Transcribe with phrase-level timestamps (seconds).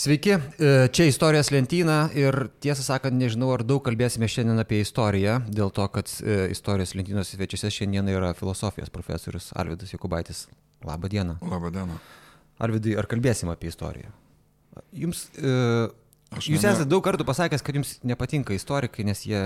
[0.00, 5.34] Sveiki, e, čia istorijos lentyna ir tiesą sakant, nežinau, ar daug kalbėsime šiandien apie istoriją,
[5.52, 10.46] dėl to, kad e, istorijos lentynos svečiuose šiandien yra filosofijos profesorius Arvidas Jokubaitis.
[10.88, 11.34] Labą dieną.
[11.44, 11.98] Labą dieną.
[12.64, 14.08] Arvidai, ar kalbėsime apie istoriją?
[15.02, 15.90] Jums, e,
[16.30, 19.42] Aš jūs esate daug kartų pasakęs, kad jums nepatinka istorikai, nes jie...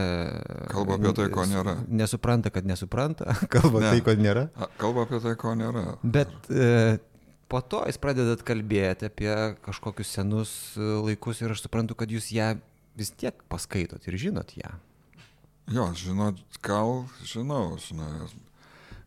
[0.70, 1.74] Kalba apie tai, ko nėra.
[1.88, 3.90] Nesupranta, kad nesupranta, kalba ne.
[3.90, 4.46] tai, ko nėra.
[4.78, 5.84] Kalba apie tai, ko nėra.
[6.04, 7.00] Bet e,
[7.48, 9.32] po to jūs pradedat kalbėti apie
[9.64, 12.54] kažkokius senus e, laikus ir aš suprantu, kad jūs ją
[12.98, 14.72] vis tiek paskaitot ir žinot ją.
[15.72, 18.26] Jo, žinot, gal žinau, žinai.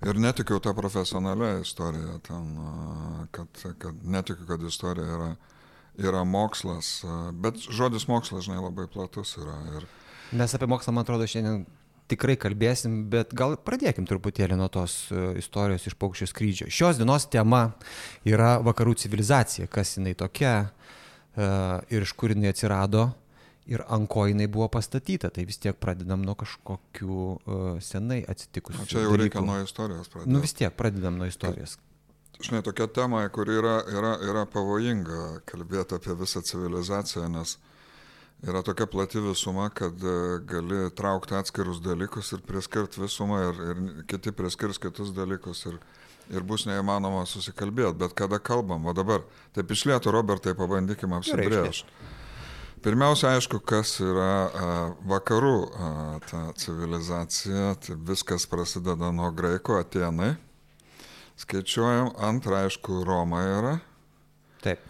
[0.05, 2.49] Ir netikiu tą profesionalią istoriją, ten,
[3.33, 5.29] kad, kad netikiu, kad istorija yra,
[5.97, 6.99] yra mokslas,
[7.33, 9.57] bet žodis mokslas, žinai, labai platus yra.
[9.77, 9.87] Ir...
[10.37, 11.65] Mes apie mokslą, man atrodo, šiandien
[12.11, 16.71] tikrai kalbėsim, bet gal pradėkim truputėlį nuo tos e, istorijos iš paukščio skrydžio.
[16.73, 17.63] Šios dienos tema
[18.27, 21.47] yra vakarų civilizacija, kas jinai tokia e,
[21.93, 23.09] ir iš kur jinai atsirado
[23.67, 25.29] ir ant ko jinai buvo pastatyta.
[25.33, 28.85] Tai vis tiek pradedam nuo kažkokių uh, senai atsitikusių.
[28.87, 29.23] Čia jau dalykų.
[29.25, 30.31] reikia nuo istorijos pradėti.
[30.31, 31.75] Nu vis tiek pradedam nuo istorijos.
[32.37, 37.57] Žinai, tokia tema, kuri yra, yra, yra pavojinga kalbėti apie visą civilizaciją, nes
[38.45, 44.03] yra tokia plati visuma, kad e, gali traukti atskirus dalykus ir priskirti visumą ir, ir
[44.09, 45.79] kiti priskirs kitus dalykus ir,
[46.29, 47.97] ir bus neįmanoma susikalbėti.
[48.03, 49.25] Bet kada kalbam, o dabar,
[49.57, 51.89] taip išlėtų, Robertai, pabandykime apsibrėžti.
[52.85, 54.73] Pirmiausia, aišku, kas yra a,
[55.09, 55.87] vakarų a,
[56.29, 60.35] ta civilizacija, tai viskas prasideda nuo graikų, atenai.
[61.41, 63.73] Skaičiuojam, antra, aišku, Roma yra.
[64.61, 64.85] Taip.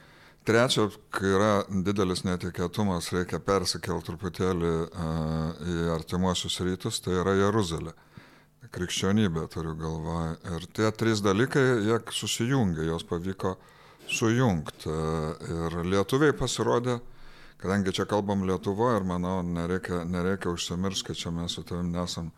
[0.47, 7.91] Trečia, kai yra didelis netikėtumas, reikia persikelti truputėlį uh, į artimuosius rytus, tai yra Jeruzalė.
[8.71, 10.37] Krikščionybė turiu galvoje.
[10.55, 13.57] Ir tie trys dalykai, jie susijungia, jos pavyko
[14.07, 14.91] sujungti.
[15.51, 16.97] Ir lietuviai pasirodė,
[17.59, 22.31] kadangi čia kalbam Lietuvoje ir manau, nereikia, nereikia užsimiršti, kad čia mes su tavim nesam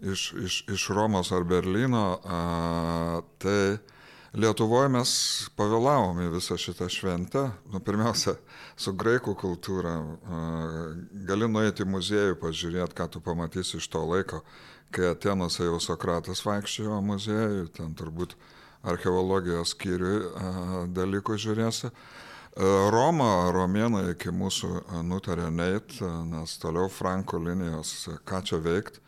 [0.00, 3.76] iš, iš, iš Romos ar Berlyno, uh, tai
[4.34, 5.10] Lietuvoje mes
[5.54, 7.44] pavėlavom į visą šitą šventę.
[7.70, 8.32] Nu, pirmiausia,
[8.74, 9.92] su graikų kultūra.
[11.28, 14.40] Gali nueiti į muziejų, pažiūrėti, ką tu pamatysi iš to laiko,
[14.90, 18.34] kai Atenuose jau Sokratas vaikščiojo muziejui, ten turbūt
[18.82, 20.26] archeologijos skyriui
[20.98, 21.92] dalykų žiūrėsi.
[22.90, 25.94] Roma, romėnai iki mūsų nutarė neit,
[26.34, 27.96] nes toliau Franko linijos,
[28.26, 29.03] ką čia veikti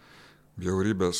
[0.60, 1.18] bjaurybės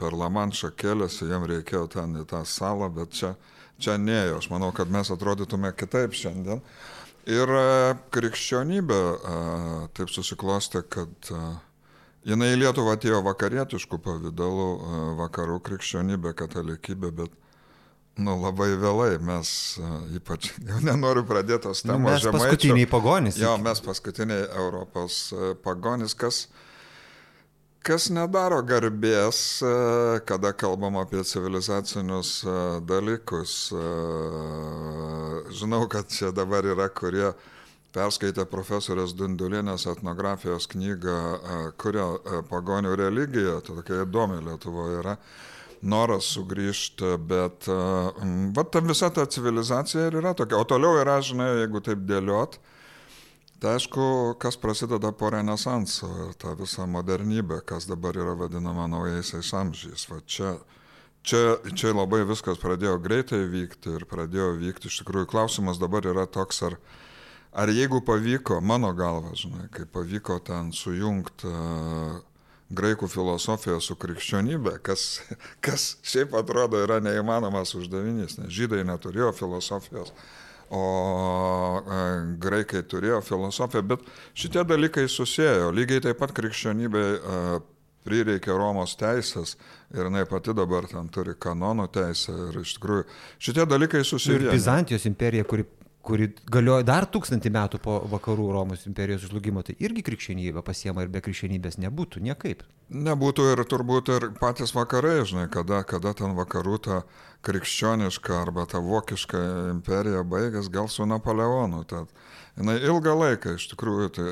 [0.00, 3.34] per Lamanšą kėlėsi, jam reikėjo ten į tą salą, bet čia,
[3.80, 4.40] čia neėjo.
[4.40, 6.62] Aš manau, kad mes atrodytume kitaip šiandien.
[7.30, 7.64] Ir e,
[8.14, 9.34] krikščionybė e,
[9.96, 11.42] taip susiklosti, kad e,
[12.30, 14.70] jinai į Lietuvą atėjo vakarietiškų pavydalų,
[15.20, 17.38] vakarų krikščionybė, katalikybė, bet
[18.20, 19.50] Nu, labai vėlai mes,
[20.12, 21.94] ypač, jau nenoriu pradėti tos temos.
[21.94, 22.42] Nu, mes žemaičių.
[22.42, 23.38] paskutiniai pagonys.
[23.40, 25.20] Jo, mes paskutiniai Europos
[25.64, 26.58] pagonys, kas uh,
[27.86, 29.70] kas nedaro garbės, e,
[30.28, 33.54] kada kalbam apie civilizacinius e, dalykus.
[33.72, 33.84] E,
[35.56, 37.32] žinau, kad čia dabar yra, kurie
[37.94, 41.16] perskaitė profesorės Dundulinės etnografijos knygą,
[41.80, 45.16] kurio pagonių religija, tai tokia įdomi Lietuvoje yra,
[45.82, 50.60] noras sugrįžti, bet va, ta visa ta civilizacija ir yra tokia.
[50.60, 52.60] O toliau yra, žinai, jeigu taip dėliot,
[53.60, 59.50] Tai aišku, kas prasideda po renesanso ir ta visa modernybė, kas dabar yra vadinama naujaisiais
[59.58, 60.06] amžiais.
[60.08, 60.54] Va čia,
[61.20, 64.88] čia, čia labai viskas pradėjo greitai vykti ir pradėjo vykti.
[64.88, 66.78] Iš tikrųjų, klausimas dabar yra toks, ar,
[67.52, 72.16] ar jeigu pavyko, mano galva, žinai, kai pavyko ten sujungti uh,
[72.72, 75.18] graikų filosofiją su krikščionybė, kas,
[75.64, 80.16] kas šiaip atrodo yra neįmanomas uždavinys, nes žydai neturėjo filosofijos
[80.70, 80.84] o
[81.80, 82.00] e,
[82.42, 84.06] graikai turėjo filosofiją, bet
[84.38, 85.72] šitie dalykai susijęjo.
[85.74, 87.42] Lygiai taip pat krikščionybė e,
[88.06, 89.56] prireikė Romos teisės
[89.92, 93.04] ir jinai pati dabar ten turi kanonų teisę ir iš tikrųjų
[93.42, 94.38] šitie dalykai susiję.
[94.38, 95.66] Ir Bizantijos imperija, kuri
[96.02, 101.10] kuri galioja dar tūkstantį metų po vakarų Romos imperijos žlugimo, tai irgi krikščionybė pasiema ir
[101.12, 102.64] be krikščionybės nebūtų niekaip.
[102.90, 107.02] Nebūtų ir turbūt ir patys vakarai, žinai, kada, kada ten vakarų ta
[107.46, 109.40] krikščioniška arba ta vokiška
[109.74, 111.84] imperija baigės, gal su Napoleonu.
[111.88, 112.10] Tad
[112.58, 114.26] jinai ilgą laiką iš tikrųjų, tai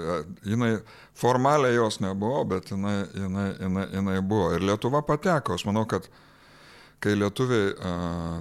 [0.48, 0.72] jinai
[1.16, 4.50] formaliai jos nebuvo, bet jinai, jinai, jinai, jinai buvo.
[4.56, 6.08] Ir Lietuva pateko, aš manau, kad
[7.04, 7.92] kai lietuviai a,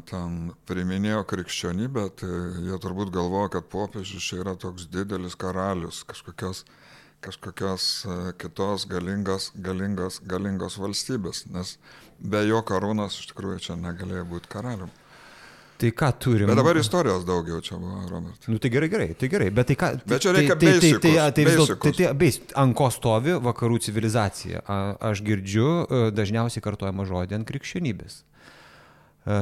[0.09, 2.33] ten priminėjo krikščionybę, tai
[2.65, 6.63] jie turbūt galvoja, kad popiežius čia yra toks didelis karalius, kažkokios,
[7.25, 7.89] kažkokios
[8.41, 11.77] kitos galingos, galingos, galingos valstybės, nes
[12.19, 14.93] be jo karūnos iš tikrųjų čia negalėjo būti karalium.
[15.77, 16.47] Tai ką turim?
[16.49, 18.49] Bet dabar istorijos daugiau čia buvo, Robertai.
[18.49, 19.89] Nu tai gerai, gerai, tai gerai, bet tai ką...
[20.09, 21.97] Bet čia reikia tai, tai, tai, tai, basicus, tai, vis dėlto- tai, basicus.
[21.99, 24.63] tai, beis, ant ko stovi vakarų civilizacija?
[24.65, 28.17] A- Aš girdžiu e, dažniausiai kartuojama žodį ant krikščionybės.
[29.27, 29.37] E,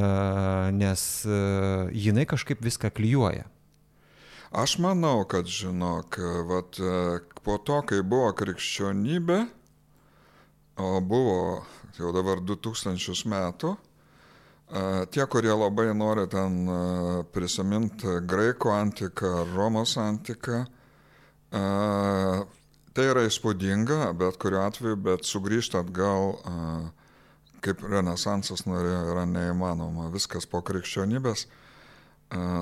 [0.76, 1.40] Nes e,
[2.04, 3.48] jinai kažkaip viską klyjuoja.
[4.56, 6.20] Aš manau, kad, žinok,
[6.52, 6.78] vat,
[7.48, 9.40] po to, kai buvo krikščionybė,
[10.80, 11.64] o buvo
[11.96, 13.74] jau dabar 2000 metų,
[15.12, 16.66] tie, kurie labai nori ten
[17.34, 20.66] prisiminti graikų antiką, Romos antiką,
[21.52, 26.34] tai yra įspūdinga, bet kuriuo atveju, bet sugrįžti atgal,
[27.66, 30.10] kaip renesansas norėjo, yra neįmanoma.
[30.14, 31.46] Viskas po krikščionybės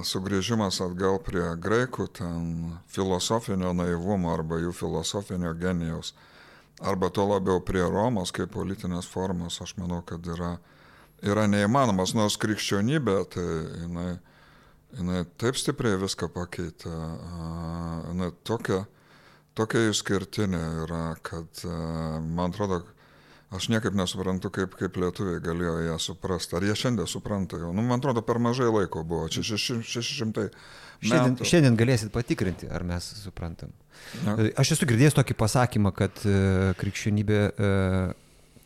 [0.05, 6.13] sugrįžimas atgal prie graikų, ten filosofinio naivumo arba jų filosofinio genijaus,
[6.83, 10.57] arba to labiau prie Romos kaip politinės formos, aš manau, kad yra,
[11.23, 13.45] yra neįmanomas, nors krikščionybė, tai
[13.83, 14.09] jinai,
[14.97, 16.93] jinai taip stipriai viską pakeitė,
[18.09, 18.83] jinai tokia,
[19.57, 22.83] tokia išskirtinė yra, kad man atrodo,
[23.53, 26.55] Aš niekaip nesuprantu, kaip, kaip lietuviai galėjo ją suprasti.
[26.57, 27.69] Ar jie šiandien supranta jau?
[27.75, 29.27] Nu, man atrodo, per mažai laiko buvo.
[29.29, 30.47] Čia šeši- 600
[31.03, 33.73] Šiandien, šiandien galėsit patikrinti, ar mes suprantam.
[34.23, 34.35] Na.
[34.39, 36.35] E, Aš esu girdėjęs tokį pasakymą, kad e,
[36.79, 37.71] krikščionybė e,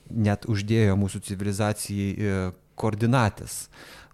[0.10, 2.36] net uždėjo mūsų civilizacijai e,
[2.80, 3.68] koordinatės.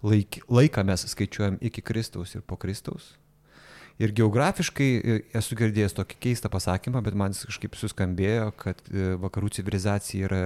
[0.04, 3.14] Laik, laiką mes skaičiuojam iki Kristaus ir po Kristaus.
[4.02, 9.14] Ir geografiškai e, esu girdėjęs tokį keistą pasakymą, bet man jis kažkaip suskambėjo, kad e,
[9.22, 10.44] vakarų civilizacija yra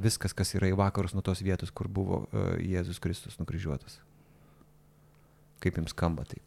[0.00, 2.24] viskas, kas yra į vakarus nuo tos vietos, kur buvo
[2.58, 4.00] Jėzus Kristus nukryžiuotas.
[5.60, 6.42] Kaip jums skamba taip?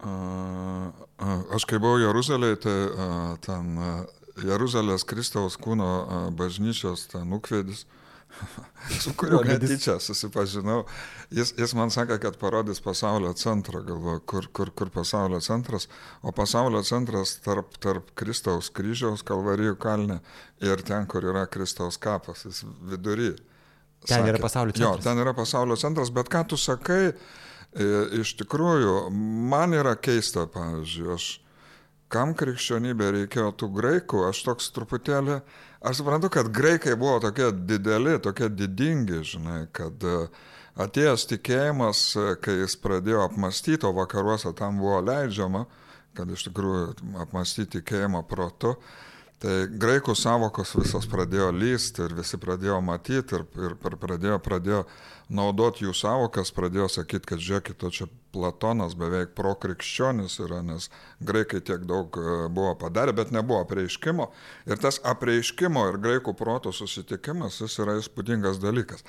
[0.00, 2.76] Aš kai buvau Jeruzalėje, tai
[3.44, 3.74] ten
[4.38, 7.86] Jeruzalės Kristaus kūno bažnyčios ten nukvedis,
[9.02, 10.84] su kuriuo netyčia susipažinau.
[11.34, 15.88] Jis, jis man sakė, kad parodys pasaulio centrą, galvoju, kur, kur, kur pasaulio centras,
[16.22, 20.20] o pasaulio centras tarp, tarp Kristaus kryžiaus, Kalvarijų kalne
[20.62, 23.34] ir ten, kur yra Kristaus kapas, jis vidury.
[24.06, 25.04] Ten yra pasaulio Jo, centras.
[25.04, 27.10] ten yra pasaulio centras, bet ką tu sakai,
[28.20, 29.10] iš tikrųjų,
[29.50, 31.30] man yra keista, pavyzdžiui, aš
[32.10, 35.40] kam krikščionybė reikėjo tų graikų, aš toks truputėlį,
[35.86, 40.16] aš suprantu, kad graikai buvo tokie dideli, tokie didingi, žinai, kad e,
[40.82, 45.66] atėjęs tikėjimas, e, kai jis pradėjo apmastyti, o vakaruose tam buvo leidžiama,
[46.18, 48.74] kad iš tikrųjų apmastyti tikėjimą protu,
[49.40, 54.84] tai graikų savokos visos pradėjo lysti ir visi pradėjo matyti ir, ir pradėjo, pradėjo
[55.30, 60.86] naudoti jų savokas, pradėjo sakyti, kad žiūrėkit, čia Platonas beveik prokrikščionis yra, nes
[61.26, 64.28] graikai tiek daug e, buvo padarę, bet nebuvo apreiškimo.
[64.70, 69.02] Ir tas apreiškimo ir graikų proto susitikimas, jis yra įspūdingas dalykas.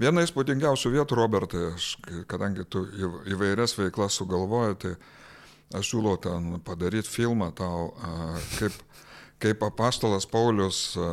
[0.00, 1.92] Viena įspūdingiausių vietų, Robertai, aš,
[2.30, 4.96] kadangi tu įv- įvairias veiklas sugalvoji, tai
[5.78, 7.92] aš siūlau ten padaryti filmą tau,
[8.58, 8.74] kaip,
[9.42, 11.06] kaip apaštalas Paulius a,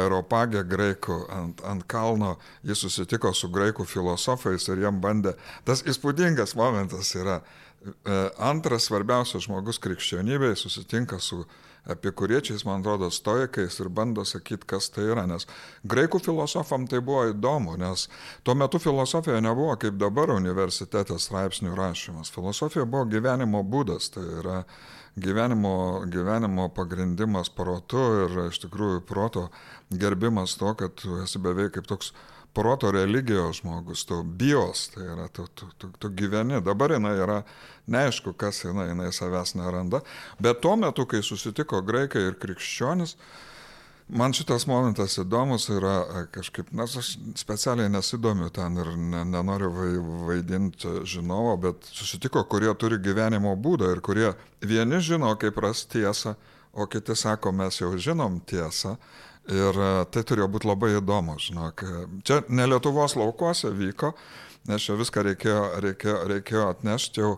[0.00, 2.36] aeropagė graikų ant, ant kalno,
[2.66, 5.36] jis susitiko su graikų filosofais ir jam bandė.
[5.64, 7.40] Tas įspūdingas momentas yra.
[7.80, 11.44] e, Antras svarbiausias žmogus krikščionybėje susitinka su
[11.88, 15.24] epikuriečiais, man atrodo, stoikais ir bando sakyti, kas tai yra.
[15.28, 15.46] Nes
[15.88, 18.08] graikų filosofam tai buvo įdomu, nes
[18.44, 22.32] tuo metu filosofija nebuvo kaip dabar universitete straipsnių rašymas.
[22.34, 24.62] Filosofija buvo gyvenimo būdas, tai yra
[25.16, 29.48] gyvenimo, gyvenimo pagrindimas protu ir iš tikrųjų proto
[29.90, 32.12] gerbimas to, kad tu esi beveik kaip toks
[32.54, 36.58] proto religijos žmogus, tu bios, tai yra tu, tu, tu, tu gyveni.
[36.64, 37.42] Dabar jinai yra
[37.90, 40.02] neaišku, kas jinai, jinai savęs neranda,
[40.42, 43.16] bet tuo metu, kai susitiko graikai ir krikščionis,
[44.10, 49.68] Man šitas momentas įdomus yra e, kažkaip, nes aš specialiai nesidomiu ten ir ne, nenoriu
[49.70, 49.90] vai,
[50.26, 54.32] vaidinti žinovo, bet susitiko, kurie turi gyvenimo būdą ir kurie
[54.66, 56.34] vieni žino, kaip ras tiesą,
[56.72, 58.96] o kiti sako, mes jau žinom tiesą.
[59.50, 61.86] Ir e, tai turėjo būti labai įdomu, žinok.
[62.26, 64.14] Čia ne Lietuvos laukuose vyko,
[64.70, 67.36] nes čia viską reikėjo, reikėjo, reikėjo atnešti jau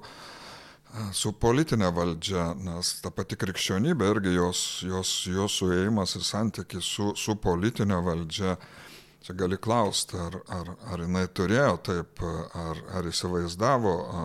[1.16, 7.12] su politinė valdžia, nes ta pati krikščionybė irgi jos, jos, jos suėjimas ir santykis su,
[7.16, 8.56] su politinė valdžia.
[9.22, 12.22] Čia gali klausti, ar, ar, ar jinai turėjo taip,
[12.58, 14.22] ar, ar įsivaizdavo a,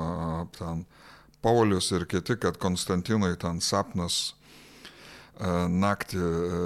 [0.58, 0.88] ten
[1.46, 4.34] Paulius ir kiti, kad Konstantinui ten sapnas
[5.38, 6.64] a, naktį a,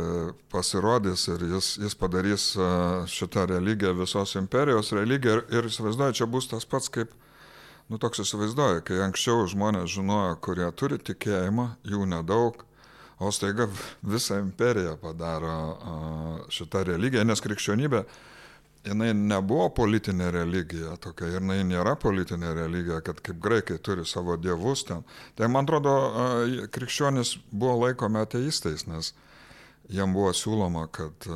[0.53, 2.69] pasirodys ir jis, jis padarys a,
[3.03, 7.11] šitą religiją visos imperijos religiją ir, ir įsivaizduoju, čia bus tas pats kaip
[7.91, 12.61] Nu, toks įsivaizduoju, kai anksčiau žmonės žinojo, kurie turi tikėjimą, jų nedaug,
[13.19, 13.65] o staiga
[13.99, 15.55] visą imperiją padaro
[16.55, 18.05] šitą religiją, nes krikščionybė
[18.87, 24.39] jinai nebuvo politinė religija tokia ir jinai nėra politinė religija, kad kaip graikai turi savo
[24.39, 25.03] dievus ten.
[25.35, 25.97] Tai man atrodo,
[26.71, 29.11] krikščionis buvo laikomi ateistais, nes
[29.91, 31.27] jam buvo siūloma, kad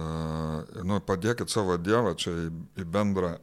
[0.88, 3.36] nu, padėkit savo dievą čia į, į bendrą,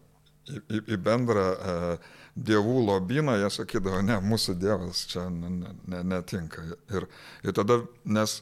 [0.48, 6.64] į, į, į bendrą uh, dievų lobyną, jie sakydavo, ne, mūsų dievas čia netinka.
[6.94, 7.06] Ir,
[7.44, 8.38] ir tada, nes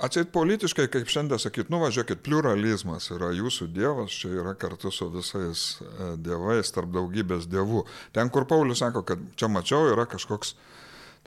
[0.00, 5.66] atseit politiškai, kaip šiandien sakyt, nuvažiuokit, pluralizmas yra jūsų dievas, čia yra kartu su visais
[5.84, 7.84] e, dievais, tarp daugybės dievų.
[8.16, 10.54] Ten, kur Paulius sako, kad čia mačiau, yra kažkoks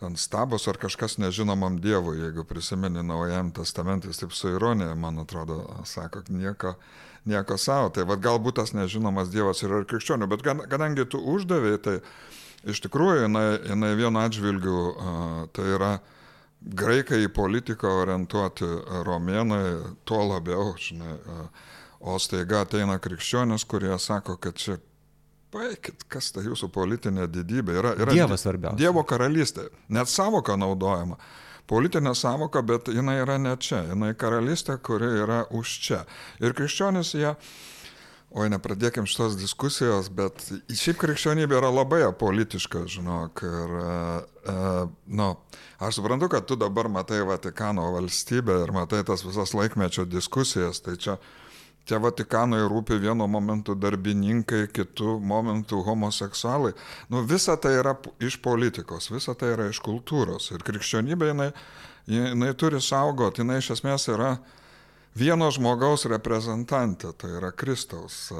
[0.01, 5.61] ten stabas ar kažkas nežinomam dievui, jeigu prisimeni naujam testamentais, taip su ironija, man atrodo,
[5.85, 6.73] sako, nieko
[7.29, 7.91] nieko savo.
[7.95, 11.97] Tai vad galbūt tas nežinomas Dievas yra ir krikščionių, bet kadangi tu uždavėjai, tai
[12.69, 14.79] iš tikrųjų jinai, jinai vienu atžvilgiu
[15.55, 15.93] tai yra
[16.63, 18.69] graikai į politiką orientuoti
[19.07, 19.65] romėnai,
[20.07, 21.17] tuo labiau, žinai,
[22.03, 24.79] o staiga ateina krikščionis, kurie sako, kad čia
[25.53, 27.91] Paikit, kas ta jūsų politinė didybė yra.
[28.01, 28.79] yra Dievas svarbiausia.
[28.79, 29.67] Dievo karalystė.
[29.93, 31.19] Net savoka naudojama
[31.69, 36.01] politinė savoka, bet jinai yra ne čia, jinai karalystė, kuri yra už čia.
[36.43, 37.33] Ir krikščionis jie,
[38.33, 40.41] oi nepradėkim šitos diskusijos, bet
[40.73, 43.43] šiaip krikščionybė yra labai apolitiška, žinok.
[43.45, 45.29] Ir, uh, nu,
[45.79, 50.97] aš suprantu, kad tu dabar matai Vatikano valstybę ir matai tas visas laikmečio diskusijas, tai
[50.97, 51.19] čia
[51.83, 56.71] Čia Vatikanui rūpi vienu momentu darbininkai, kitų momentų homoseksualai.
[57.11, 60.53] Nu, visa tai yra iš politikos, visa tai yra iš kultūros.
[60.55, 61.49] Ir krikščionybė jinai,
[62.07, 64.37] jinai turi saugoti, jinai iš esmės yra
[65.19, 68.31] vieno žmogaus reprezentantė, tai yra Kristaus.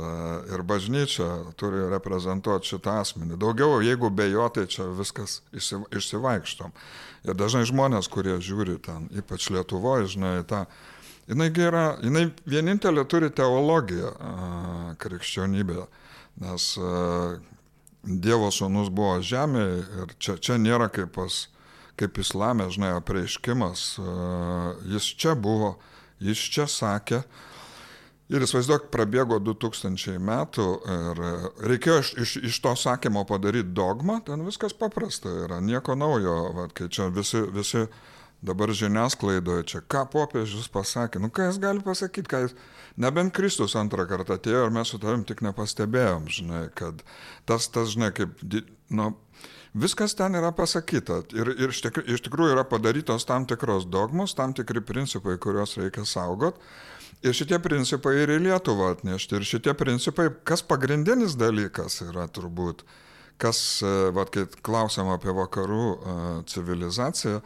[0.47, 1.27] Ir bažnyčia
[1.59, 3.41] turi reprezentuoti šitą asmenį.
[3.43, 6.71] Daugiau, jeigu be jo, tai čia viskas išsivaikštom.
[7.27, 10.63] Ir dažnai žmonės, kurie žiūri ten, ypač Lietuvoje, žinai, tą...
[10.63, 10.91] Ta,
[11.29, 14.11] jinai yra, jinai vienintelė turi teologiją
[15.01, 15.87] krikščionybė,
[16.43, 16.69] nes
[18.03, 21.45] Dievo sūnus buvo žemėje ir čia, čia nėra kaip, pas,
[21.99, 23.83] kaip islamė, žinai, apreiškimas,
[24.91, 25.77] jis čia buvo,
[26.19, 27.21] jis čia sakė.
[28.33, 30.65] Ir įsivaizduok, prabėgo 2000 metų
[30.95, 31.21] ir
[31.69, 36.67] reikėjo iš, iš, iš to sakymo padaryti dogmą, ten viskas paprasta yra, nieko naujo, va,
[36.75, 38.12] kai čia visi, visi uh,
[38.43, 42.55] dabar žiniasklaidoje čia, ką popiežius pasakė, nu ką jis gali pasakyti, ką jis,
[42.99, 47.03] nebent Kristus antrą kartą atėjo ir mes su tavim tik nepastebėjom, žinai, kad
[47.49, 48.35] tas, tas, žinai, kaip,
[48.91, 49.13] nu,
[49.73, 54.83] viskas ten yra pasakyta ir, ir iš tikrųjų yra padarytos tam tikros dogmos, tam tikri
[54.85, 56.59] principai, kuriuos reikia saugot.
[57.23, 59.37] Ir šitie principai ir į Lietuvą atnešti.
[59.37, 62.81] Ir šitie principai, kas pagrindinis dalykas yra turbūt,
[63.39, 63.79] kas,
[64.11, 65.85] vad, kai klausiam apie vakarų
[66.51, 67.39] civilizaciją,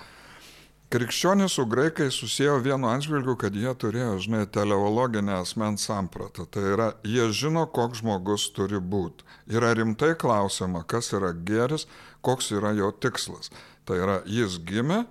[0.88, 6.46] Krikščionys su graikai susijęo vienu atžvilgiu, kad jie turėjo, žinai, teleologinę asmens sampratą.
[6.48, 9.28] Tai yra, jie žino, koks žmogus turi būti.
[9.52, 11.90] Yra rimtai klausima, kas yra geris,
[12.24, 13.52] koks yra jo tikslas.
[13.84, 15.02] Tai yra, jis gimė,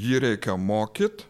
[0.00, 1.28] jį reikia mokyti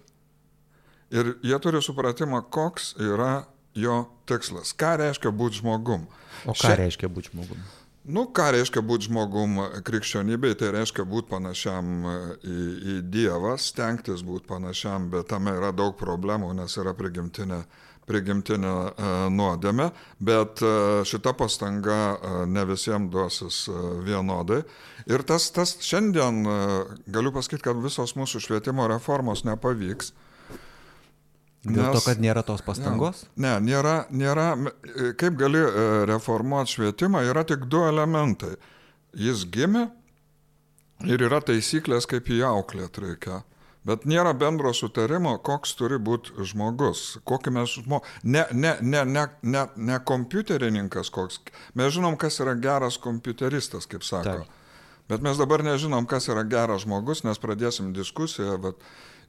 [1.10, 4.70] ir jie turi supratimą, koks yra jo tikslas.
[4.78, 6.06] Ką reiškia būti žmogum.
[6.46, 6.78] O ką Šia...
[6.84, 7.66] reiškia būti žmogum?
[8.06, 12.12] Nu, ką reiškia būti žmogum krikščionybei, tai reiškia būti panašiam e,
[12.46, 12.58] į,
[12.92, 17.64] į Dievą, stengtis būti panašiam, bet tame yra daug problemų, nes yra prigimtinė,
[18.06, 19.88] prigimtinė uh, nuodėmė,
[20.22, 24.60] bet uh, šita pastanga uh, ne visiems duosis uh, vienodai.
[25.10, 30.12] Ir tas, tas šiandien, uh, galiu pasakyti, kad visos mūsų švietimo reformos nepavyks.
[30.14, 30.25] Uh,
[31.66, 33.24] Dėl to, kad nėra tos pastangos?
[33.34, 34.46] Ja, ne, nėra, nėra,
[35.18, 38.54] kaip gali e, reformuoti švietimą, yra tik du elementai.
[39.16, 39.88] Jis gimė
[41.08, 43.42] ir yra taisyklės, kaip jį auklėt reikia.
[43.86, 48.14] Bet nėra bendro sutarimo, koks turi būti žmogus, kokį mes žmogus.
[48.26, 51.38] Ne, ne, ne, ne, ne, ne kompiuterininkas koks.
[51.78, 54.40] Mes žinom, kas yra geras kompiuteristas, kaip sako.
[54.42, 54.64] Taip.
[55.06, 58.82] Bet mes dabar nežinom, kas yra geras žmogus, nes pradėsim diskusiją, bet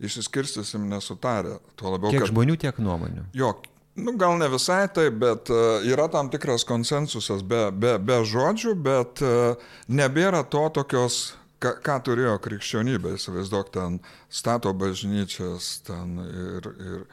[0.03, 1.57] išsiskirstysim nesutarę.
[1.75, 2.31] Tuo labiau, tiek kad...
[2.31, 3.25] žmonių, tiek nuomonių.
[3.37, 3.53] Jo,
[3.97, 8.75] nu, gal ne visai tai, bet uh, yra tam tikras konsensusas be, be, be žodžių,
[8.87, 16.75] bet uh, nebėra to tokios, ką, ką turėjo krikščionybė, įsivaizduok, ten stato bažnyčias, ten ir...
[16.89, 17.07] ir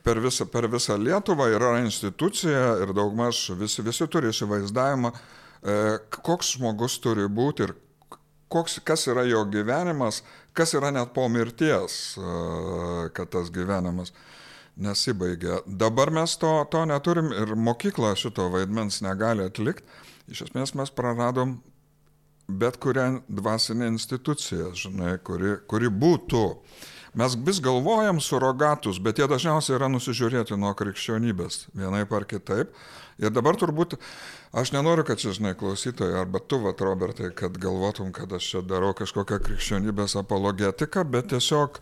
[0.00, 5.74] Per visą, per visą Lietuvą yra institucija ir daugmaž visi, visi turi įsivaizdavimą, e,
[6.24, 7.74] koks žmogus turi būti ir
[8.54, 10.22] koks, kas yra jo gyvenimas,
[10.54, 12.16] kas yra net po mirties,
[13.16, 14.14] kad tas gyvenimas
[14.76, 15.60] nesibaigia.
[15.66, 19.86] Dabar mes to, to neturim ir mokykla šito vaidmens negali atlikti.
[20.30, 21.58] Iš esmės mes praradom
[22.48, 26.44] bet kurią dvasinę instituciją, žinai, kuri, kuri būtų.
[27.14, 32.72] Mes vis galvojam surogatus, bet jie dažniausiai yra nusižiūrėti nuo krikščionybės, vienaip ar kitaip.
[33.22, 33.94] Ir dabar turbūt,
[34.54, 38.62] aš nenoriu, kad čia, žinai, klausytojai, arba tu, vat, Robertai, kad galvotum, kad aš čia
[38.64, 41.80] darau kažkokią krikščionybės apologetiką, bet tiesiog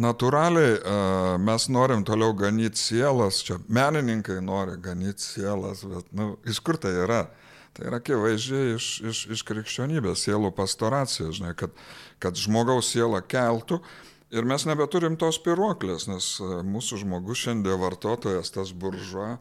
[0.00, 6.38] natūraliai uh, mes norim toliau ganyti sielas, čia menininkai nori ganyti sielas, bet, na, nu,
[6.48, 7.26] iš kur tai yra?
[7.72, 11.72] Tai yra akivaizdžiai iš, iš, iš krikščionybės, sielų pastoracijos, žinai, kad,
[12.20, 13.80] kad žmogaus siela keltų
[14.32, 19.36] ir mes nebeturim tos piruoklės, nes e, mūsų žmogus šiandien vartotojas, tas buržuo,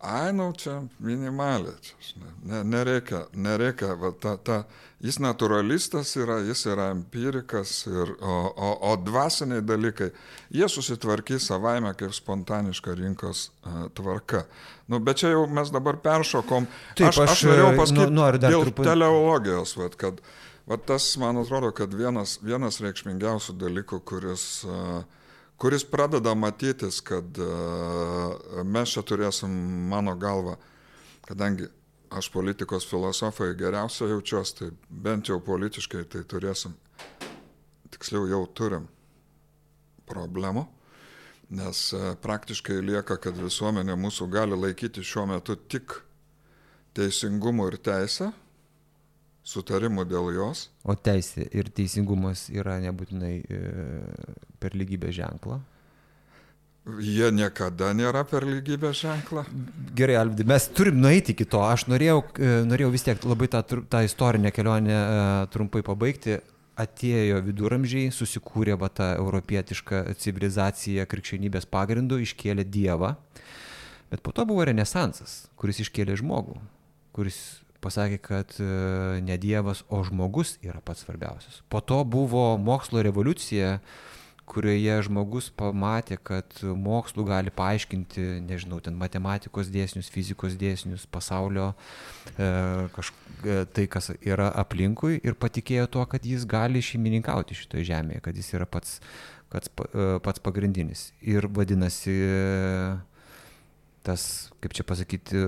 [0.00, 2.16] ai, nu čia minimaliai, čia,
[2.48, 4.62] ne, nereikia, nereikia, va, ta, ta,
[5.00, 10.10] jis naturalistas yra, jis yra empirikas, ir, o, o, o dvasiniai dalykai,
[10.56, 14.44] jie susitvarkys savaime kaip spontaniška rinkos uh, tvarka.
[14.88, 16.68] Nu, bet čia jau mes dabar peršokom.
[16.98, 18.88] Taip, aš, aš, aš norėjau e, pasakyti nu, noriu dėl truputį...
[18.88, 20.24] teleologijos, vat, kad
[20.66, 24.82] vat, tas, man atrodo, kad vienas, vienas reikšmingiausių dalykų, kuris, e,
[25.60, 27.50] kuris pradeda matytis, kad e,
[28.64, 29.52] mes čia turėsim,
[29.92, 30.56] mano galva,
[31.28, 31.68] kadangi
[32.10, 36.74] aš politikos filosofai geriausia jaučiuosi, tai bent jau politiškai tai turėsim,
[37.92, 38.88] tiksliau jau turim
[40.10, 40.66] problemų
[41.50, 45.96] nes e, praktiškai lieka, kad visuomenė mūsų gali laikyti šiuo metu tik
[46.94, 48.30] teisingumu ir teisę,
[49.50, 50.68] sutarimu dėl jos.
[50.86, 53.60] O teisė ir teisingumas yra nebūtinai e,
[54.62, 55.60] per lygybę ženklą.
[57.04, 59.44] Jie niekada nėra per lygybę ženklą.
[59.98, 61.60] Gerai, Alvidi, mes turim nueiti iki to.
[61.66, 65.02] Aš norėjau, e, norėjau vis tiek labai tą, tą istorinę kelionę
[65.52, 66.38] trumpai pabaigti
[66.80, 73.14] atėjo viduramžiai, susikūrė va tą europietišką civilizaciją krikščionybės pagrindu, iškėlė Dievą.
[74.10, 76.56] Bet po to buvo Renesansas, kuris iškėlė žmogų,
[77.16, 78.70] kuris pasakė, kad e,
[79.24, 81.60] ne Dievas, o žmogus yra pats svarbiausias.
[81.72, 83.78] Po to buvo mokslo revoliucija,
[84.50, 91.70] kurioje žmogus pamatė, kad mokslu gali paaiškinti, nežinau, ten matematikos dėsnius, fizikos dėsnius, pasaulio,
[92.34, 92.48] e,
[92.96, 93.12] kaž,
[93.44, 98.42] e, tai, kas yra aplinkui ir patikėjo tuo, kad jis gali šeimininkauti šitoje žemėje, kad
[98.42, 98.98] jis yra pats,
[99.52, 101.10] pats, e, pats pagrindinis.
[101.22, 102.18] Ir vadinasi,
[104.06, 104.26] tas,
[104.64, 105.46] kaip čia pasakyti,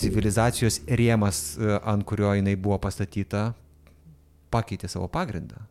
[0.00, 3.48] civilizacijos rėmas, e, ant kurio jinai buvo pastatyta,
[4.52, 5.64] pakeitė savo pagrindą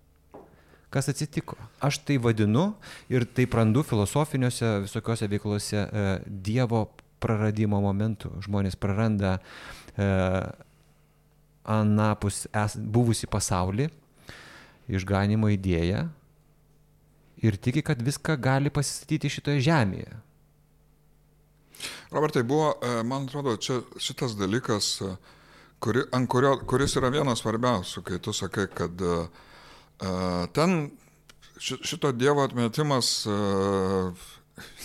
[0.95, 1.57] kas atsitiko.
[1.83, 2.69] Aš tai vadinu
[3.11, 6.85] ir tai randu filosofiniuose visokiose veiklose e, Dievo
[7.19, 8.31] praradimo momentų.
[8.45, 9.33] Žmonės praranda
[9.99, 10.07] e,
[11.67, 13.89] anapus es, buvusi pasaulį,
[14.87, 16.05] išganimo idėją
[17.43, 20.21] ir tiki, kad viską gali pasistatyti šitoje žemėje.
[22.15, 25.15] Robertai, buvo, e, man atrodo, čia šitas dalykas, e,
[25.83, 29.27] kuri, kurio, kuris yra vienas svarbiausių, kai tu sakai, kad uh,
[30.51, 30.91] Ten
[31.57, 33.27] šito Dievo atmetimas,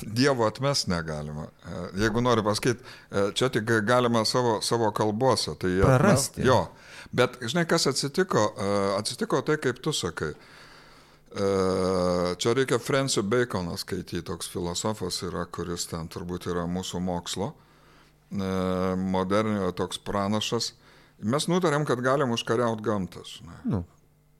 [0.02, 1.46] Dievo atmes negalima.
[1.94, 2.84] Jeigu noriu pasakyti,
[3.34, 5.54] čia tik galima savo, savo kalbose.
[5.58, 6.40] Tai Prarasti.
[6.40, 6.66] Atmes, jo.
[7.12, 8.54] Bet žinai, kas atsitiko?
[8.98, 10.32] Atsitiko tai, kaip tu sakai.
[11.30, 17.52] Čia reikia Francio Baconą skaityti, toks filosofas yra, kuris ten turbūt yra mūsų mokslo,
[18.34, 20.72] moderniojo toks pranašas.
[21.20, 23.22] Mes nutarėm, kad galim užkariauti gamtą.
[23.68, 23.84] Nu.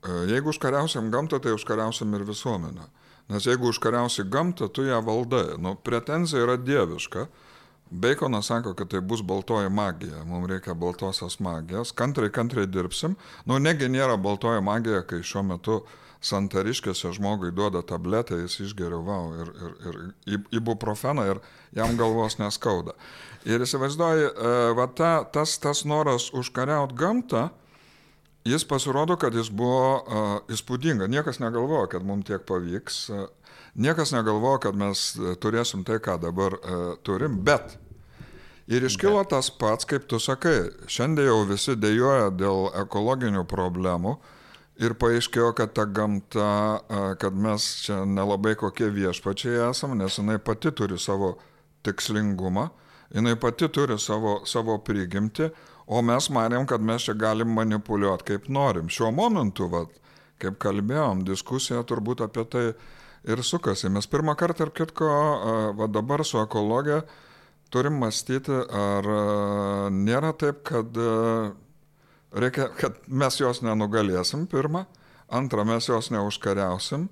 [0.01, 2.87] E, jeigu užkariausiam gamtą, tai užkariausiam ir visuomenę.
[3.29, 5.59] Nes jeigu užkariausi gamtą, tu ją valdai.
[5.61, 7.27] Nu, pretenzija yra dieviška.
[7.91, 13.17] Baconas sako, kad tai bus baltoji magija, mums reikia baltosios magijos, kantrai, kantrai dirbsim.
[13.45, 15.81] Nu, negi nėra baltoji magija, kai šiuo metu
[16.21, 19.71] santariškėse žmogui duoda tabletę, jis išgeria vau ir, ir,
[20.35, 21.41] ir ibuprofeną ir
[21.77, 22.93] jam galvos neskauda.
[23.49, 27.49] Ir įsivaizduoji, e, va ta, tas, tas noras užkariauti gamtą,
[28.45, 31.05] Jis pasirodo, kad jis buvo uh, įspūdinga.
[31.05, 32.97] Niekas negalvojo, kad mums tiek pavyks.
[33.13, 33.27] Uh,
[33.77, 35.11] niekas negalvojo, kad mes
[35.43, 37.37] turėsim tai, ką dabar uh, turim.
[37.45, 37.77] Bet
[38.65, 40.71] ir iškilo tas pats, kaip tu sakai.
[40.89, 44.17] Šiandien jau visi dėjoja dėl ekologinių problemų.
[44.81, 46.51] Ir paaiškėjo, kad ta gamta,
[47.21, 51.35] kad mes čia nelabai kokie viešpačiai esame, nes jinai pati turi savo
[51.85, 52.69] tikslingumą,
[53.13, 55.51] jinai pati turi savo, savo prigimti,
[55.91, 58.87] O mes manėm, kad mes čia galim manipuliuoti kaip norim.
[58.91, 59.91] Šiuo momentu, vat,
[60.39, 62.63] kaip kalbėjom, diskusija turbūt apie tai
[63.27, 63.89] ir sukasi.
[63.91, 65.09] Mes pirmą kartą, ir kitko,
[65.77, 67.01] va dabar su ekologija
[67.71, 69.09] turim mąstyti, ar
[69.95, 70.95] nėra taip, kad,
[72.31, 74.85] reikia, kad mes jos nenugalėsim, pirmą,
[75.31, 77.07] antrą, mes jos neužkariausim,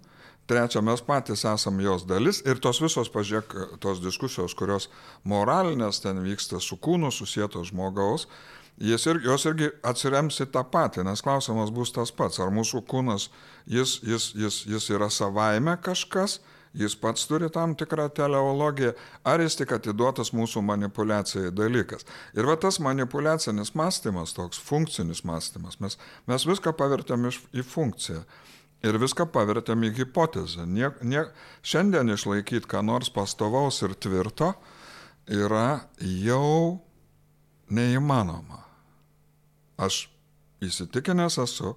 [0.49, 4.89] trečia, mes patys esam jos dalis ir tos visos, pažiūrėk, tos diskusijos, kurios
[5.23, 8.27] moralinės ten vyksta su kūnu susijęto žmogaus,
[8.79, 12.83] jis ir, jos irgi atsirems į tą patį, nes klausimas bus tas pats, ar mūsų
[12.89, 13.29] kūnas,
[13.67, 16.39] jis, jis, jis, jis yra savaime kažkas,
[16.73, 22.05] jis pats turi tam tikrą teleologiją, ar jis tik atiduotas mūsų manipulacijai dalykas.
[22.37, 25.97] Ir va tas manipulacinis mąstymas, toks funkcinis mąstymas, mes,
[26.29, 28.21] mes viską pavertėm iš, į funkciją.
[28.85, 30.63] Ir viską pavertėm į hipotezę.
[30.63, 31.33] Niek, niek,
[31.67, 34.53] šiandien išlaikyti ką nors pastovaus ir tvirto
[35.27, 36.79] yra jau
[37.69, 38.63] neįmanoma.
[39.79, 40.05] Aš
[40.63, 41.73] įsitikinęs esu,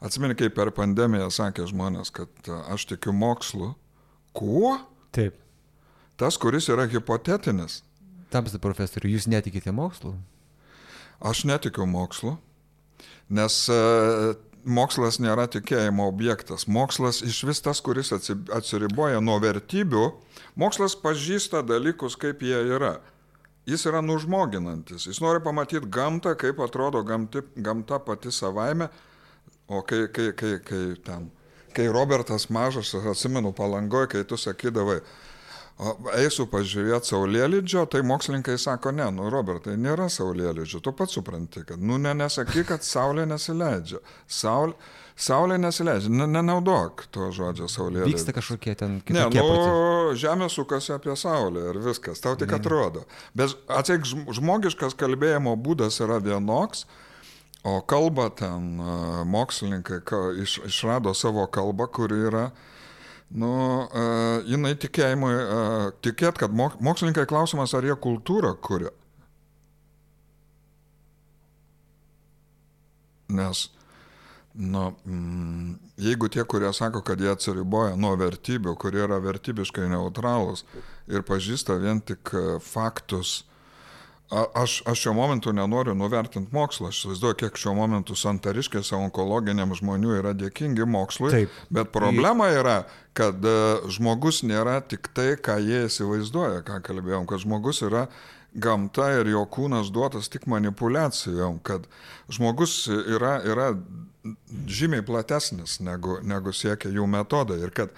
[0.00, 3.74] atsimeni, kaip per pandemiją sakė žmonės, kad aš tikiu mokslu,
[4.32, 4.78] Kuo?
[5.12, 5.36] Taip.
[6.20, 7.80] Tas, kuris yra hipotetinis.
[8.30, 10.14] Tamsta profesoriu, jūs netikite mokslu?
[11.20, 12.36] Aš netikiu mokslu,
[13.28, 13.78] nes e,
[14.64, 16.66] mokslas nėra tikėjimo objektas.
[16.70, 20.04] Mokslas iš vis tas, kuris atsiriboja nuo vertybių,
[20.60, 22.98] mokslas pažįsta dalykus, kaip jie yra.
[23.68, 25.08] Jis yra nužmoginantis.
[25.10, 28.88] Jis nori pamatyti gamtą, kaip atrodo gamti, gamta pati savaime,
[29.68, 31.28] o kai, kai, kai, kai ten
[31.74, 35.00] kai Robertas mažas, atsimenu palangoje, kai tu sakydavai,
[36.20, 41.80] eisiu pažiūrėti saulėlydžio, tai mokslininkai sako, ne, nu Robertai, nėra saulėlydžio, tu pats supranti, kad,
[41.80, 44.00] nu ne, nesakyk, kad saulė nesileidžia.
[44.28, 44.76] Saulė,
[45.20, 48.12] saulė nesileidžia, ne, nenaudok to žodžio saulėlydžio.
[48.12, 49.16] Vyksta kažkokie ten kitokie.
[49.16, 50.20] Ne, nu, procesai.
[50.24, 52.60] žemė sukasi apie saulę ir viskas, tau tik ne.
[52.60, 53.06] atrodo.
[53.36, 56.84] Bet atsiek, žmogiškas kalbėjimo būdas yra vienoks,
[57.64, 58.76] O kalba ten
[59.28, 60.00] mokslininkai
[60.40, 62.46] iš, išrado savo kalbą, kuri yra,
[63.30, 63.50] nu,
[64.48, 65.34] jinai tikėjimui,
[66.00, 68.94] tikėt, kad mokslininkai klausimas, ar jie kultūrą kuria.
[73.30, 73.66] Nes,
[74.56, 80.64] nu, mm, jeigu tie, kurie sako, kad jie atsiriboja nuo vertybių, kurie yra vertybiškai neutralūs
[81.12, 82.32] ir pažįsta vien tik
[82.64, 83.42] faktus,
[84.30, 90.12] Aš, aš šiuo momentu nenoriu nuvertinti mokslo, aš įsivaizduoju, kiek šiuo momentu santariškėse onkologiniam žmonių
[90.20, 91.56] yra dėkingi mokslui, Taip.
[91.74, 92.76] bet problema yra,
[93.18, 93.56] kad e,
[93.90, 98.06] žmogus nėra tik tai, ką jie įsivaizduoja, ką kalbėjom, kad žmogus yra
[98.54, 101.90] gamta ir jo kūnas duotas tik manipulacijom, kad
[102.30, 103.72] žmogus yra, yra
[104.70, 107.94] žymiai platesnis negu, negu siekia jų metodai ir kad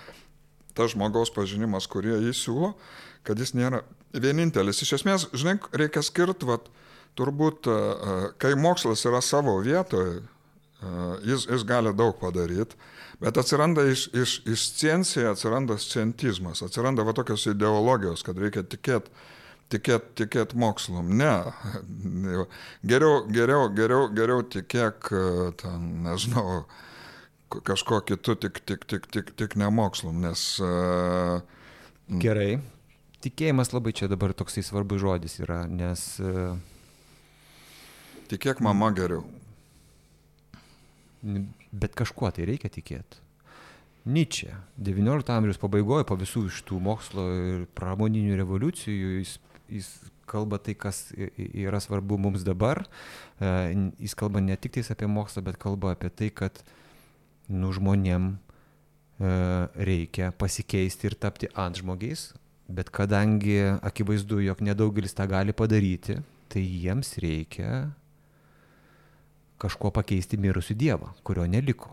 [0.73, 2.73] tas žmogaus pažinimas, kurie jį siūlo,
[3.27, 4.83] kad jis nėra vienintelis.
[4.85, 6.68] Iš esmės, žinai, reikia skirti, vat,
[7.18, 7.68] turbūt,
[8.40, 10.22] kai mokslas yra savo vietoje,
[11.29, 12.79] jis, jis gali daug padaryti,
[13.22, 19.12] bet atsiranda iš, iš, iš ciencija, atsiranda scientizmas, atsiranda va tokios ideologijos, kad reikia tikėti
[19.72, 21.12] tikėt, tikėt mokslum.
[21.18, 21.33] Ne.
[22.90, 25.12] Geriau, geriau, geriau, geriau tikėk,
[25.62, 26.64] ten, nežinau,
[27.53, 30.44] kažko kitu, tik, tik, tik, tik, tik ne mokslum, nes...
[32.22, 32.59] Gerai,
[33.23, 36.05] tikėjimas labai čia dabar toksai svarbus žodis yra, nes...
[36.21, 36.53] E,
[38.33, 39.27] Tikėk mama geriau.
[41.23, 43.21] Bet kažkuo tai reikia tikėti.
[44.03, 49.37] Nyčia, XIX amžiaus pabaigoje, po visų iš tų mokslo ir pramoninių revoliucijų, jis,
[49.71, 49.91] jis
[50.27, 52.83] kalba tai, kas yra svarbu mums dabar.
[53.39, 53.53] E,
[54.03, 56.65] jis kalba ne tik apie mokslą, bet kalba apie tai, kad
[57.47, 58.39] nu, žmonėm e,
[59.77, 62.33] reikia pasikeisti ir tapti antžmogiais,
[62.73, 66.17] Bet kadangi akivaizdu, jog nedaugelis tą gali padaryti,
[66.49, 67.91] tai jiems reikia
[69.63, 71.93] kažkuo pakeisti mirusių Dievą, kurio neliko.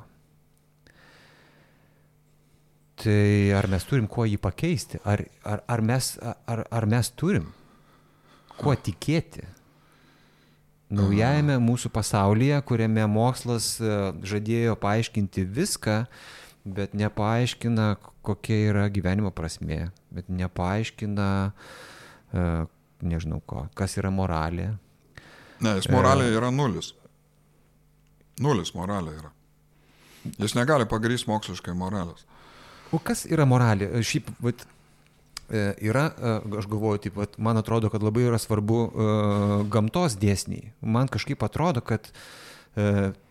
[3.00, 5.00] Tai ar mes turim kuo jį pakeisti?
[5.08, 7.48] Ar, ar, ar, mes, ar, ar mes turim
[8.60, 9.46] kuo tikėti?
[10.90, 16.00] Naujajame mūsų pasaulyje, kuriame mokslas e, žadėjo paaiškinti viską,
[16.66, 17.96] bet nepaaiškina,
[18.26, 21.28] kokia yra gyvenimo prasmė, bet nepaaiškina,
[22.34, 22.46] e,
[23.10, 24.72] nežinau ko, kas yra moralė.
[25.64, 26.94] Ne, jis moralė yra nulis.
[28.40, 29.32] Nulis moralė yra.
[30.40, 32.26] Jis negali pagrysti moksliškai moralės.
[32.96, 33.90] O kas yra moralė?
[33.96, 34.66] E, šiaip, vat,
[35.48, 36.10] e, yra,
[36.60, 40.74] aš galvoju, taip, vat, man atrodo, kad labai yra svarbu uh, gamtos dėsniai.
[40.82, 42.24] Man kažkaip atrodo, kad uh,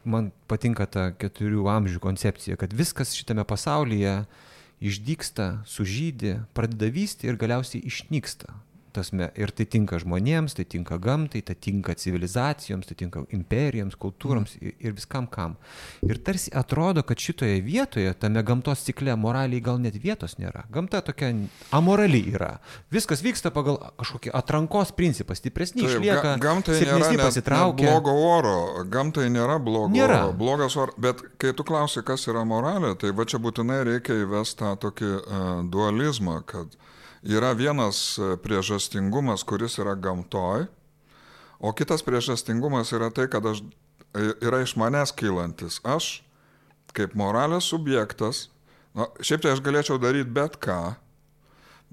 [0.09, 4.23] man patinka ta keturių amžių koncepcija, kad viskas šitame pasaulyje
[4.79, 8.55] išdyksta, sužydė, pradeda vysti ir galiausiai išnyksta
[8.99, 9.31] tasme.
[9.39, 14.75] Ir tai tinka žmonėms, tai tinka gamtai, tai tinka civilizacijoms, tai tinka imperijoms, kultūroms mm.
[14.85, 15.57] ir viskam kam.
[16.07, 20.67] Ir tarsi atrodo, kad šitoje vietoje, tame gamtos cikle, moraliai gal net vietos nėra.
[20.75, 21.31] Gamta tokia
[21.75, 22.57] amorali yra.
[22.95, 27.93] Viskas vyksta pagal kažkokį atrankos principą, stipresni Taip, išlieka, ga gamtai nėra pasitraukia.
[27.93, 28.57] blogo oro,
[28.91, 30.25] gamtai nėra blogo nėra.
[30.29, 30.95] oro, blogas oro.
[30.99, 35.11] Bet kai tu klausi, kas yra moralė, tai va čia būtinai reikia įvesti tą tokį
[35.15, 36.75] uh, dualizmą, kad
[37.23, 40.69] yra vienas e, priežastingumas, kuris yra gamtoj,
[41.59, 43.65] O kitas priežastingumas yra tai, kad aš,
[44.15, 45.81] yra iš manęs kylantis.
[45.83, 46.21] Aš,
[46.95, 48.47] kaip moralės subjektas,
[48.95, 50.95] na, šiaip tai aš galėčiau daryti bet ką,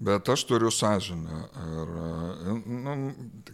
[0.05, 1.39] bet aš turiu sąžinę.
[1.79, 1.95] Ir
[2.61, 2.95] nu,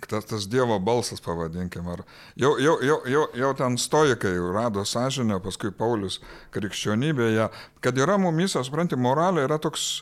[0.04, 2.04] tas, tas Dievo balsas, pavadinkim, ar
[2.36, 6.20] jau, jau, jau, jau, jau ten stoikai rado sąžinę, paskui Paulius
[6.52, 7.48] krikščionybėje,
[7.80, 10.02] kad yra mumise, supranti, moralė yra toks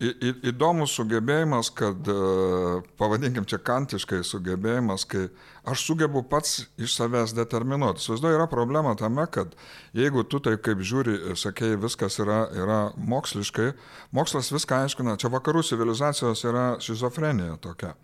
[0.00, 5.26] į, į, įdomus sugebėjimas, kad, e, pavadinkim čia kantiškai sugebėjimas, kai
[5.68, 8.02] aš sugebu pats iš savęs determinuoti.
[8.02, 9.54] Suvaizduoju, yra problema tame, kad
[9.96, 13.72] jeigu tu taip kaip žiūri, sakėjai, viskas yra, yra moksliškai,
[14.16, 17.94] mokslas viską aiškina, čia vakarų civilizacijos yra šizofrenija tokia.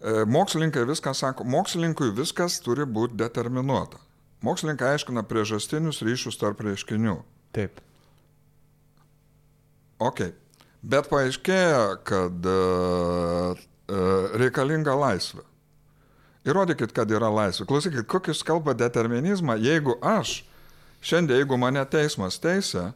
[0.00, 4.00] E, mokslininkai viską sako, mokslininkui viskas turi būti determinuota.
[4.46, 7.18] Mokslininkai aiškina priežastinius ryšius tarp reiškinių.
[7.52, 7.82] Taip.
[10.00, 10.30] Ok.
[10.80, 13.58] Bet paaiškėja, kad uh,
[14.40, 15.44] reikalinga laisvė.
[16.48, 17.66] Įrodykit, kad yra laisvė.
[17.68, 20.40] Klausykit, kokius kalba determinizmą, jeigu aš,
[21.04, 22.90] šiandien, jeigu mane teismas teisė,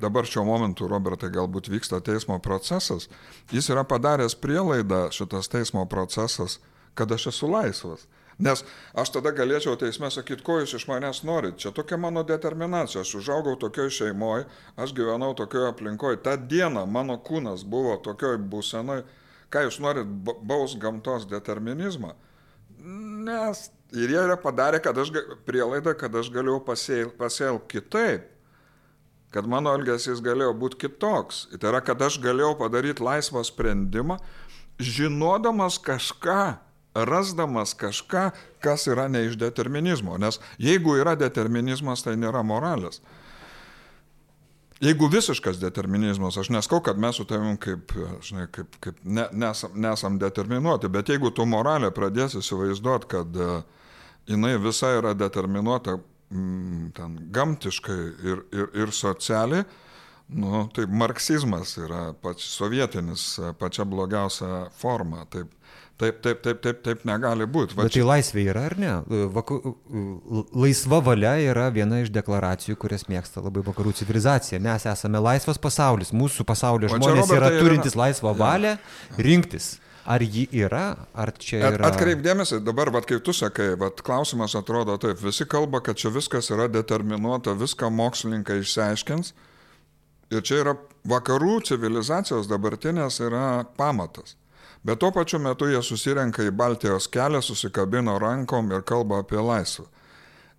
[0.00, 3.08] dabar šiuo momentu, Robertai, galbūt vyksta teismo procesas,
[3.52, 6.58] jis yra padaręs prielaidą šitas teismo procesas,
[6.96, 8.06] kad aš esu laisvas.
[8.40, 8.62] Nes
[8.96, 11.58] aš tada galėčiau teisme sakyti, ko jūs iš manęs norit.
[11.60, 13.04] Čia tokia mano determinacija.
[13.04, 14.46] Aš užaugau tokioj šeimoje,
[14.80, 16.22] aš gyvenau tokioje aplinkoje.
[16.24, 19.04] Ta diena mano kūnas buvo tokioj būsenoj.
[19.50, 20.08] Ką jūs norit,
[20.46, 22.14] baus gamtos determinizmą?
[23.26, 25.10] Nes ir jie yra padarę, kad aš
[25.46, 28.28] prielaidą, kad aš galėjau pasielgti kitaip
[29.34, 31.44] kad mano elgesys galėjo būti kitoks.
[31.54, 34.18] Tai yra, kad aš galėjau padaryti laisvą sprendimą,
[34.80, 36.58] žinodamas kažką,
[36.94, 40.18] rasdamas kažką, kas yra ne iš determinizmo.
[40.18, 43.02] Nes jeigu yra determinizmas, tai nėra moralės.
[44.80, 47.92] Jeigu visiškas determinizmas, aš neskau, kad mes su tavim kaip,
[48.24, 53.60] žinai, kaip, kaip ne, nesam, nesam determinuoti, bet jeigu tu moralę pradėsi įsivaizduoti, kad uh,
[54.30, 55.98] jinai visa yra determinuota
[56.30, 58.00] mm, ten gamtiškai
[58.32, 59.64] ir, ir, ir socialiai,
[60.28, 63.24] nu, tai marksizmas yra pats sovietinis,
[63.58, 65.24] pačia blogiausia forma.
[65.30, 65.50] Taip,
[66.00, 67.76] Taip, taip, taip, taip, taip negali būti.
[67.76, 68.92] Va, Bet tai laisvė yra ar ne?
[69.34, 69.58] Vaku,
[70.56, 74.62] laisva valia yra viena iš deklaracijų, kurias mėgsta labai vakarų civilizacija.
[74.64, 78.06] Mes esame laisvas pasaulis, mūsų pasaulio žmonės Robertai, yra turintys yra...
[78.06, 78.74] laisvą valią
[79.20, 79.74] rinktis.
[80.10, 81.84] Ar ji yra, ar čia yra...
[81.84, 86.08] At, atkreipdėmėsi, dabar, vat, kai tu sakai, vat, klausimas atrodo taip, visi kalba, kad čia
[86.14, 89.34] viskas yra determinuota, viską mokslininkai išsiaiškins.
[90.32, 90.78] Ir čia yra
[91.10, 94.39] vakarų civilizacijos dabartinės yra pamatas.
[94.84, 99.84] Bet tuo pačiu metu jie susirenka į Baltijos kelią, susikabino rankom ir kalba apie laisvę.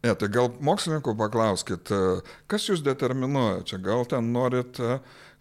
[0.01, 3.77] Ne, tai gal mokslininkų paklauskit, e, kas jūs determinuoja čia?
[3.81, 4.95] Gal ten norit e,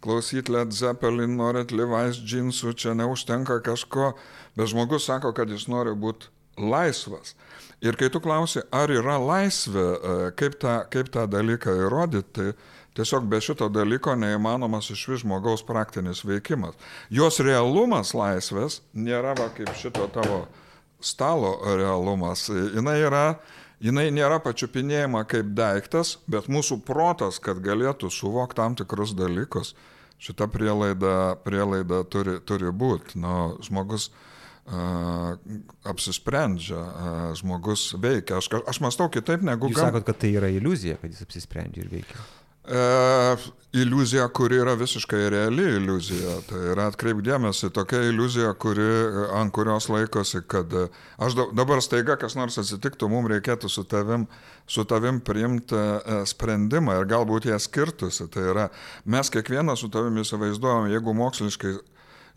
[0.05, 4.11] klausyti Led Zeppelin, norit Levi's džinsų, čia neužtenka kažko,
[4.57, 6.29] bet žmogus sako, kad jis nori būti
[6.61, 7.33] laisvas.
[7.81, 12.70] Ir kai tu klausi, ar yra laisvė, e, kaip tą, kaip tą dalyką įrodyti, tai
[12.97, 16.75] Tiesiog be šito dalyko neįmanomas iš vis žmogaus praktinis veikimas.
[17.09, 20.41] Jos realumas laisvės nėra va, kaip šito tavo
[20.99, 22.49] stalo realumas.
[22.51, 23.23] Jis yra,
[23.79, 29.71] jinai nėra pačiupinėjama kaip daiktas, bet mūsų protas, kad galėtų suvokti tam tikrus dalykus,
[30.21, 33.21] šita prielaida, prielaida turi, turi būti.
[33.23, 35.39] Nu, žmogus uh,
[35.87, 38.43] apsisprendžia, uh, žmogus veikia.
[38.43, 39.71] Aš, aš mąstau kitaip negu...
[39.71, 42.29] Jūs sakot, kad tai yra iliuzija, kad jis apsisprendžia ir veikia.
[42.61, 43.35] E,
[43.73, 46.35] iliuzija, kuri yra visiškai reali iliuzija.
[46.49, 48.85] Tai yra atkreipdėmėsi tokia iliuzija, kuri,
[49.39, 50.73] ant kurios laikosi, kad
[51.17, 54.27] aš dabar staiga kas nors atsitiktų, mums reikėtų su tavim,
[54.69, 58.29] su tavim priimti e, sprendimą ir galbūt jie skirtusi.
[58.29, 58.67] Tai yra,
[59.05, 61.75] mes kiekvieną su tavimi įsivaizduojam, jeigu moksliškai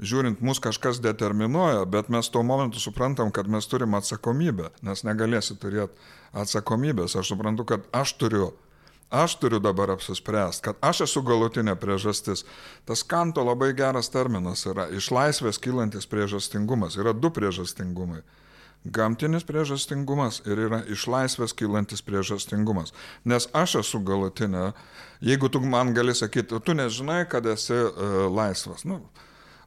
[0.01, 5.59] žiūrint, mus kažkas determinuoja, bet mes tuo momentu suprantam, kad mes turim atsakomybę, nes negalėsi
[5.61, 5.95] turėti
[6.35, 7.15] atsakomybės.
[7.21, 8.55] Aš suprantu, kad aš turiu
[9.15, 12.43] Aš turiu dabar apsispręsti, kad aš esu galutinė priežastis.
[12.89, 16.97] Tas kanto labai geras terminas yra iš laisvės kylantis priežastingumas.
[16.99, 18.25] Yra du priežastingumai.
[18.85, 22.91] Gamtinis priežastingumas ir yra iš laisvės kylantis priežastingumas.
[23.25, 24.73] Nes aš esu galutinė,
[25.23, 28.83] jeigu tu man gali sakyti, tu nežinai, kad esi uh, laisvas.
[28.85, 28.99] Nu,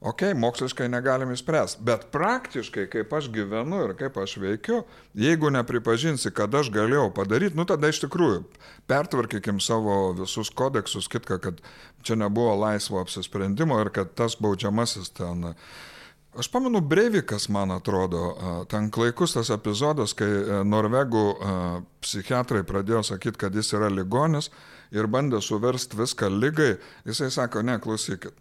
[0.01, 4.83] Ok, moksliškai negalim įspręsti, bet praktiškai, kaip aš gyvenu ir kaip aš veikiu,
[5.17, 8.43] jeigu nepripažinsi, kad aš galėjau padaryti, nu tada iš tikrųjų
[8.89, 11.65] pertvarkykim savo visus kodeksus, kitką, kad
[12.05, 15.53] čia nebuvo laisvo apsisprendimo ir kad tas baudžiamasis ten...
[16.37, 18.35] Aš pamenu Breivikas, man atrodo,
[18.69, 21.23] ten klaikus tas epizodas, kai e, norvegų
[22.05, 24.51] psichiatrai pradėjo sakyti, kad jis yra ligonis
[24.93, 26.75] ir bandė suversti viską lygai,
[27.09, 28.37] jisai sako, ne, klausykit,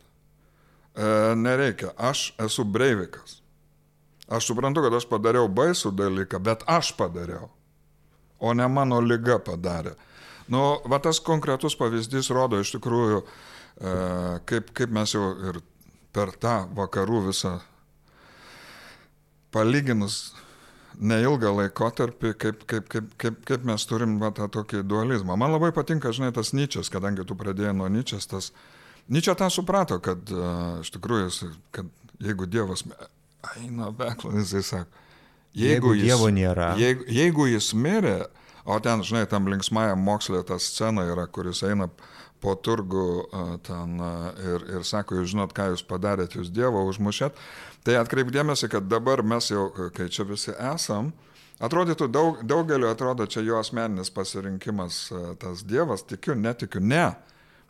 [1.37, 3.41] nereikia, aš esu Breivikas.
[4.29, 7.51] Aš suprantu, kad aš padariau baisų dalyką, bet aš padariau,
[8.43, 9.95] o ne mano lyga padarė.
[10.51, 13.95] Nu, va tas konkretus pavyzdys rodo iš tikrųjų, e,
[14.47, 15.61] kaip, kaip mes jau ir
[16.15, 17.59] per tą vakarų visą
[19.55, 20.35] palyginus
[20.97, 25.37] neilgą laikotarpį, kaip, kaip, kaip, kaip, kaip mes turim va, tą tokį dualizmą.
[25.39, 28.53] Man labai patinka, žinai, tas Nyčias, kadangi tu pradėjai nuo Nyčias, tas
[29.09, 31.91] Nyčia tą suprato, kad uh, iš tikrųjų, kad
[32.23, 32.83] jeigu Dievas
[33.55, 35.05] eina beklą, jisai sako,
[35.55, 36.73] jeigu, jeigu jis, Dievo nėra.
[36.81, 38.17] Jeigu, jeigu jis mirė,
[38.67, 41.87] o ten, žinai, tam linksmajam mokslė ta scena yra, kuris eina
[42.43, 46.83] po turgų uh, ten uh, ir, ir sako, jūs žinot, ką jūs padarėt, jūs Dievo
[46.91, 47.39] užmušėt,
[47.87, 51.15] tai atkreipdėmėsi, kad dabar mes jau, kai čia visi esam,
[51.57, 55.07] Atrodytų, daug, daugeliu atrodo čia jo asmeninis pasirinkimas,
[55.41, 57.15] tas Dievas, tikiu, netikiu, ne.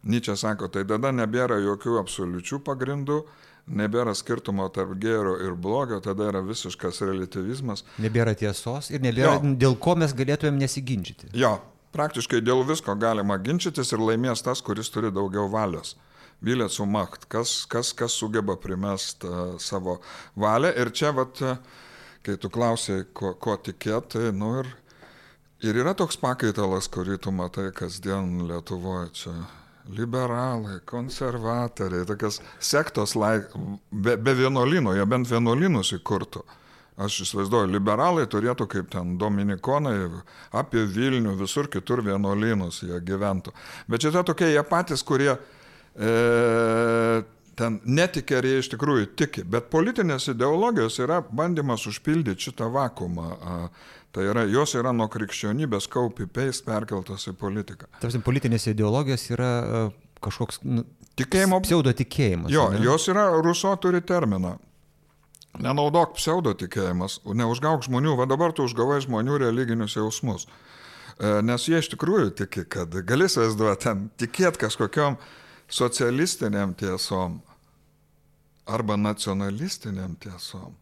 [0.07, 3.23] Nyčia sako, tai tada nebėra jokių absoliučių pagrindų,
[3.67, 7.83] nebėra skirtumo tarp gėrio ir blogio, tada yra visiškas relativizmas.
[8.03, 9.55] Nebėra tiesos ir nebėra, jo.
[9.59, 11.33] dėl ko mes galėtumėm nesiginčyti.
[11.35, 11.57] Jo,
[11.97, 15.97] praktiškai dėl visko galima ginčytis ir laimės tas, kuris turi daugiau valios.
[16.45, 19.99] Vilė sumakt, kas, kas, kas sugeba primest uh, savo
[20.37, 20.71] valią.
[20.77, 21.41] Ir čia, vat,
[22.23, 24.69] kai tu klausai, ko, ko tikėti, nu ir,
[25.65, 29.39] ir yra toks pakaitalas, kurį tu matai kasdien Lietuvoje čia
[29.95, 33.53] liberalai, konservatoriai, tokias sektos laik,
[33.91, 36.43] be, be vienuolino, jie bent vienuolinus įkurtų.
[36.97, 39.97] Aš įsivaizduoju, liberalai turėtų kaip ten dominikonai
[40.57, 43.53] apie Vilnių, visur kitur vienuolynus jie gyventų.
[43.85, 46.13] Bet čia tokie jie patys, kurie e,
[47.57, 49.45] ten netikė ar jie iš tikrųjų tiki.
[49.45, 53.29] Bet politinės ideologijos yra bandymas užpildyti šitą vakumą.
[54.17, 57.91] Tai yra, jos yra nuo krikščionybės copy-paste perkeltos į politiką.
[58.01, 59.81] Tarsi politinės ideologijos yra e,
[60.25, 60.87] kažkoks nu,
[61.21, 62.49] tikėjimo, pseudo tikėjimas.
[62.49, 62.81] Jo, ne?
[62.81, 64.55] jos yra, Ruso turi terminą.
[65.61, 70.49] Nenaudok pseudo tikėjimas, neužgauk žmonių, va dabar tu užgavai žmonių religinius jausmus.
[70.49, 75.21] E, nes jie iš tikrųjų tiki, kad gali įsivaizduoti ten tikėti kažkokiam
[75.69, 77.43] socialistiniam tiesom
[78.65, 80.73] arba nacionalistiniam tiesom.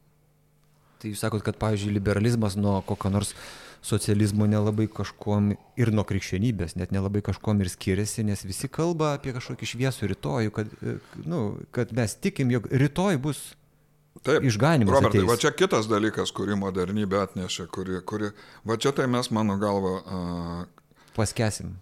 [1.04, 3.34] Tai jūs sakot, kad, pavyzdžiui, liberalizmas nuo kokio nors
[3.84, 9.34] socializmo nelabai kažkuom ir nuo krikščionybės net nelabai kažkuom ir skiriasi, nes visi kalba apie
[9.36, 10.72] kažkokį šviesų rytojų, kad,
[11.28, 11.42] nu,
[11.76, 13.42] kad mes tikim, jog rytoj bus
[14.24, 14.94] Taip, išganimas.
[14.96, 15.28] Robertai, ateis.
[15.28, 18.32] va čia kitas dalykas, kurį modernybė atnešė, kuri, kuri,
[18.64, 21.76] va čia tai mes, mano galva, uh, paskesim.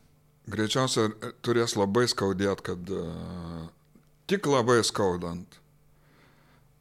[0.51, 1.15] Greičiausiai
[1.47, 3.69] turės labai skaudėt, kad uh,
[4.27, 5.62] tik labai skaudant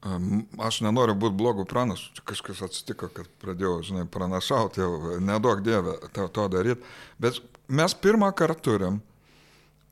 [0.01, 6.25] Aš nenoriu būti blogų pranašų, kažkas atsitiko, kad pradėjau, žinai, pranašauti, jau nedaug dievę to,
[6.33, 6.81] to daryti,
[7.21, 7.37] bet
[7.69, 8.97] mes pirmą kartą turim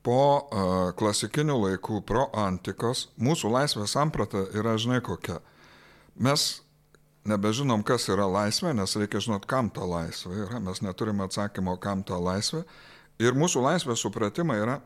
[0.01, 5.37] po uh, klasikinių laikų, pro antikos, mūsų laisvės samprata yra, žinai, kokia.
[6.17, 6.49] Mes
[7.29, 12.01] nebežinom, kas yra laisvė, nes reikia žinot, kam ta laisvė yra, mes neturime atsakymo, kam
[12.07, 12.63] ta laisvė.
[13.21, 14.79] Ir mūsų laisvės supratimai yra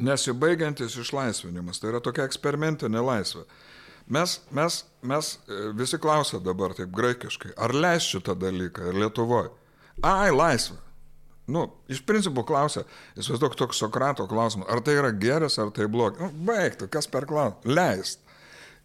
[0.00, 3.44] nesibaigiantis išlaisvinimas, tai yra tokia eksperimentinė laisvė.
[4.06, 9.52] Mes, mes, mes e, visi klausia dabar taip graikiškai, ar leis šitą dalyką ir Lietuvoje?
[10.02, 10.78] Ai, laisvė.
[11.52, 12.84] Nu, iš principo klausia,
[13.18, 16.22] įsivaizduok toks Sokrato klausimas, ar tai yra geras, ar tai blogas.
[16.22, 17.74] Nu, baigtų, kas per klausimą?
[17.76, 18.22] Leist.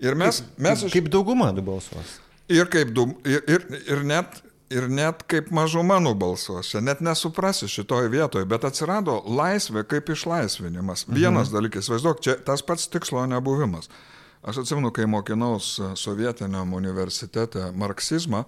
[0.02, 0.42] Ir mes...
[0.42, 0.94] Kaip, mes iš...
[0.94, 2.18] kaip dauguma nubalsuos.
[2.50, 2.94] Ir, kaip
[3.28, 4.42] ir, ir, ir, net,
[4.74, 6.70] ir net kaip mažuma nubalsuos.
[6.74, 11.06] Čia net nesuprasi šitoje vietoje, bet atsirado laisvė kaip išlaisvinimas.
[11.10, 11.56] Vienas mhm.
[11.58, 13.90] dalykas, įsivaizduok, čia tas pats tikslo nebuvimas.
[14.48, 18.46] Aš atsimenu, kai mokinaus e, sovietiniam universitete marksizmą,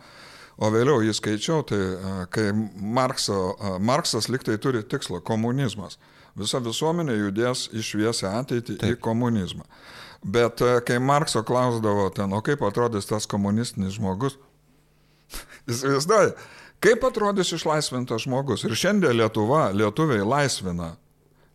[0.59, 2.45] o vėliau jį skaičiau, tai e, kai
[2.79, 5.97] Markso, e, Marksas liktai turi tikslą- komunizmas.
[6.39, 8.95] Visa visuomenė judės iš šviesę ateitį Taip.
[8.95, 9.67] į komunizmą.
[10.23, 14.37] Bet kai Markso klausdavo ten, o kaip atrodys tas komunistinis žmogus,
[15.67, 16.31] jis įsivaizduoja,
[16.79, 18.63] kaip atrodys išlaisvintas žmogus.
[18.63, 20.93] Ir šiandien Lietuva, lietuviai laisvina.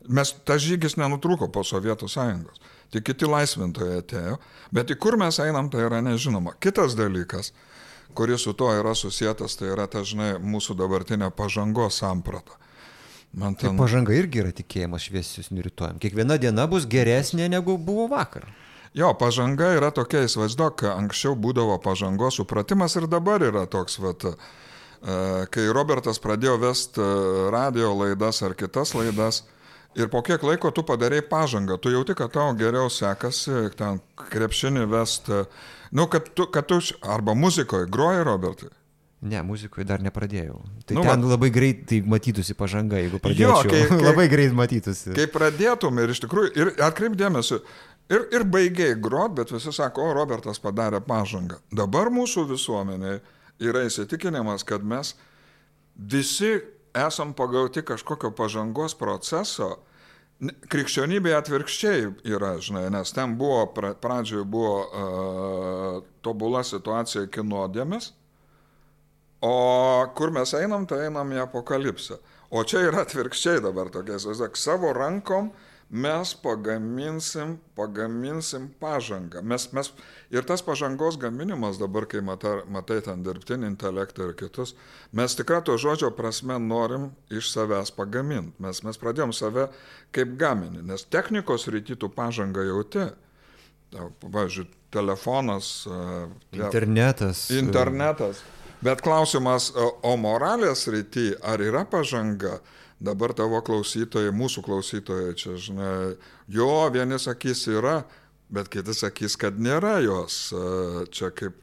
[0.08, 2.60] Mes, tas žygis nenutrūko po Sovietų sąjungos
[2.94, 4.40] tik kiti laisvintojai atėjo,
[4.74, 6.54] bet į kur mes einam, tai yra nežinoma.
[6.62, 7.52] Kitas dalykas,
[8.14, 12.60] kuris su to yra susijęs, tai yra, ta, žinai, mūsų dabartinė pažangos samprata.
[13.34, 13.74] Man ten...
[13.74, 15.98] Tai pažanga irgi yra tikėjimas šviesesnių rytojam.
[16.02, 18.46] Kiekviena diena bus geresnė negu buvo vakar.
[18.94, 24.36] Jo, pažanga yra tokia, įsivaizduok, anksčiau būdavo pažangos supratimas ir dabar yra toks, vat, e,
[25.50, 27.08] kai Robertas pradėjo vesti e,
[27.50, 29.42] radio laidas ar kitas laidas,
[29.94, 34.88] Ir po kiek laiko tu padarėjai pažangą, tu jauti, kad tau geriau sekasi, ten krepšinį
[34.90, 35.44] vesti,
[35.94, 38.72] nu, kad tu, kad tu arba muzikoje groji, Robertai.
[39.24, 40.58] Ne, muzikoje dar nepradėjau.
[40.84, 43.62] Tai nu, ten va, labai greitai matytųsi pažanga, jeigu pradėčiau.
[43.62, 45.14] Jo, kai, kai, labai greit matytųsi.
[45.16, 47.62] Kai pradėtum ir iš tikrųjų, ir atkreipdėmėsi,
[48.12, 51.56] Ir, ir baigiai grot, bet visi sako, o Robertas padarė pažangą.
[51.72, 53.14] Dabar mūsų visuomenė
[53.64, 55.14] yra įsitikinimas, kad mes
[55.96, 56.58] visi
[56.94, 59.76] esam pagauti kažkokio pažangos proceso.
[60.68, 63.68] Krikščionybė atvirkščiai yra, žinai, nes ten buvo,
[64.02, 68.10] pradžioje buvo uh, tobula situacija iki nuodėmės,
[69.46, 69.54] o
[70.18, 72.18] kur mes einam, tai einam į apokalipsę.
[72.50, 79.42] O čia yra atvirkščiai dabar tokia, sakyk, savo rankom uh, mes pagaminsim, pagaminsim pažangą.
[79.46, 79.92] Mes, mes,
[80.34, 84.74] ir tas pažangos gaminimas dabar, kai matai, matai ten dirbtinį intelektą ir kitus,
[85.14, 88.56] mes tikrai to žodžio prasme norim iš savęs pagaminti.
[88.64, 89.68] Mes, mes pradėjom save
[90.14, 93.06] kaip gaminį, nes technikos rytytų pažangą jauti.
[93.94, 95.72] Pavyzdžiui, telefonas.
[96.50, 97.46] Internetas.
[97.54, 98.42] Internetas.
[98.82, 102.58] Bet klausimas, o moralės rytį, ar yra pažanga?
[103.04, 106.14] Dabar tavo klausytojai, mūsų klausytojai, čia, žinai,
[106.50, 108.02] jo vieni sakys yra,
[108.52, 110.48] bet kiti sakys, kad nėra jos.
[111.14, 111.58] Čia kaip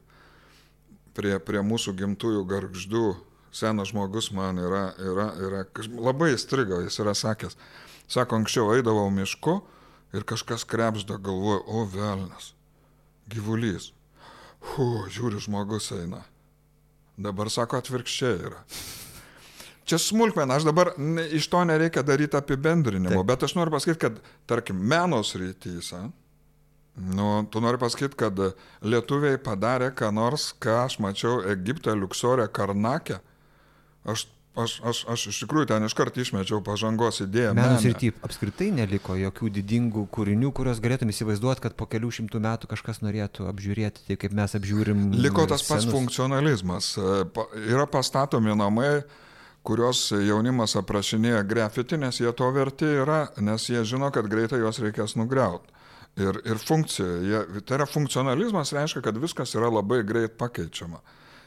[1.16, 3.06] prie, prie mūsų gimtųjų garždų
[3.52, 5.62] senas žmogus man yra, yra, yra
[6.00, 7.58] labai įstrigo, jis yra sakęs.
[8.10, 9.60] Sako, anksčiau eidavau mišku
[10.16, 12.52] ir kažkas krepžda galvoju, o velnas,
[13.32, 13.92] gyvulys.
[14.72, 16.22] Hu, žiūri, žmogus eina.
[17.20, 18.60] Dabar sako atvirkščiai yra.
[19.84, 23.30] Čia smulkmena, aš dabar ne, iš to nereikia daryti apibendrinimo, Taip.
[23.32, 26.04] bet aš noriu pasakyti, kad, tarkim, menos rytyse,
[27.16, 28.38] nu, tu nori pasakyti, kad
[28.84, 33.18] lietuviai padarė ką nors, ką aš mačiau Egipte, Liuksorė, Karnake.
[34.06, 34.26] Aš,
[34.58, 37.56] aš, aš, aš iš tikrųjų ten iškart išmečiau pažangos idėją.
[37.58, 42.70] Menos rytyje apskritai neliko jokių didingų kūrinių, kuriuos galėtum įsivaizduoti, kad po kelių šimtų metų
[42.70, 45.08] kažkas norėtų apžiūrėti, tai kaip mes apžiūrim.
[45.18, 45.86] Liko tas senus.
[45.86, 46.92] pats funkcionalizmas.
[47.66, 48.92] Yra pastatomi namai
[49.66, 54.80] kurios jaunimas aprašinėja grafiti, nes jie to verti yra, nes jie žino, kad greitai juos
[54.82, 55.70] reikės nugriauti.
[56.20, 61.00] Ir, ir funkcija, jie, tai yra funkcionalizmas, reiškia, kad viskas yra labai greit pakeičiama.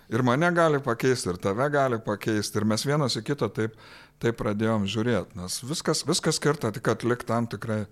[0.10, 3.76] Ir mane gali pakeisti, ir tave gali pakeisti, ir mes vienas į kitą taip,
[4.22, 7.84] taip pradėjom žiūrėti, nes viskas, viskas skirta tik atlikti tam tikrai,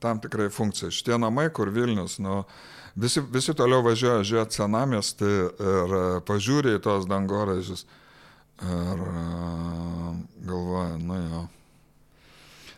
[0.00, 0.92] tam tikrai funkcijai.
[0.92, 2.42] Šitie namai, kur Vilnius, nu,
[2.96, 5.32] visi, visi toliau važiuoja žiūrėti senamestį
[5.72, 5.96] ir
[6.28, 7.84] pažiūrė į tos dangoraižius.
[8.62, 9.04] Ir
[10.46, 11.42] galvoju, nu jo.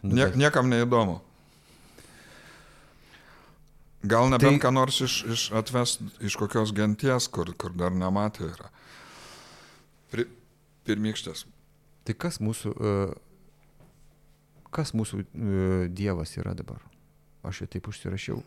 [0.03, 1.18] Nu, Niek, niekam neįdomu.
[4.07, 4.62] Gal nebent tai...
[4.62, 8.70] ką nors iš, iš atvest iš kokios genties, kur, kur dar nematė yra.
[10.12, 10.29] Pri,
[10.87, 11.47] pirmykštės.
[12.07, 12.72] Tai kas mūsų,
[14.70, 15.24] kas mūsų
[15.91, 16.85] Dievas yra dabar?
[17.47, 18.39] Aš jau taip užsirašiau,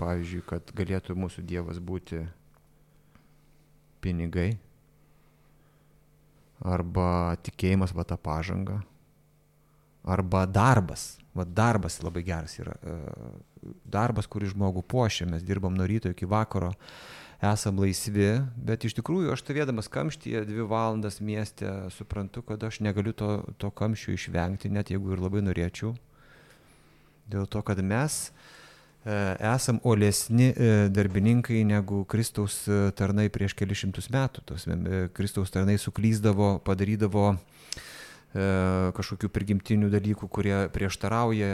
[0.00, 2.22] pavyzdžiui, kad galėtų mūsų Dievas būti
[4.04, 4.56] pinigai,
[6.64, 8.80] arba tikėjimas va tą pažangą,
[10.04, 11.16] arba darbas.
[11.32, 12.74] Va darbas labai geras yra.
[12.84, 12.94] E,
[13.88, 16.74] darbas, kurį žmogų puošia, mes dirbam nuo ryto iki vakaro,
[17.42, 23.14] esam laisvi, bet iš tikrųjų aš stovėdamas kamštyje dvi valandas mieste suprantu, kad aš negaliu
[23.16, 25.94] to, to kamščio išvengti, net jeigu ir labai norėčiau.
[27.32, 28.61] Dėl to, kad mes E,
[29.04, 34.44] esam olesni e, darbininkai negu Kristaus e, tarnai prieš kelius šimtus metų.
[34.46, 34.68] Tos
[35.16, 37.32] Kristaus tarnai suklyzdavo, padarydavo
[38.32, 41.50] kažkokių prigimtinių dalykų, kurie prieštarauja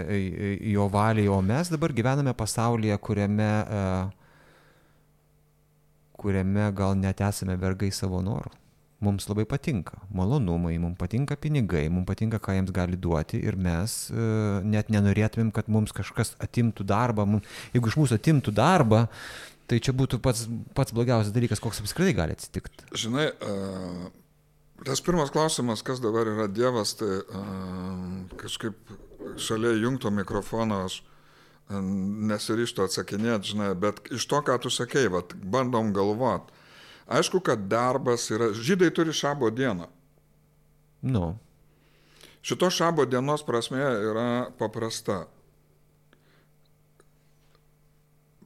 [0.71, 3.49] jo valiai, o mes dabar gyvename pasaulyje, kuriame,
[6.23, 8.55] kuriame gal net esame vergai savo norų
[9.05, 13.97] mums labai patinka malonumai, mums patinka pinigai, mums patinka, ką jiems gali duoti ir mes
[14.11, 14.29] e,
[14.67, 17.27] net nenorėtumėm, kad mums kažkas atimtų darbą.
[17.29, 19.05] Mums, jeigu iš mūsų atimtų darbą,
[19.71, 22.89] tai čia būtų pats, pats blogiausias dalykas, koks apskritai gali atsitikti.
[22.99, 24.09] Žinai, uh,
[24.89, 28.03] tas pirmas klausimas, kas dabar yra Dievas, tai uh,
[28.41, 28.97] kažkaip
[29.39, 31.03] šalia jungto mikrofono aš
[31.69, 36.58] nesiryštų atsakinėti, žinai, bet iš to, ką tu sakei, vat, bandom galvoti
[37.09, 38.53] Aišku, kad darbas yra.
[38.53, 39.89] Žydai turi šabo dieną.
[41.03, 41.39] Nu.
[42.43, 44.29] Šito šabo dienos prasme yra
[44.59, 45.25] paprasta.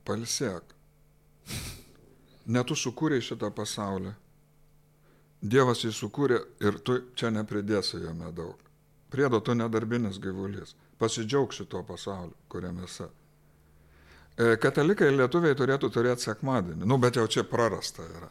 [0.06, 0.74] Palsėk.
[2.46, 4.14] Netu sukūrė šitą pasaulį.
[5.42, 8.58] Dievas jį sukūrė ir tu čia nepridėsi jame daug.
[9.10, 10.76] Priedo tu nedarbinis gyvulys.
[10.98, 13.08] Pasidžiaug šito pasaulio, kuriame esi.
[14.38, 16.86] E, katalikai ir lietuviai turėtų turėti sekmadienį.
[16.86, 18.30] Nu, bet jau čia prarasta yra.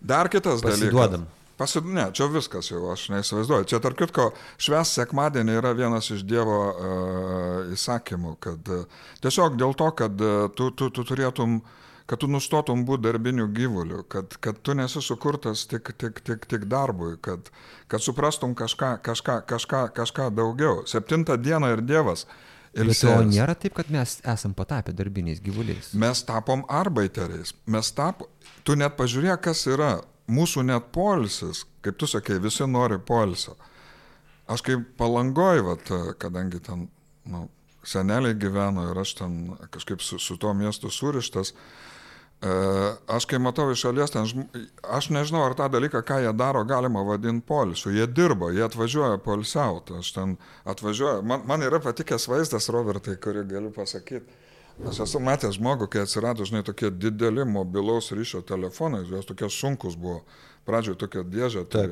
[0.00, 1.26] Dar kitas Pasiduodam.
[1.26, 1.36] dalykas.
[1.60, 1.84] Pasid...
[1.84, 3.66] Ne, čia viskas jau, aš neįsivaizduoju.
[3.68, 9.76] Čia tarp kitko, šves sekmadienį yra vienas iš Dievo uh, įsakymų, kad uh, tiesiog dėl
[9.76, 11.58] to, kad uh, tu, tu, tu turėtum,
[12.08, 16.64] kad tu nustotum būti darbiniu gyvuliu, kad, kad tu nesi sukurtas tik, tik, tik, tik
[16.64, 17.52] darbui, kad,
[17.92, 20.86] kad suprastum kažką, kažką, kažką, kažką daugiau.
[20.88, 22.24] Septintą dieną ir Dievas
[22.74, 25.90] Bet to nėra taip, kad mes esam patapę darbiniais gyvuliais.
[25.98, 27.50] Mes tapom arbaiteriais.
[27.66, 28.30] Mes tapom,
[28.62, 29.96] tu net pažiūrėk, kas yra.
[30.30, 33.56] Mūsų net polisis, kaip tu sakai, visi nori polisio.
[34.50, 35.90] Aš kaip palangoj, vat,
[36.22, 36.86] kadangi ten
[37.26, 37.48] nu,
[37.82, 39.40] seneliai gyveno ir aš ten
[39.74, 41.89] kažkaip su, su tuo miestu surištas, e,
[43.06, 44.28] aš kai matau iš šalies, ten,
[44.88, 47.92] aš nežinau, ar tą dalyką, ką jie daro, galima vadinti polisiu.
[47.92, 49.98] Jie dirba, jie atvažiuoja polisiauti.
[50.00, 51.22] Aš ten atvažiuoju.
[51.22, 54.38] Man, man yra patikęs vaizdas, Robertai, kurį galiu pasakyti.
[54.88, 59.98] Aš esu matęs žmogų, kai atsirado, žinai, tokie dideli mobilaus ryšio telefonai, jos tokie sunkus
[60.00, 60.22] buvo.
[60.64, 61.66] Pradžioje tokia dėžė.
[61.68, 61.84] Tai,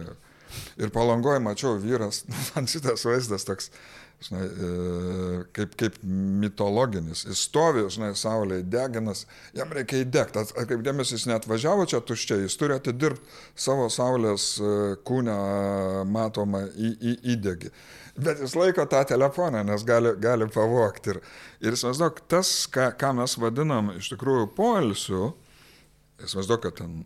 [0.81, 2.23] ir palangoje mačiau vyras,
[2.55, 3.69] man šitas vaizdas toks,
[4.23, 4.71] žinai, e,
[5.55, 5.99] kaip, kaip
[6.43, 7.23] mitologinis.
[7.29, 9.25] Jis stovi, žinai, saulėje deginas,
[9.57, 10.43] jam reikia įdegti.
[10.59, 14.73] Kaip dėmesys, jis net važiavo čia tuščiai, jis turi atidirbti savo saulės e,
[15.07, 15.39] kūnę
[16.11, 17.73] matomą į, į įdegį.
[18.19, 21.15] Bet jis laiko tą telefoną, nes gali, gali pavokti.
[21.15, 21.21] Ir,
[21.63, 25.29] ir įsivaizduok, tas, ką, ką mes vadinam iš tikrųjų poilsiu,
[26.27, 27.05] įsivaizduok, kad ten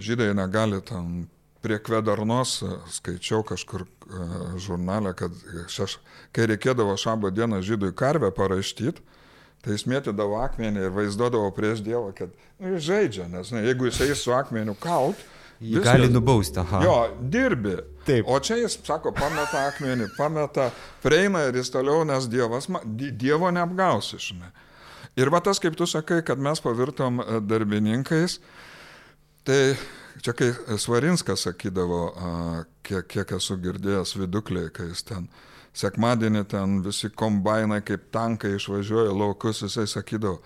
[0.00, 1.26] žydai negali ten
[1.62, 2.60] prie Kvedarnos,
[2.96, 5.34] skaičiau kažkur uh, žurnalę, kad
[5.72, 5.98] šeš,
[6.36, 9.04] kai reikėdavo šabo dieną žydui karvę paraštyti,
[9.64, 13.90] tai jis mėtydavo akmenį ir vaizduodavo prieš Dievą, kad nu, jis žaidžia, nes ne, jeigu
[13.90, 15.20] jis eis su akmeniu kaut,
[15.60, 16.80] viskas, gali nubausti, aha.
[16.84, 17.76] Jo, dirbi.
[18.06, 18.24] Taip.
[18.28, 20.70] O čia jis, sako, pameta akmenį, pameta,
[21.04, 22.70] prieina ir jis toliau, nes dievas,
[23.20, 24.48] Dievo neapgausi, žinai.
[25.20, 28.38] Ir va tas, kaip tu sakai, kad mes pavirtom e, darbininkais,
[29.44, 29.74] tai
[30.22, 32.02] čia kai Svarinskas sakydavo,
[32.86, 35.28] kiek, kiek esu girdėjęs vidukliai, kai jis ten
[35.76, 40.40] sekmadienį ten visi kombainai kaip tankai išvažiuoja laukus, jisai sakydavo,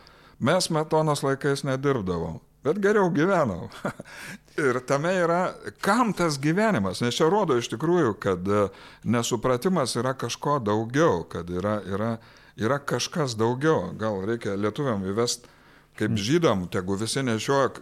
[0.45, 3.69] mes metonos laikais nedirbdavom bet geriau gyvenau.
[4.69, 5.41] ir tame yra,
[5.85, 8.67] kam tas gyvenimas, nes čia rodo iš tikrųjų, kad e,
[9.05, 12.15] nesupratimas yra kažko daugiau, kad yra, yra,
[12.61, 13.93] yra kažkas daugiau.
[14.01, 15.49] Gal reikia lietuviam įvest
[15.99, 16.23] kaip mm.
[16.27, 17.73] žydam, tegu visi nešioja,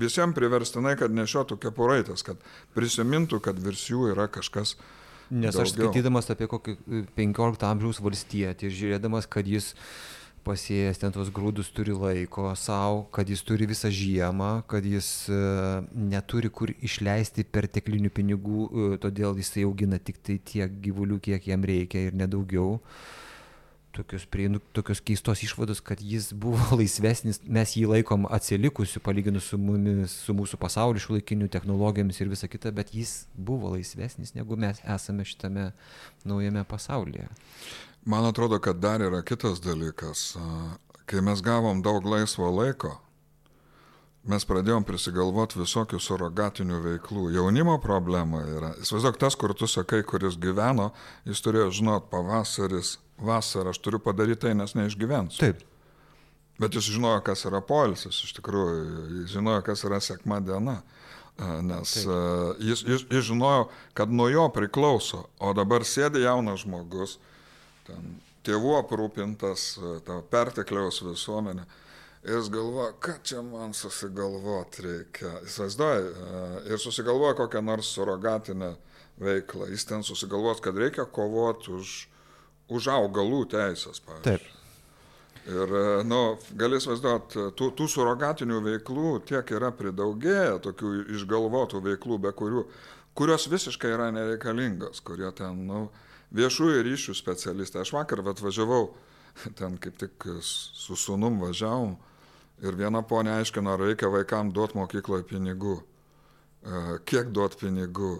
[0.00, 2.40] visiems priverstinai, kad nešiotų kepuraitės, kad
[2.76, 4.76] prisimintų, kad virs jų yra kažkas.
[5.30, 5.62] Nes daugiau.
[5.62, 6.76] aš skaitydamas apie kokį
[7.14, 9.76] 15 amžiaus valstietį, žiūrėdamas, kad jis
[10.46, 15.38] pasėjęs ten tuos grūdus turi laiko savo, kad jis turi visą žiemą, kad jis e,
[15.92, 21.66] neturi kur išleisti perteklinių pinigų, e, todėl jisai augina tik tai tiek gyvulių, kiek jam
[21.66, 22.78] reikia ir nedaugiau.
[23.90, 29.58] Tokios, prieinu, tokios keistos išvados, kad jis buvo laisvesnis, mes jį laikom atsilikusiu palyginus su,
[29.58, 34.78] mumis, su mūsų pasauliu, šiuolaikiniu technologijomis ir visa kita, bet jis buvo laisvesnis negu mes
[34.86, 35.72] esame šitame
[36.22, 37.26] naujame pasaulyje.
[38.04, 40.36] Man atrodo, kad dar yra kitas dalykas.
[41.10, 42.94] Kai mes gavom daug laisvo laiko,
[44.30, 47.26] mes pradėjom prisigalvoti visokių surogatinių veiklų.
[47.34, 48.72] Jaunimo problema yra.
[48.80, 50.90] Įsivaizduok, tas, kur tu sakai, kuris gyveno,
[51.28, 55.40] jis turėjo žinot, pavasaris, vasara, aš turiu padaryti tai, nes neišgyvensiu.
[55.42, 55.66] Taip.
[56.60, 58.80] Bet jis žinojo, kas yra poilsis, iš tikrųjų,
[59.22, 60.80] jis žinojo, kas yra sėkma diena.
[61.64, 62.58] Nes Taip.
[62.60, 67.16] jis, jis, jis žinojo, kad nuo jo priklauso, o dabar sėdi jaunas žmogus,
[67.86, 69.70] ten tėvų aprūpintas,
[70.04, 71.64] ta pertekliaus visuomenė.
[72.28, 75.38] Jis galvoja, ką čia man susigalvoti reikia.
[75.46, 76.34] Jis vaizduoja
[76.68, 78.74] ir susigalvoja kokią nors surogatinę
[79.20, 79.70] veiklą.
[79.72, 81.94] Jis ten susigalvos, kad reikia kovoti už,
[82.70, 84.24] už augalų teisės, pavyzdžiui.
[84.30, 84.56] Taip.
[85.50, 86.20] Ir, e, nu,
[86.60, 92.66] galės vaizduoti, tų, tų surogatinių veiklų tiek yra pridaugėję, tokių išgalvotų veiklų, be kurių,
[93.16, 95.86] kurios visiškai yra nereikalingos, kurie ten, nu,
[96.36, 97.82] viešųjų ryšių specialistą.
[97.82, 98.92] Aš vakar atvažiavau,
[99.58, 101.96] ten kaip tik su sunum važiavom
[102.60, 108.18] ir viena ponė aiškino, ar reikia vaikams duoti mokykloje pinigų, e, kiek duoti pinigų.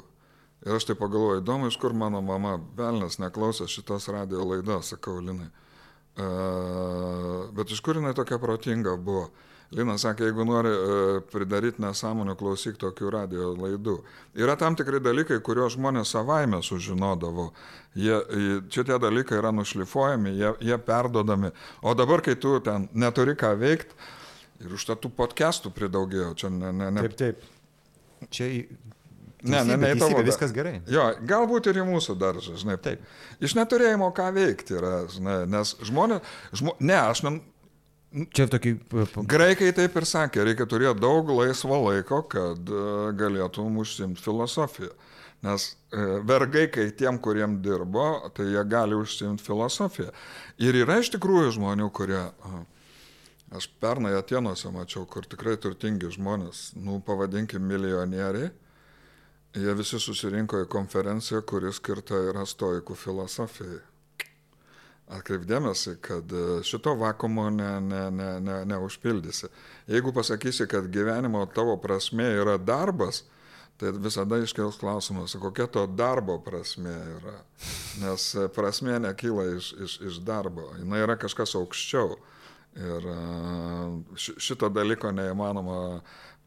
[0.66, 5.20] Ir aš tai pagalvoju, įdomu, iš kur mano mama, velnas, neklausė šitos radio laidos, sakau,
[5.24, 5.48] Linai.
[6.20, 9.30] Uh, bet iš kur jinai tokia protinga buvo?
[9.70, 10.94] Linas sakė, jeigu nori e,
[11.30, 14.00] pridaryti nesąmonių, klausyk tokių radio laidų.
[14.34, 17.52] Yra tam tikri dalykai, kuriuos žmonės savaime sužinodavo.
[17.94, 18.16] Jie,
[18.66, 21.52] čia tie dalykai yra nušlifuojami, jie, jie perdodami.
[21.86, 23.94] O dabar, kai tu ten neturi ką veikti,
[24.64, 26.74] ir už tų podcastų pridaugėjo, čia ne...
[26.74, 27.06] ne, ne.
[27.06, 28.26] Taip, taip.
[28.34, 28.50] Čia
[29.42, 30.20] Ne, ne, ne, tavo.
[30.26, 30.80] Viskas gerai.
[30.90, 32.76] Jo, galbūt ir į mūsų daržą, žinai.
[32.82, 33.04] Taip.
[33.40, 37.38] Iš neturėjimo ką veikti yra, žinai, nes žmonės, žmo, ne, aš ne,
[38.10, 38.72] Čia tokį...
[39.30, 42.80] Graikai taip ir sakė, reikia turėti daug laisvo laiko, kad e,
[43.14, 44.90] galėtum užsimti filosofiją.
[45.46, 50.10] Nes e, vergai, kai tiem, kuriem dirbo, tai jie gali užsimti filosofiją.
[50.58, 52.24] Ir yra iš tikrųjų žmonių, kurie...
[53.50, 58.52] Aš pernai Atenuose mačiau, kur tikrai turtingi žmonės, nu pavadinkim milijonieriai,
[59.54, 63.80] jie visi susirinko į konferenciją, kuri skirta yra stoikų filosofijai.
[65.10, 67.88] atkreipdėmėsi, kad e, šito vakumo neužpildysi.
[67.90, 69.50] Ne, ne, ne, neužpildysi.
[69.90, 73.24] Jeigu pasakysi, kad gyvenimo tavo prasme yra darbas,
[73.80, 77.38] tai visada iškels klausimas, kokia to darbo prasme yra.
[78.04, 82.18] Nes e, prasme nekyla iš, iš, iš darbo, jinai yra kažkas aukščiau.
[82.78, 83.18] Ir e,
[84.14, 85.80] šito dalyko neįmanoma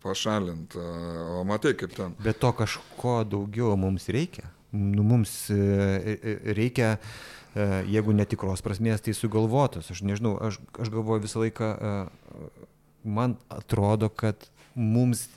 [0.04, 0.82] pašalinti.
[1.40, 2.18] O matai, kaip ten.
[2.24, 4.50] Bet to kažko daugiau mums reikia.
[4.74, 6.98] Nu, mums reikia
[7.54, 9.92] E, jeigu netikros prasmės, tai sugalvotos.
[9.94, 12.72] Aš nežinau, aš, aš galvoju visą laiką, e,
[13.06, 15.28] man atrodo, kad mums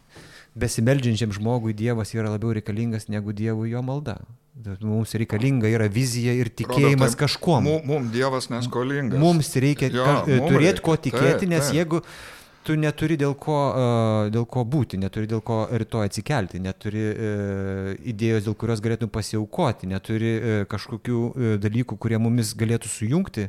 [0.56, 4.16] besimeldžiančiam žmogui Dievas yra labiau reikalingas negu Dievui jo malda.
[4.80, 7.58] Mums reikalinga yra vizija ir tikėjimas Rodo, tai kažkuo.
[7.60, 9.20] Mums Dievas neskolingas.
[9.20, 10.84] Mums reikia jo, kaž, turėti reikia.
[10.86, 11.76] ko tikėti, taip, nes taip.
[11.76, 12.00] jeigu
[12.66, 17.90] tu neturi dėl ko, uh, dėl ko būti, neturi dėl ko rytoj atsikelti, neturi uh,
[18.12, 21.20] idėjos, dėl kurios galėtum pasiaukoti, neturi uh, kažkokių
[21.62, 23.48] dalykų, kurie mumis galėtų sujungti,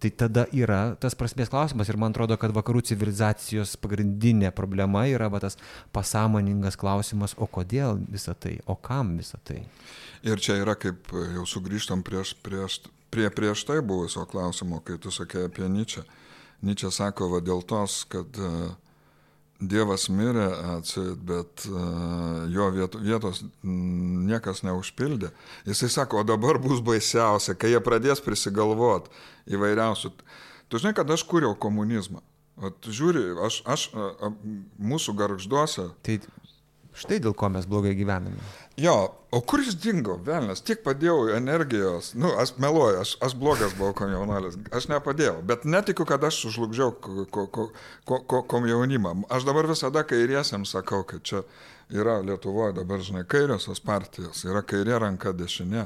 [0.00, 5.28] tai tada yra tas prasmės klausimas ir man atrodo, kad vakarų civilizacijos pagrindinė problema yra
[5.32, 5.58] va, tas
[5.92, 9.60] pasąmoningas klausimas, o kodėl visą tai, o kam visą tai.
[10.24, 12.80] Ir čia yra, kaip jau sugrįžtam prieš, prieš,
[13.12, 16.06] prie prieš tai buvusio klausimo, kai tu sakė apie Nyčią.
[16.08, 16.16] Uh,
[16.66, 18.70] Nyčia sako, va dėl tos, kad uh,
[19.60, 20.46] Dievas mirė,
[20.78, 25.34] atsit, bet uh, jo vietos niekas neužpildė.
[25.68, 29.12] Jisai sako, o dabar bus baisiausia, kai jie pradės prisigalvoti
[29.52, 30.14] įvairiausių.
[30.72, 32.22] Tu žinai, kad aš kūriau komunizmą.
[32.60, 34.32] At, žiūri, aš, aš a,
[34.80, 35.90] mūsų garžduose.
[36.04, 36.16] Tai
[36.96, 38.40] štai dėl ko mes blogai gyvename.
[38.80, 38.94] Jo,
[39.30, 43.94] o kur jis dingo, velnas, tiek padėjau energijos, nu, aš meluoju, aš, aš blogas buvau
[43.98, 47.66] komjaunuolis, aš nepadėjau, bet netikiu, kad aš sužlugdžiau ko, ko,
[48.08, 49.16] ko, ko, komjaunimą.
[49.30, 51.42] Aš dabar visada kairiesiams sakau, kad čia
[51.92, 55.84] yra Lietuvoje dabar, žinai, kairiosios partijos, yra kairė ranka dešinė.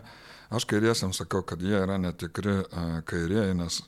[0.55, 2.61] Aš kairiesiams sakau, kad jie yra netikri
[3.09, 3.81] kairieji, nes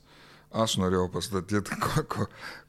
[0.51, 2.27] aš norėjau pastatyti ko, ko,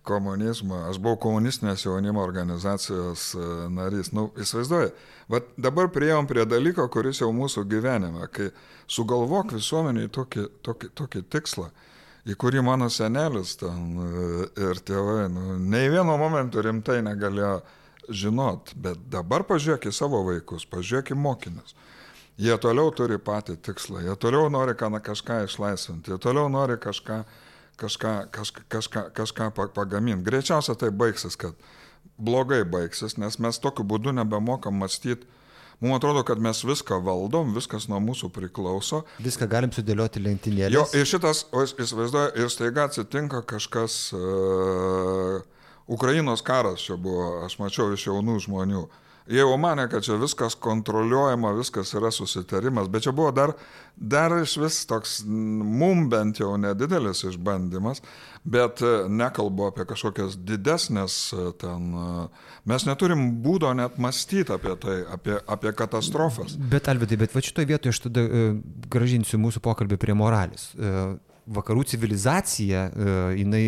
[0.09, 4.13] komunizmą, aš buvau komunistinės jaunimo organizacijos e, narys.
[4.17, 4.93] Nu, įsivaizduoju,
[5.33, 8.51] bet dabar prieėjom prie dalyko, kuris jau mūsų gyvenime, kai
[8.91, 11.69] sugalvok visuomeniai tokį, tokį, tokį tikslą,
[12.29, 17.59] į kurį mano senelis ten e, ir tėvai, nu, nei vieno momentu rimtai negalėjo
[18.09, 21.77] žinot, bet dabar pažiūrėk į savo vaikus, pažiūrėk į mokinius.
[22.39, 27.25] Jie toliau turi patį tikslą, jie toliau nori kažką išlaisvinti, jie toliau nori kažką
[27.79, 30.27] kažką, kažką, kažką, kažką pagaminti.
[30.27, 31.57] Greičiausia tai baigsis, kad
[32.19, 35.27] blogai baigsis, nes mes tokiu būdu nebemokam mąstyti.
[35.79, 39.05] Mums atrodo, kad mes viską valdom, viskas nuo mūsų priklauso.
[39.23, 40.75] Viską galim sudėlioti lentynėlėje.
[40.75, 45.39] Jo, ir šitas, įsivaizduoju, ir staiga atsitinka kažkas, uh,
[45.87, 48.83] Ukrainos karas čia buvo, aš mačiau iš jaunų žmonių.
[48.89, 53.53] Uh, Jie jau mane, kad čia viskas kontroliuojama, viskas yra susitarimas, bet čia buvo dar,
[53.97, 58.01] dar iš vis toks, mum bent jau nedidelis išbandymas,
[58.49, 62.25] bet e, nekalbu apie kažkokias didesnės e, ten, e,
[62.73, 66.57] mes neturim būdo net mąstyti apie tai, apie, apie katastrofas.
[66.73, 68.25] Bet Alvidai, bet va šitoje vietoje aš tada
[68.89, 70.71] gražinsiu mūsų pokalbį prie moralės.
[71.49, 72.89] Vakarų civilizacija,
[73.37, 73.67] jinai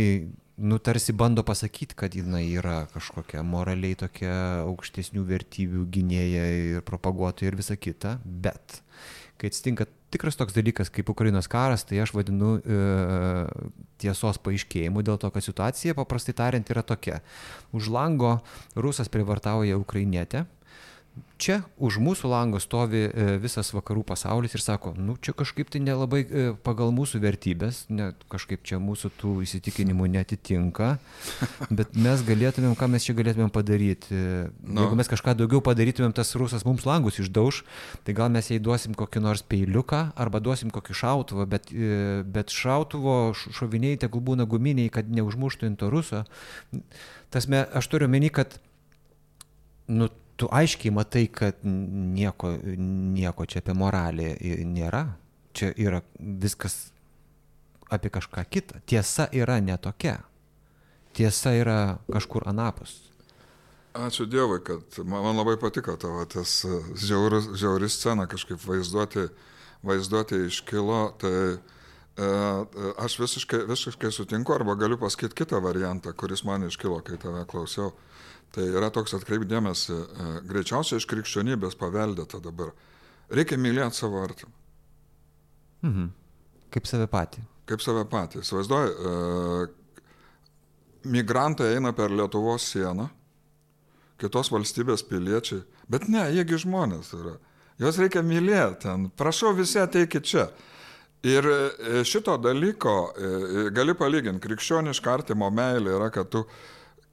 [0.61, 4.35] nu, tarsi bando pasakyti, kad jinai yra kažkokia moraliai tokia
[4.67, 8.83] aukštesnių vertybių gynėja ir propaguotoja ir visa kita, bet
[9.41, 12.81] kai atsitinka tikras toks dalykas kaip Ukrainos karas, tai aš vadinu e,
[14.03, 17.23] tiesos paaiškėjimu dėl to, kad situacija, paprastai tariant, yra tokia.
[17.73, 18.39] Už lango
[18.77, 20.45] rusas privartauja ukrainietę,
[21.41, 25.81] čia už mūsų lango stovi e, visas vakarų pasaulis ir sako, nu čia kažkaip tai
[25.83, 30.93] nelabai e, pagal mūsų vertybės, ne, kažkaip čia mūsų tų įsitikinimų netitinka,
[31.79, 34.21] bet mes galėtumėm, ką mes čia galėtumėm padaryti.
[34.61, 34.85] Nu.
[34.85, 37.65] Jeigu mes kažką daugiau padarytumėm, tas rusas mums langus išdauž,
[38.05, 42.53] tai gal mes jai duosim kokį nors peiliuką arba duosim kokį šautuvą, bet, e, bet
[42.55, 46.27] šautuvo šoviniai tegul būna guminiai, kad neužmuštų into ruso.
[47.33, 48.59] Tasme, aš turiu meni, kad
[49.91, 52.55] nu, tu aiškiai matai, kad nieko,
[53.15, 55.05] nieko čia apie moralę nėra.
[55.57, 56.93] Čia yra viskas
[57.93, 58.81] apie kažką kitą.
[58.89, 60.21] Tiesa yra netokia.
[61.17, 61.79] Tiesa yra
[62.09, 62.95] kažkur anapus.
[63.99, 69.27] Ačiū Dievui, kad man, man labai patiko tavo tas e, žiauri, žiauri scena, kažkaip vaizduoti,
[69.83, 71.01] vaizduoti iškilo.
[71.19, 71.57] Tai e,
[72.23, 77.43] e, aš visiškai, visiškai sutinku arba galiu pasakyti kitą variantą, kuris man iškilo, kai tave
[77.51, 77.91] klausiau.
[77.91, 78.11] E,
[78.55, 82.73] Tai yra toks atkreipdėmėsi, e, greičiausiai iš krikščionybės paveldėta dabar.
[83.31, 84.53] Reikia mylėti savo artimą.
[85.87, 86.11] Mhm.
[86.75, 87.45] Kaip save patį.
[87.71, 88.43] Kaip save patį.
[88.43, 89.69] Įsivaizduoju, e,
[91.11, 93.09] migrantai eina per Lietuvos sieną,
[94.21, 97.39] kitos valstybės piliečiai, bet ne, jiegi žmonės yra.
[97.81, 99.09] Juos reikia mylėti ten.
[99.17, 100.51] Prašau visi ateikit čia.
[101.25, 106.45] Ir e, šito dalyko e, gali palyginti, krikščioniška artimo meilė yra, kad tu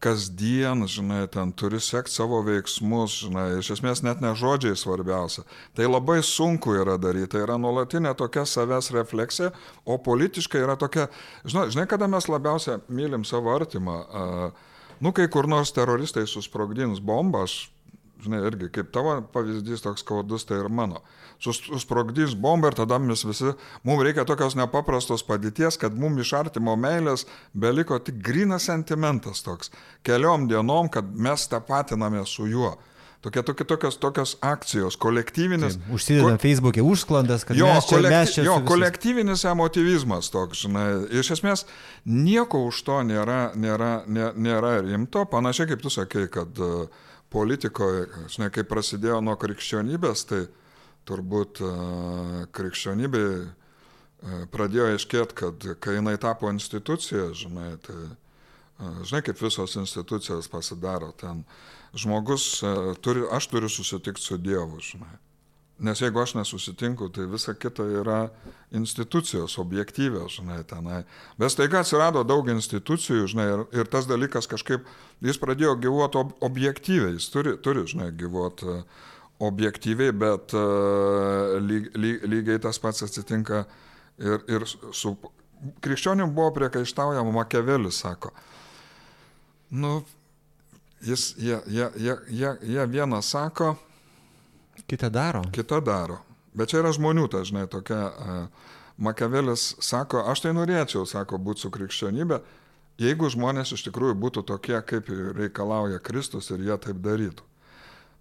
[0.04, 5.44] kasdien, žinai, ten turi sekti savo veiksmus, žinai, iš esmės net ne žodžiai svarbiausia.
[5.78, 9.52] Tai labai sunku yra daryti, tai yra nuolatinė tokia savęs refleksija,
[9.86, 11.08] o politiškai yra tokia,
[11.46, 17.02] žinai, žinai kada mes labiausiai mylim savo artimą, uh, nu, kai kur nors teroristai susprogdins
[17.02, 17.64] bombą, aš
[18.24, 21.02] žinai, irgi kaip tavo pavyzdys toks skaudus, tai ir mano.
[21.40, 23.54] Susprogdys bombą ir tada mes visi,
[23.86, 29.74] mums reikia tokios nepaprastos padėties, kad mums iš artimo meilės beliko tik grinas sentimentas toks.
[30.08, 32.76] Keliom dienom, kad mes tapatiname su juo.
[33.22, 35.76] Tokie, tokie, tokios, tokios akcijos, kolektyvinis.
[35.78, 40.30] Taip, užsidedam ko, Facebook'e užsklandas, kad jo, mes čia, kolekty, mes čia jo kolektyvinis emotivizmas
[40.34, 40.86] toks, žinai.
[41.18, 41.66] Iš esmės,
[42.06, 46.86] nieko už to nėra, nėra, nėra, nėra rimto, panašiai kaip tu sakei, kad uh,
[47.34, 50.44] politikoje, žinai, kai prasidėjo nuo krikščionybės, tai
[51.08, 51.62] turbūt
[52.56, 53.24] krikščionybė
[54.54, 58.00] pradėjo aiškėti, kad kai jinai tapo institucija, žinai, tai,
[59.06, 61.46] žinai, kaip visos institucijos pasidaro, ten
[61.98, 62.50] žmogus
[63.06, 65.16] turi, aš turiu susitikti su Dievu, žinai.
[65.78, 68.32] Nes jeigu aš nesusitinku, tai visa kita yra
[68.74, 71.04] institucijos, objektyvios, žinai, tenai.
[71.38, 74.90] Bet staiga atsirado daug institucijų, žinai, ir, ir tas dalykas kažkaip,
[75.22, 79.06] jis pradėjo gyvuoti ob, objektyviai, jis turi, turi žinai, gyvuoti uh,
[79.40, 83.66] objektyviai, bet uh, lyg, lyg, lygiai tas pats atsitinka
[84.18, 85.16] ir, ir su...
[85.82, 88.30] Krikščionim buvo priekaištaujama, Makiavelis sako,
[89.74, 90.04] nu,
[91.02, 93.74] jis, jie, jie, jie, jie, jie vieną sako,
[94.86, 95.42] Kita daro.
[95.52, 96.22] Kita daro.
[96.54, 98.02] Bet čia yra žmonių, ta žinai, tokia.
[98.14, 102.40] Uh, Makiavelis sako, aš tai norėčiau, sako, būti su krikščionybė,
[102.98, 107.46] jeigu žmonės iš tikrųjų būtų tokie, kaip reikalauja Kristus ir jie taip darytų.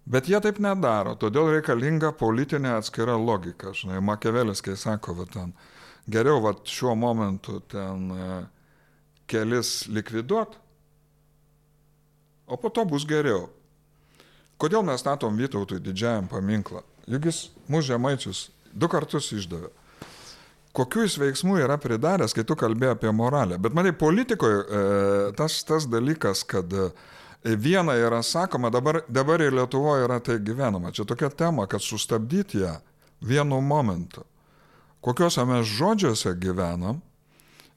[0.07, 3.73] Bet jie taip nedaro, todėl reikalinga politinė atskira logika.
[3.75, 5.51] Žinai, Makiavelis, kai sako, va ten,
[6.07, 8.37] geriau va šiuo momentu ten uh,
[9.27, 10.55] kelis likviduot,
[12.47, 13.49] o po to bus geriau.
[14.57, 16.81] Kodėl mes statom Vytautui didžiajam paminklą?
[17.11, 19.69] Juk jis mūsų žemaičius du kartus išdavė.
[20.77, 23.57] Kokiu jis veiksmų yra pridaręs, kai tu kalbėjai apie moralę.
[23.61, 24.81] Bet matai, politikoje e,
[25.37, 26.89] tas, tas dalykas, kad e,
[27.43, 30.91] viena yra sakoma, dabar, dabar ir Lietuvoje yra tai gyvenama.
[30.91, 32.77] Čia tokia tema, kad sustabdyti ją
[33.21, 34.25] vienu momentu.
[35.01, 37.01] Kokiuose mes žodžiuose gyvenam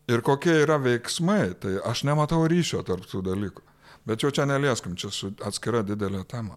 [0.09, 3.63] ir kokie yra veiksmai, tai aš nematau ryšio tarp tų dalykų.
[4.09, 5.13] Bet jau čia nelieskim, čia
[5.45, 6.57] atskira didelė tema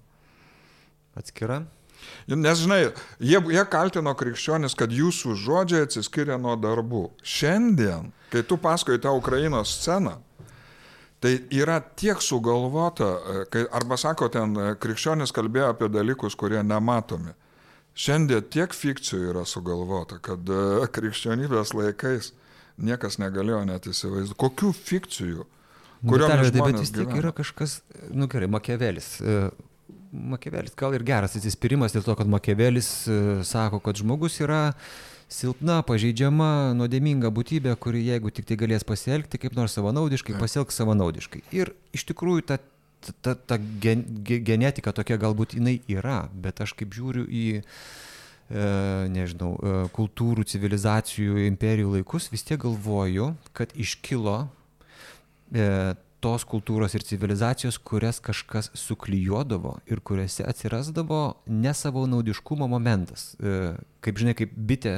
[1.16, 1.64] atskira?
[2.28, 2.92] Nes, žinai,
[3.24, 7.06] jie, jie kaltino krikščionis, kad jūsų žodžiai atsiskiria nuo darbų.
[7.24, 10.18] Šiandien, kai tu paskui tą Ukrainos sceną,
[11.24, 16.60] tai yra tiek sugalvota, e, kai, arba sako ten, e, krikščionis kalbėjo apie dalykus, kurie
[16.68, 17.32] nematomi.
[17.96, 22.34] Šiandien tiek fikcijų yra sugalvota, kad e, krikščionybės laikais
[22.84, 24.40] niekas negalėjo net įsivaizduoti.
[24.44, 25.46] Kokių fikcijų?
[26.04, 27.78] Kurio bet, bet vis tiek yra kažkas,
[28.12, 29.14] nu gerai, Makiavelis
[30.12, 32.90] Makiavelis gal ir geras atsispyrimas dėl to, kad Makiavelis
[33.48, 34.74] sako, kad žmogus yra
[35.34, 41.44] silpna, pažeidžiama, nuodėminga būtybė, kuri jeigu tik tai galės pasielgti kaip nors savanaudiškai, pasielgs savanaudiškai.
[41.56, 42.60] Ir iš tikrųjų ta,
[43.26, 48.68] ta, ta gen, genetika tokia galbūt jinai yra, bet aš kaip žiūriu į, e,
[49.14, 54.38] nežinau, e, kultūrų, civilizacijų, imperijų laikus, vis tiek galvoju, kad iškilo
[55.54, 55.68] e,
[56.24, 63.34] tos kultūros ir civilizacijos, kurias kažkas suklyjuodavo ir kuriuose atsirasdavo ne savo naudiškumo momentas.
[63.40, 64.96] E, kaip žinai, kaip bitė,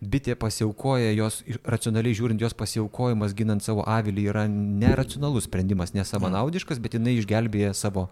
[0.00, 6.96] bitė pasiaukoja, jos racionaliai žiūrint, jos pasiaukojimas ginant savo avilį yra neracionalus sprendimas, nesavanaudiškas, bet
[6.96, 8.08] jinai išgelbėja savo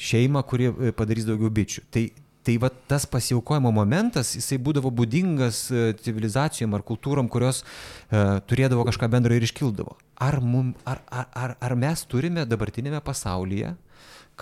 [0.00, 1.84] šeimą, kuri e, padarys daugiau bičių.
[1.92, 2.06] Tai
[2.42, 8.82] Tai va tas pasiaukojimo momentas, jisai būdavo būdingas e, civilizacijom ar kultūrom, kurios uh, turėdavo
[8.88, 9.94] kažką bendro ir iškildavo.
[10.22, 13.76] Ar, mum, ar, ar, ar, ar mes turime dabartinėme pasaulyje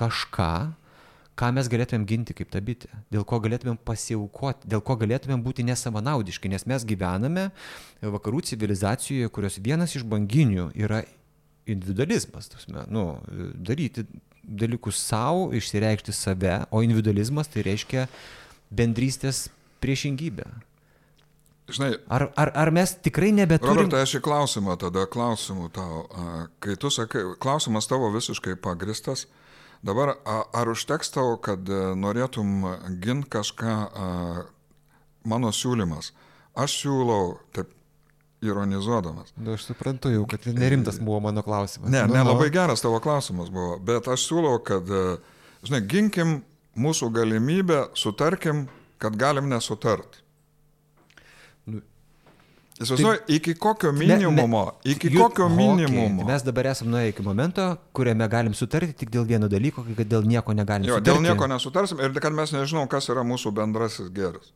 [0.00, 0.52] kažką,
[1.40, 5.64] ką mes galėtumėm ginti kaip ta bitė, dėl ko galėtumėm pasiaukoti, dėl ko galėtumėm būti
[5.68, 7.50] nesavanaudiški, nes mes gyvename
[8.00, 11.02] vakarų civilizacijoje, kurios vienas iš banginių yra
[11.70, 13.04] individualizmas, tasme, nu,
[13.56, 14.06] daryti
[14.42, 18.06] dalykus savo, išsireikšti save, o individualizmas tai reiškia
[18.70, 19.48] bendrystės
[19.82, 20.46] priešingybę.
[21.70, 23.84] Žinai, ar, ar, ar mes tikrai nebeturime...
[23.84, 26.00] Robertai, aš į klausimą tada klausimų tau.
[26.62, 29.28] Kai tu sakai, klausimas tavo visiškai pagristas,
[29.86, 32.64] dabar ar užteks tau, kad e, norėtum
[33.02, 33.76] ginti kažką,
[35.30, 36.10] mano siūlymas.
[36.58, 37.70] Aš siūlau, taip
[38.42, 39.32] ironizuodamas.
[39.36, 41.90] Na, nu, aš suprantu jau, kad nerimtas buvo mano klausimas.
[41.90, 45.18] Ne, nu, ne, labai geras tavo klausimas buvo, bet aš siūlau, kad, e,
[45.68, 46.40] žinai, ginkim
[46.80, 48.66] mūsų galimybę, sutarkim,
[49.00, 50.22] kad galim nesutart.
[51.68, 51.82] Nu.
[52.80, 56.24] Įsivaizduoju, tai, iki kokio minimumo, me, me, iki kokio okay, minimumo.
[56.24, 57.66] Mes dabar esame nuėję iki momento,
[57.96, 61.10] kuriame galim sutarti tik dėl vieno dalyko, kad dėl nieko negalim jo, sutarti.
[61.10, 64.54] Dėl nieko nesutarsim ir kad mes nežinom, kas yra mūsų bendrasis geras.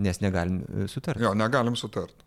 [0.00, 1.20] Nes negalim e, sutarti.
[1.22, 2.23] Jo, negalim sutarti.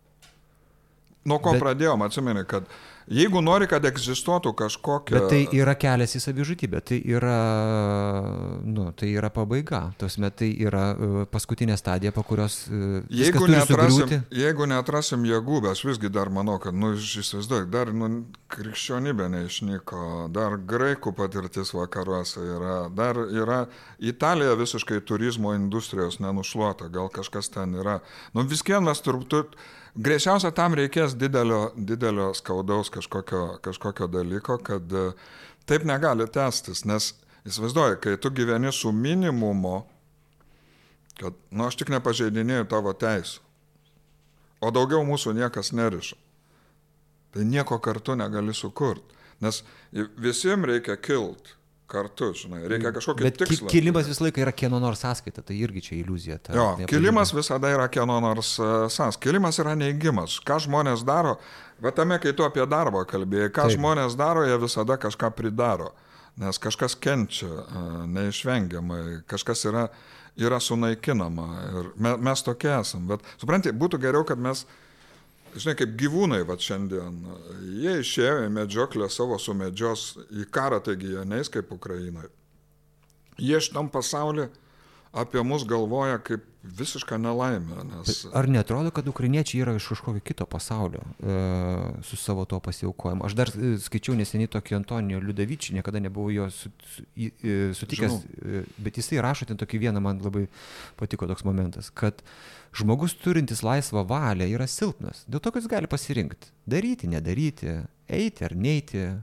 [1.27, 1.63] Nuo ko Bet...
[1.63, 2.69] pradėjom, atsimeni, kad
[3.07, 5.15] Jeigu nori, kad egzistuotų kažkokia...
[5.15, 7.37] Bet tai yra kelias į savižudybę, tai yra,
[8.67, 12.65] nu, tai yra pabaiga, Tosme, tai yra uh, paskutinė stadija, po kurios...
[12.67, 17.93] Uh, jeigu, neatrasim, jeigu neatrasim jėgų, bet aš visgi dar manau, kad, nu, įsivaizduoju, dar
[17.95, 18.11] nu,
[18.51, 20.03] krikščionybė neišnyko,
[20.35, 23.63] dar graikų patirtis vakaruose yra, dar yra
[24.03, 28.01] Italija visiškai turizmo industrijos nenušluota, gal kažkas ten yra.
[28.35, 29.55] Nu, vis vien mes turbūt...
[29.97, 35.07] Greičiausia, tam reikės didelio, didelio skaudaus kažkokio, kažkokio dalyko, kad e,
[35.65, 37.15] taip negali tęstis, nes
[37.49, 39.79] įsivaizduoju, kai tu gyveni su minimumu,
[41.17, 43.41] kad, nu, aš tik nepažeidinėjau tavo teisų,
[44.61, 46.19] o daugiau mūsų niekas neriša,
[47.33, 49.63] tai nieko kartu negali sukurti, nes
[50.21, 51.56] visiems reikia kilt
[51.87, 53.67] kartu, žinai, reikia Bet tikslo.
[53.67, 56.37] Bet kilimas visą laiką yra kieno nors sąskaita, tai irgi čia iliuzija.
[56.43, 59.23] Ta, jo, kilimas visada yra kieno nors e, sąskaita.
[59.23, 60.37] Kilimas yra neigimas.
[60.47, 61.37] Ką žmonės daro,
[61.83, 63.77] bet tame, kai tu apie darbą kalbėjai, ką Taip.
[63.77, 65.93] žmonės daro, jie visada kažką pridaro.
[66.37, 69.87] Nes kažkas kenčia e, neišvengiamai, kažkas yra,
[70.37, 71.47] yra sunaikinama.
[71.71, 73.07] Ir me, mes tokie esam.
[73.09, 74.67] Bet suprantate, būtų geriau, kad mes
[75.57, 77.19] žinai, kaip gyvūnai, va šiandien,
[77.81, 82.29] jie išėjo į medžioklę savo sumedžios, į karą, taigi jie neis kaip Ukrainai.
[83.37, 84.49] Jie šitam pasaulyje
[85.17, 87.83] apie mus galvoja kaip visišką nelaimę.
[87.83, 88.25] Nes...
[88.33, 91.37] Ar netrodo, kad ukrainiečiai yra iš kažkokio kito pasaulio e,
[92.03, 93.25] su savo to pasiaukojimu?
[93.25, 98.19] Aš dar e, skaičiau neseniai tokį Antonijo Liudavičį, niekada nebuvau jo su, su, e, sutikęs,
[98.23, 98.63] Žinau.
[98.83, 100.47] bet jisai rašo ten tokį vieną, man labai
[100.99, 102.23] patiko toks momentas, kad
[102.75, 108.43] žmogus turintis laisvą valią yra silpnas, dėl to, kad jis gali pasirinkti- daryti, nedaryti, eiti
[108.43, 109.13] ar neiti e,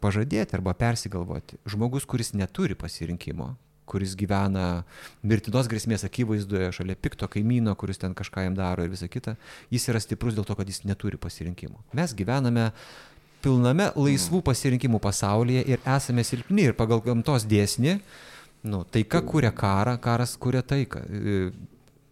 [0.00, 1.60] pažadėti arba persigalvoti.
[1.66, 3.56] Žmogus, kuris neturi pasirinkimo,
[3.92, 4.66] kuris gyvena
[5.22, 9.36] mirtinos grėsmės akivaizdoje, šalia pikto kaimyno, kuris ten kažką jam daro ir visa kita,
[9.72, 11.82] jis yra stiprus dėl to, kad jis neturi pasirinkimo.
[11.96, 12.70] Mes gyvename
[13.42, 14.46] pilname laisvų mm.
[14.46, 17.98] pasirinkimų pasaulyje ir esame silpni ir pagal gamtos dėsnį,
[18.70, 21.04] nu, taika kūrė karą, karas kūrė taiką.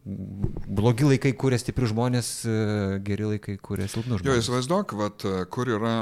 [0.01, 2.31] Blogi laikai kūrė stiprius žmonės,
[3.07, 4.31] geri laikai kūrė silpnus žmonės.
[4.33, 5.95] Jo, įsivaizduok, vat, kur yra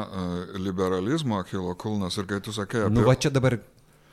[0.57, 2.95] liberalizmo kilo kulnas ir kai tu sakai apie...
[2.95, 3.59] Nu, va čia dabar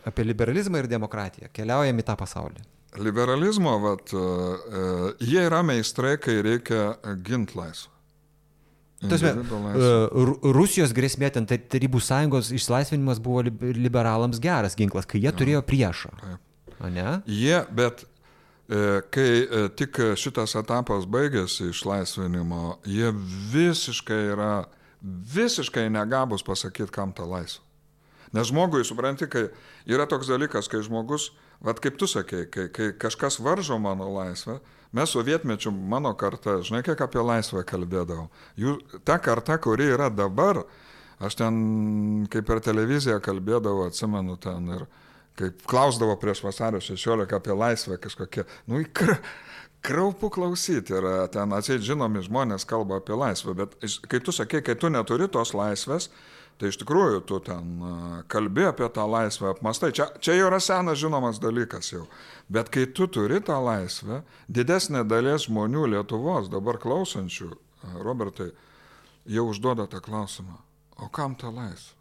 [0.05, 1.49] apie liberalizmą ir demokratiją.
[1.55, 2.63] Keliaujam į tą pasaulį.
[3.01, 6.93] Liberalizmo, vat, uh, jie yra meistrai, kai reikia
[7.25, 7.91] ginti laisvę.
[9.05, 9.33] Tasme,
[10.55, 13.43] Rusijos grėsmė, ten Tarybų sąjungos išlaisvinimas buvo
[13.75, 16.13] liberalams geras ginklas, kai jie ja, turėjo priešą.
[16.95, 17.09] Ne?
[17.27, 18.05] Jie, bet
[19.13, 19.27] kai
[19.77, 23.11] tik šitas etapas baigėsi išlaisvinimo, jie
[23.53, 24.53] visiškai yra,
[25.35, 27.64] visiškai negabus pasakyti, kam ta laisvė.
[28.35, 29.47] Nes žmogui, supranti, kai
[29.87, 31.29] yra toks dalykas, kai žmogus,
[31.63, 34.57] vad kaip tu sakei, kai, kai kažkas varžo mano laisvę,
[34.95, 38.27] mes sovietmečių mano karta, žinai, kiek apie laisvę kalbėdavau.
[38.59, 38.75] Jų,
[39.07, 40.65] ta karta, kuri yra dabar,
[41.23, 41.55] aš ten
[42.31, 44.85] kaip per televiziją kalbėdavau, atsimenu ten ir
[45.39, 49.17] kaip klausdavo prieš vasario 16 apie laisvę kažkokie, nu, kr
[49.85, 53.75] kraupu klausyti yra, ten atsieit žinomi žmonės kalba apie laisvę, bet
[54.09, 56.09] kai tu sakei, kai tu neturi tos laisvės,
[56.55, 57.81] Tai iš tikrųjų tu ten
[58.31, 59.91] kalbi apie tą laisvę, apmastai.
[59.95, 62.05] Čia, čia jau yra senas žinomas dalykas jau.
[62.47, 67.49] Bet kai tu turi tą laisvę, didesnė dalis žmonių Lietuvos dabar klausančių,
[68.05, 68.53] Robertai,
[69.27, 70.61] jau užduoda tą klausimą.
[71.03, 71.91] O kam ta laisvė?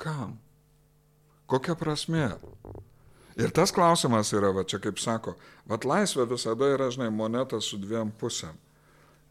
[0.00, 0.38] Kam?
[1.50, 2.30] Kokia prasme?
[3.38, 5.34] Ir tas klausimas yra, va čia kaip sako,
[5.68, 8.56] va laisvė visada yra, žinai, moneta su dviem pusėm.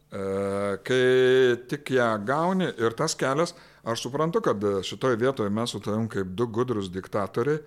[0.08, 3.54] E, kai tik ją gauni ir tas kelias,
[3.84, 7.60] aš suprantu, kad šitoje vietoje mes su tavim kaip du gudrus diktatoriai,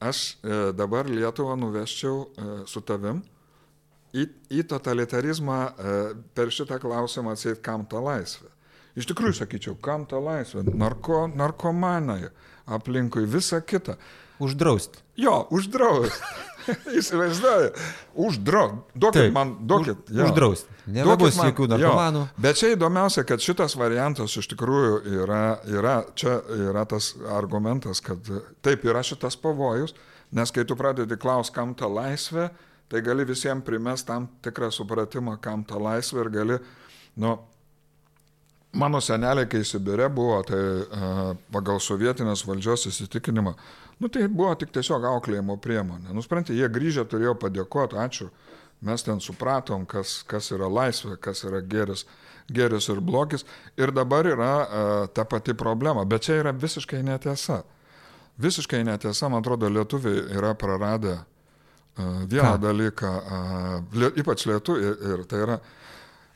[0.00, 3.20] aš e, dabar Lietuvą nuveščiau e, su tavim
[4.16, 5.58] į, į totalitarizmą
[6.34, 8.48] per šitą klausimą atseit, kam ta laisvė.
[8.98, 10.64] Iš tikrųjų, sakyčiau, kam ta laisvė?
[10.72, 12.30] Narko, narkomanai
[12.66, 13.98] aplinkui, visa kita.
[14.40, 15.04] Uždrausti.
[15.20, 16.16] Jo, uždrausti.
[16.98, 17.70] Įsivaizduoju,
[18.14, 18.78] uždrausti.
[18.94, 20.04] Duokit Taip, man, duokit.
[20.10, 20.78] Už, uždrausti.
[20.88, 22.22] Nebus jokių narkomanų.
[22.26, 22.42] Jo.
[22.44, 26.38] Bet čia įdomiausia, kad šitas variantas iš tikrųjų yra, yra, čia
[26.68, 28.30] yra tas argumentas, kad
[28.64, 29.94] taip yra šitas pavojus,
[30.34, 32.48] nes kai tu pradedi klaus, kam ta laisvė,
[32.88, 36.58] tai gali visiems primest tam tikrą supratimą, kam ta laisvė ir gali,
[37.20, 37.36] nu,
[38.72, 43.56] mano seneliai, kai Sibire buvo, tai uh, pagal sovietinės valdžios įsitikinimą,
[43.98, 46.12] Nu tai buvo tik tiesiog auklėjimo priemonė.
[46.14, 48.28] Nusprantate, jie grįžę turėjo padėkoti, ačiū,
[48.80, 52.04] Mes ten supratom, kas, kas yra laisvė, kas yra geris,
[52.46, 53.42] geris ir blogis.
[53.74, 56.04] Ir dabar yra uh, ta pati problema.
[56.06, 57.64] Bet čia yra visiškai netiesa.
[58.38, 62.60] Visiškai netiesa, man atrodo, lietuviai yra praradę uh, vieną Ką?
[62.62, 63.12] dalyką,
[64.22, 65.58] ypač lietuviai, ir tai yra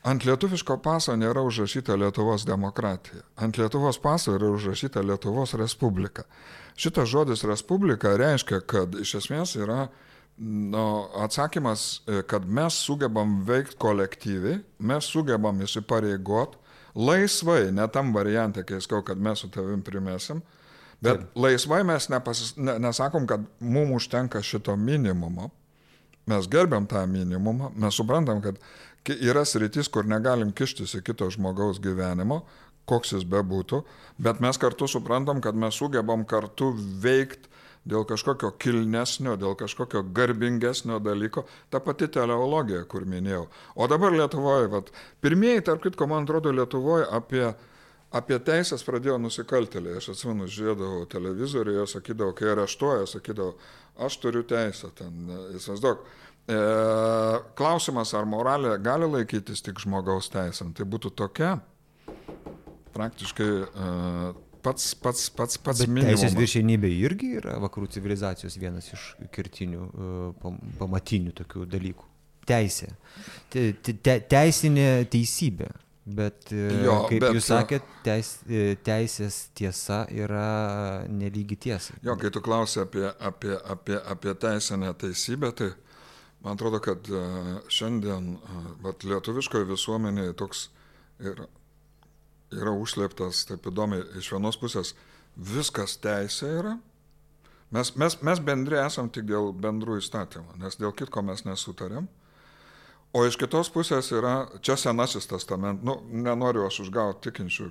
[0.02, 3.22] Ant lietuviško paso nėra užrašyta Lietuvos demokratija.
[3.38, 6.24] Ant Lietuvos paso yra užrašyta Lietuvos Respublika.
[6.74, 9.86] Šitas žodis Respublika reiškia, kad iš esmės yra
[10.42, 16.58] nu, atsakymas, e, kad mes sugebam veikti kolektyviai, mes sugebam įsipareigot
[16.94, 20.42] laisvai, ne tam variantė, kai skau, kad mes su tavim primesim,
[21.02, 21.42] bet Taip.
[21.46, 25.50] laisvai mes nepasis, ne, nesakom, kad mums užtenka šito minimumo.
[26.26, 28.58] Mes gerbiam tą minimumą, mes suprantam, kad
[29.08, 32.42] yra sritis, kur negalim kištis į kito žmogaus gyvenimo,
[32.88, 33.82] koks jis bebūtų,
[34.22, 37.50] bet mes kartu suprantam, kad mes sugebam kartu veikti
[37.88, 43.48] dėl kažkokio kilnesnio, dėl kažkokio garbingesnio dalyko, ta pati teleologija, kur minėjau.
[43.74, 44.92] O dabar Lietuvoje, vat,
[45.24, 47.44] pirmieji, tarp kitko, man atrodo, Lietuvoje apie,
[48.14, 49.98] apie teisės pradėjo nusikaltėliai.
[49.98, 53.56] Aš atsimenu, žiūrėdavau televizorių, jie sakydavo, kai areštuoja, sakydavo,
[54.06, 55.26] aš turiu teisę ten,
[55.58, 56.06] įsivaizduok.
[56.50, 56.56] E,
[57.58, 61.52] klausimas, ar moralė gali laikytis tik žmogaus teisėm, tai būtų tokia
[62.92, 63.90] praktiškai e,
[64.64, 66.18] pats, pats, pats, pats minimumas.
[66.18, 72.10] Teisės viršienybė irgi yra vakarų civilizacijos vienas iš kirtinių, e, pamatinių tokių dalykų.
[72.50, 72.90] Teisė.
[73.52, 75.70] Te, te, teisinė teisybė.
[76.02, 78.32] Bet, jo, kaip bet, jūs sakėt, teis,
[78.82, 81.94] teisės tiesa yra nelygi tiesa.
[82.02, 85.68] Jo, kai tu klausi apie, apie, apie, apie teisinę teisybę, tai
[86.42, 87.22] Man atrodo, kad e,
[87.70, 88.36] šiandien
[88.82, 90.64] vat, lietuviškoje visuomenėje toks
[91.22, 91.46] yra,
[92.50, 94.96] yra užslėptas, taip įdomiai, iš vienos pusės
[95.36, 96.72] viskas teisė yra.
[97.72, 102.10] Mes, mes, mes bendri esam tik dėl bendrų įstatymų, nes dėl kitko mes nesutarėm.
[103.16, 107.66] O iš kitos pusės yra, čia senasis testamentas, nu, nenoriu aš užgauti tikinčių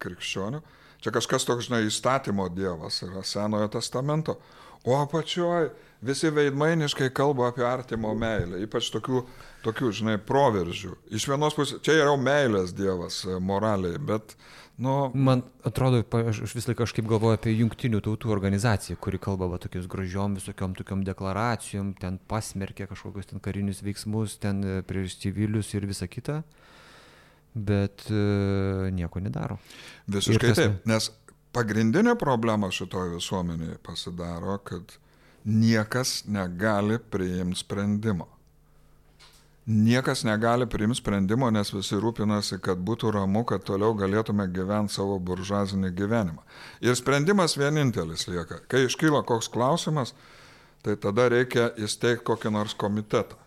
[0.00, 0.60] krikščionių,
[1.04, 4.38] čia kažkas toks, žinai, įstatymo dievas yra senojo testamento,
[4.88, 5.70] o apačioje
[6.04, 9.22] visi veidmainiškai kalba apie artimo meilę, ypač tokių,
[9.64, 10.94] tokių žinai, proveržių.
[11.16, 14.36] Iš vienos pusės, čia yra meilės dievas e, moraliai, bet,
[14.82, 14.96] nu...
[15.14, 19.88] Man atrodo, aš vis laiką kažkaip galvoju apie jungtinių tautų organizaciją, kuri kalba va tokius
[19.90, 25.88] gražiom visokiom tokiom deklaracijom, ten pasmerkia kažkokius ten karinius veiksmus, ten e, prieš civilius ir
[25.88, 26.42] visa kita,
[27.56, 29.54] bet uh, nieko nedaro.
[30.12, 30.58] Visiškai tas...
[30.60, 31.06] taip, nes
[31.56, 34.98] pagrindinė problema šitoje visuomenėje pasidaro, kad
[35.46, 38.26] niekas negali priimti sprendimo.
[39.66, 45.18] Niekas negali priimti sprendimo, nes visi rūpinasi, kad būtų ramu, kad toliau galėtume gyventi savo
[45.18, 46.44] buržuazinį gyvenimą.
[46.82, 48.60] Ir sprendimas vienintelis lieka.
[48.70, 50.14] Kai iškyla koks klausimas,
[50.86, 53.46] tai tada reikia įsteigti kokį nors komitetą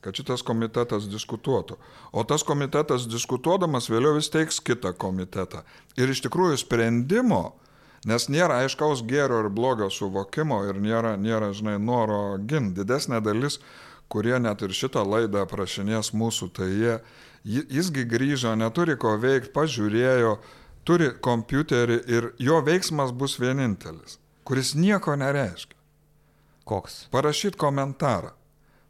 [0.00, 1.76] kad šitas komitetas diskutuotų.
[2.14, 5.64] O tas komitetas diskutuodamas vėliau įsteigs kitą komitetą.
[5.98, 7.58] Ir iš tikrųjų sprendimo
[8.06, 12.78] Nes nėra aiškaus gėrio ir blogio suvokimo ir nėra, nėra žinai, noro ginti.
[12.82, 13.58] Didesnė dalis,
[14.08, 16.94] kurie net ir šitą laidą aprašinės mūsų, tai jie,
[17.44, 20.36] jisgi grįžo, neturi ko veikti, pažiūrėjo,
[20.86, 25.76] turi kompiuterį ir jo veiksmas bus vienintelis, kuris nieko nereiškia.
[26.68, 27.06] Koks?
[27.12, 28.34] Parašyti komentarą,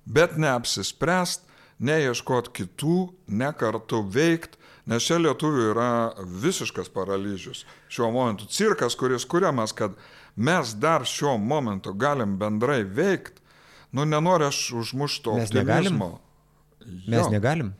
[0.05, 1.47] bet neapsispręst,
[1.79, 3.01] neieškot kitų,
[3.31, 4.58] ne kartu veikti,
[4.89, 5.89] Nes čia lietuvių yra
[6.43, 7.67] visiškas paralyžius.
[7.93, 9.99] Šiuo momentu cirkas, kuris kuriamas, kad
[10.37, 13.43] mes dar šiuo momentu galim bendrai veikti,
[13.93, 16.15] nu nenoriu aš užmušto mes optimizmo.
[16.81, 17.13] Negalim.
[17.13, 17.75] Mes negalim.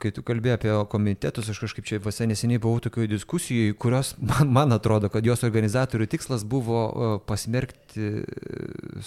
[0.00, 4.52] Kai tu kalbėjai apie komitetus, aš kažkaip čia visai neseniai buvau tokioje diskusijoje, kurios man,
[4.52, 8.10] man atrodo, kad jos organizatorių tikslas buvo e, pasmerkti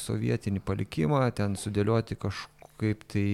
[0.05, 3.25] sovietinį palikimą, ten sudėlioti kažkokį kaip tai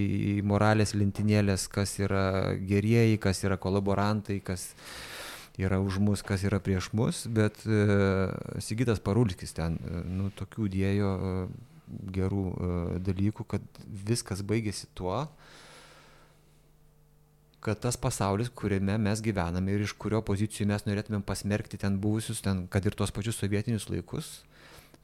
[0.46, 4.72] moralės lentynėlės, kas yra gerieji, kas yra kolaborantai, kas
[5.56, 7.78] yra už mus, kas yra prieš mus, bet e,
[8.60, 11.36] Sigitas Parulskis ten, e, nu, tokių dėjo e,
[12.16, 12.72] gerų e,
[13.06, 15.22] dalykų, kad viskas baigėsi tuo,
[17.64, 22.42] kad tas pasaulis, kuriame mes gyvename ir iš kurio pozicijų mes norėtumėm pasmerkti ten buvusius,
[22.44, 24.36] ten, kad ir tuos pačius sovietinius laikus,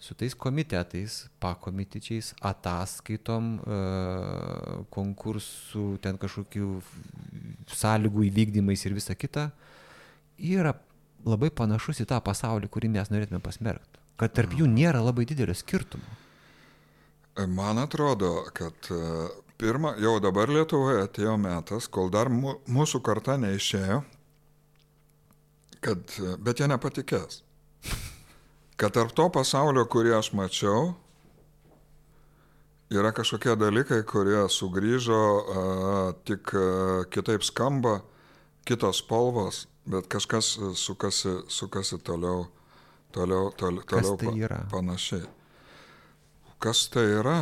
[0.01, 3.83] su tais komitetais, pakomitečiais, ataskaitom, e,
[4.95, 6.71] konkursų, ten kažkokių
[7.73, 9.51] sąlygų įvykdymais ir visa kita,
[10.39, 10.75] yra
[11.25, 14.01] labai panašus į tą pasaulį, kurį mes norėtume pasmerkti.
[14.19, 16.19] Kad tarp jų nėra labai didelio skirtumo.
[17.49, 24.03] Man atrodo, kad e, pirmą, jau dabar Lietuvoje atėjo metas, kol dar mūsų karta neišėjo,
[25.81, 27.41] kad, e, bet jie nepatikės
[28.83, 30.97] kad tarp to pasaulio, kurį aš mačiau,
[32.91, 35.61] yra kažkokie dalykai, kurie sugrįžo, a,
[36.27, 36.65] tik a,
[37.15, 38.01] kitaip skamba,
[38.67, 42.49] kitos spalvos, bet kažkas sukasi, sukasi toliau,
[43.15, 44.59] toliau, toliau, toliau tai yra?
[44.67, 45.31] pa, panašiai.
[46.59, 47.37] Kas tai yra?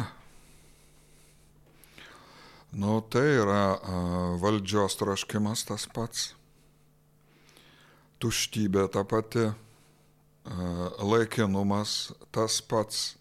[2.76, 4.04] Nu, tai yra a,
[4.44, 6.28] valdžios troškimas tas pats,
[8.20, 9.48] tuštybė ta pati,
[10.44, 13.14] laikinumas tas pats,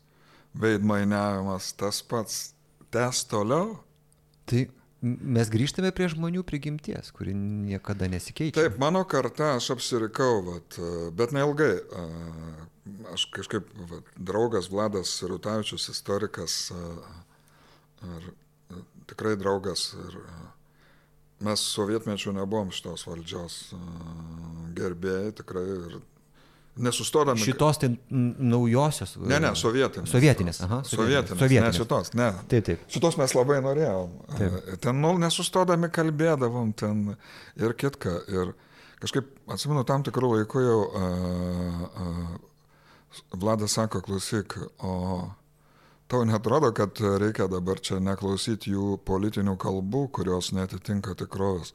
[0.57, 2.53] veidmainiavimas tas pats.
[2.89, 3.75] Tęs toliau?
[4.49, 4.63] Tai
[5.01, 8.57] mes grįžtame prie žmonių prigimties, kuri niekada nesikeičia.
[8.57, 10.79] Taip, mano karta, aš apsirikau, vat,
[11.15, 11.75] bet neilgai.
[13.13, 16.57] Aš kažkaip, vat, draugas Vladas Rutavičius, istorikas,
[18.01, 18.31] ar
[19.11, 19.91] tikrai draugas.
[20.07, 20.17] Ir,
[21.45, 23.59] mes sovietmečių nebuvom šitos valdžios
[24.75, 25.67] gerbėjai, tikrai.
[25.77, 25.99] Ir
[26.79, 27.41] nesustodami.
[27.43, 29.15] Šitos tai naujosios.
[29.21, 30.11] Ne, ne, sovietinės.
[30.13, 31.39] Sovietinės, aha, Sovietinės.
[31.39, 31.73] sovietinės.
[31.73, 32.29] Ne šitos, ne.
[32.51, 32.85] Taip, taip.
[32.91, 34.13] Šitos mes labai norėjom.
[34.35, 34.59] Taip.
[34.83, 37.03] Ten nu, nesustodami kalbėdavom ten
[37.59, 38.15] ir kitką.
[38.31, 38.53] Ir
[39.03, 42.37] kažkaip, atsimenu, tam tikrų laikų jau uh, uh,
[43.33, 44.53] Vladas sako, klausyk,
[44.85, 45.31] o
[46.07, 51.73] tau netrodo, kad reikia dabar čia neklausyti jų politinių kalbų, kurios netitinka tikrovės,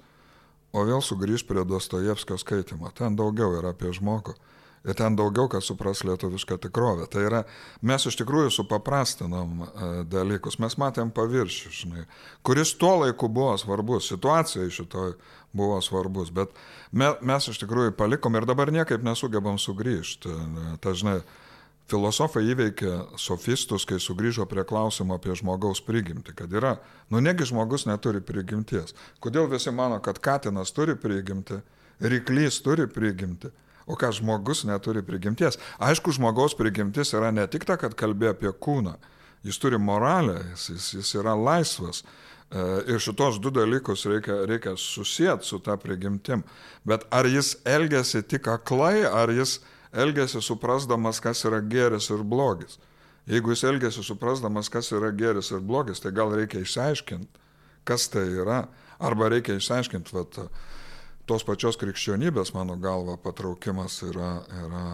[0.74, 2.90] o vėl sugrįž prie Dostojevskio skaitimo.
[2.94, 4.36] Ten daugiau yra apie žmogų.
[4.84, 7.06] Ir ten daugiau kas supras lietuvišką tikrovę.
[7.08, 7.38] Tai yra,
[7.80, 9.68] mes iš tikrųjų supaprastinom e,
[10.12, 12.04] dalykus, mes matėm paviršių, žinai,
[12.44, 15.14] kuris tuo laiku buvo svarbus, situacija šitoj
[15.56, 16.52] buvo svarbus, bet
[16.92, 20.34] me, mes iš tikrųjų palikom ir dabar niekaip nesugebam sugrįžti.
[20.84, 21.22] Ta, žinai,
[21.90, 26.76] filosofai įveikė sofistus, kai sugrįžo prie klausimo apie žmogaus prigimtį, kad yra,
[27.12, 28.96] nu negi žmogus neturi prigimties.
[29.24, 31.60] Kodėl visi mano, kad katinas turi prigimtį,
[32.04, 33.52] ryklys turi prigimtį,
[33.86, 35.58] o ką žmogus neturi prigimties.
[35.78, 38.96] Aišku, žmogaus prigimtis yra ne tik ta, kad kalbė apie kūną,
[39.44, 42.04] jis turi moralę, jis, jis, jis yra laisvas.
[42.04, 42.24] E,
[42.86, 46.44] Ir šitos du dalykus reikia, reikia susijęti su tą prigimtim.
[46.84, 49.58] Bet ar jis elgesi tik aklai, ar jis
[49.92, 52.78] elgesi suprasdamas, kas yra geris ir blogis.
[53.26, 57.42] Jeigu jis elgesi suprasdamas, kas yra geris ir blogis, tai gal reikia išsiaiškinti,
[57.88, 58.66] kas tai yra.
[59.02, 60.38] Arba reikia išsiaiškinti, vat,
[61.28, 64.32] tos pačios krikščionybės, mano galva, patraukimas yra,
[64.64, 64.84] yra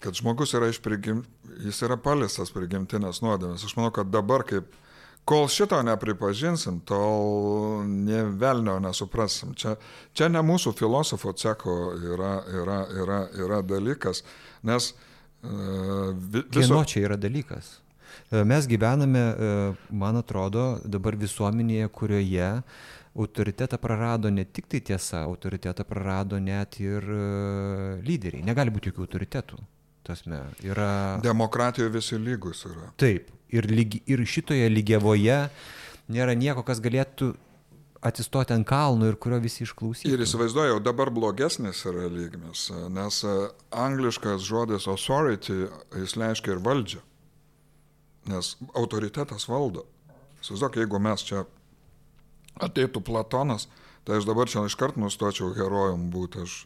[0.00, 1.24] kad žmogus yra prigim,
[1.64, 3.66] jis yra palistas prigimtinės nuodėmės.
[3.66, 4.70] Aš manau, kad dabar, kaip,
[5.28, 9.52] kol šito nepripažinsim, tol ne velnio nesuprasim.
[9.54, 9.76] Čia,
[10.16, 11.76] čia ne mūsų filosofo ceko
[12.14, 14.24] yra, yra, yra, yra dalykas,
[14.66, 14.92] nes
[15.44, 16.16] uh,
[16.50, 17.78] Kieno čia yra dalykas?
[18.30, 19.52] E, Mes gyvename, e,
[19.90, 22.50] man atrodo, dabar visuomenėje, kurioje
[23.16, 28.44] autoritetą prarado ne tik tai tiesa, autoritetą prarado net ir e, lyderiai.
[28.46, 29.60] Negali būti jokių autoritetų.
[30.06, 31.18] Tasme, yra...
[31.22, 32.90] Demokratijoje visi lygus yra.
[33.00, 33.28] Taip.
[33.50, 35.42] Ir, lygi, ir šitoje lygiavoje
[36.14, 37.32] nėra nieko, kas galėtų
[38.06, 40.08] atsistoti ant kalnų ir kurio visi išklausyti.
[40.14, 43.36] Ir įsivaizduoju, dabar blogesnis yra lygmis, nes e,
[43.74, 45.66] angliškas žodis authority,
[45.98, 47.02] jis reiškia ir valdžią.
[48.30, 49.84] Nes autoritetas valdo.
[50.40, 51.44] Įsivaizduok, jeigu mes čia
[52.58, 53.68] ateitų Platonas,
[54.04, 56.44] tai aš dabar čia iškart nustočiau herojum būti.
[56.46, 56.64] Aš,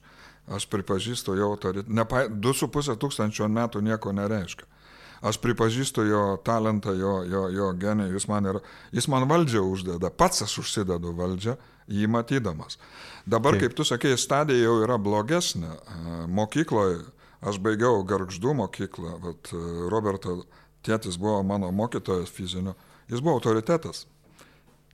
[0.48, 2.28] aš pripažįstu jo autoritetą.
[2.30, 4.68] 2,5 tūkstančio metų nieko nereiškia.
[5.24, 8.60] Aš pripažįstu jo talentą, jo, jo, jo genijų, jis man, yra,
[8.92, 11.54] jis man valdžią uždeda, pats aš užsidedu valdžią,
[11.88, 12.76] jį matydamas.
[13.24, 13.64] Dabar, Taip.
[13.64, 15.70] kaip tu sakei, stadija jau yra blogesnė.
[16.28, 17.06] Mokykloje,
[17.40, 19.52] aš baigiau garždų mokyklą, vat,
[19.92, 20.42] Roberto
[20.84, 22.76] tėtis buvo mano mokytojas fizinio,
[23.08, 24.04] jis buvo autoritetas.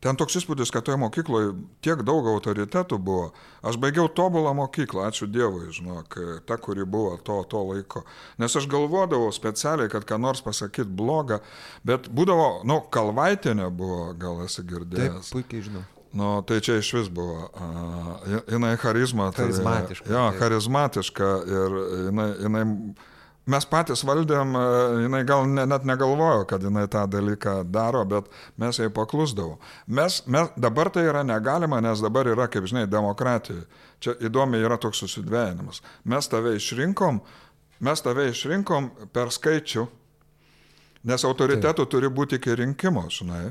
[0.01, 1.53] Ten toks įspūdis, kad toje mokykloje
[1.85, 3.27] tiek daug autoritetų buvo.
[3.61, 6.17] Aš baigiau tobulą mokyklą, ačiū Dievui, žinok,
[6.49, 8.05] ta, kuri buvo to, to laiko.
[8.41, 11.43] Nes aš galvodavau specialiai, kad ką nors pasakyti blogą,
[11.85, 15.29] bet būdavo, nu, kalvaitinė buvo, gal esi girdėjęs.
[15.29, 15.85] Taip, puikiai žinau.
[16.17, 17.51] Nu, tai čia iš vis buvo.
[17.55, 19.29] Uh, jinai charizma.
[19.37, 20.09] Charizmatiška.
[20.09, 21.77] Tai, jo, charizmatiška ir
[22.09, 22.65] jinai, jinai
[23.51, 24.55] mes patys valdėm,
[25.05, 28.29] jinai gal ne, net negalvojo, kad jinai tą dalyką daro, bet
[28.61, 29.59] mes jai paklusdavom.
[29.87, 33.65] Mes, mes, dabar tai yra negalima, nes dabar yra, kaip žinai, demokratija.
[34.01, 35.83] Čia įdomi yra toks susidvėjinimas.
[36.09, 37.21] Mes tave išrinkom,
[37.85, 39.87] mes tave išrinkom per skaičių,
[41.11, 41.93] nes autoritetų Taip.
[41.93, 43.51] turi būti iki rinkimo, žinai.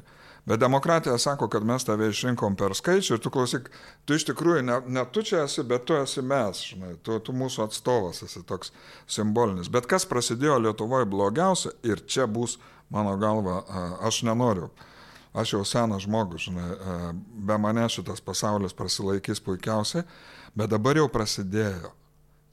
[0.49, 3.67] Bet demokratija sako, kad mes tave išrinkom per skaičių ir tu klausyk,
[4.09, 7.35] tu iš tikrųjų ne, ne tu čia esi, bet tu esi mes, žinai, tu, tu
[7.38, 8.73] mūsų atstovas esi toks
[9.05, 9.69] simbolinis.
[9.69, 12.57] Bet kas prasidėjo Lietuvoje blogiausia ir čia bus,
[12.89, 13.59] mano galva,
[14.09, 14.71] aš nenoriu.
[15.38, 17.13] Aš jau senas žmogus, žinai,
[17.45, 20.01] be mane šitas pasaulis prasilaikys puikiausiai,
[20.57, 21.93] bet dabar jau prasidėjo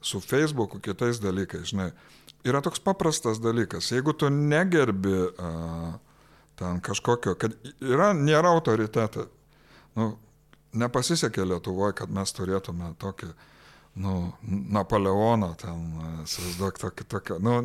[0.05, 1.95] su Facebooku, kitais dalykais, žinai.
[2.45, 5.95] Yra toks paprastas dalykas, jeigu tu negerbi uh,
[6.57, 9.27] ten kažkokio, kad yra, nėra autoriteto.
[9.97, 10.11] Nu,
[10.77, 13.29] nepasisekė Lietuvoje, kad mes turėtume tokį,
[14.03, 14.17] nu,
[14.77, 15.85] Napoleoną ten,
[16.25, 17.57] įsivaizduok, tokį, tokį, nu,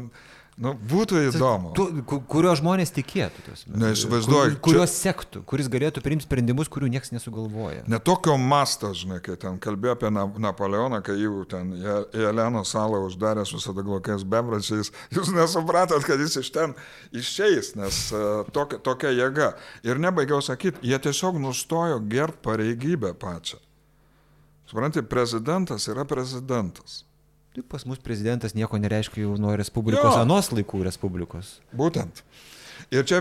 [0.60, 1.70] Nu, būtų įdomu.
[1.72, 1.84] Tu,
[2.28, 3.44] kurio žmonės tikėtų.
[3.46, 4.58] Tos, Neįsivaizduoju.
[4.58, 5.08] Kur, kurios čia...
[5.08, 7.86] sektų, kuris galėtų priimti sprendimus, kurių niekas nesugalvoja.
[7.88, 13.00] Netokio masto, žinai, kai ten kalbėjo apie Na Napoleoną, kai jų ten į Eleno salą
[13.06, 16.74] uždarė su sadaglokiais bebračiais, jūs nesupratot, kad jis iš ten
[17.16, 19.54] išeis, nes uh, tokia, tokia jėga.
[19.88, 23.56] Ir nebaigiau sakyti, jie tiesiog nustojo gert pareigybę pačią.
[24.68, 27.06] Suprantate, prezidentas yra prezidentas.
[27.52, 30.24] Tai pas mus prezidentas nieko nereiškia jau nuo Respublikos, jo.
[30.24, 31.58] anos laikų Respublikos.
[31.76, 32.24] Būtent.
[32.92, 33.20] Ir čia,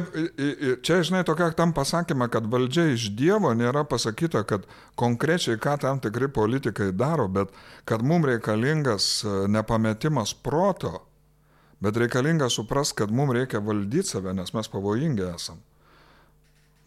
[0.83, 4.65] čia, žinai, tokia tam pasakymą, kad valdžia iš Dievo nėra pasakyta, kad
[4.99, 7.51] konkrečiai ką tam tikri politikai daro, bet
[7.87, 11.03] kad mums reikalingas e, nepametimas proto,
[11.83, 15.59] bet reikalinga supras, kad mums reikia valdyti save, nes mes pavojingi esam.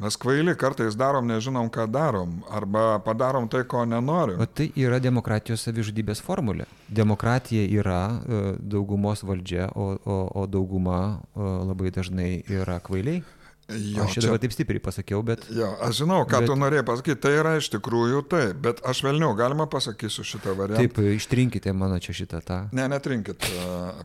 [0.05, 4.37] Mes kvaili kartais darom, nežinom, ką darom, arba padarom tai, ko nenorim.
[4.37, 6.67] O tai yra demokratijos savižudybės formulė.
[6.93, 13.23] Demokratija yra e, daugumos valdžia, o, o, o dauguma e, labai dažnai yra kvailiai.
[13.65, 15.47] Jo, aš čia dabar taip stipriai pasakiau, bet...
[15.57, 16.51] Jo, aš žinau, ką bet...
[16.51, 20.83] tu norėjai pasakyti, tai yra iš tikrųjų taip, bet aš vėliau galima pasakysiu šitą variantą.
[20.85, 22.59] Taip, ištrinkite mano čia šitą tą.
[22.77, 23.49] Ne, netrinkit,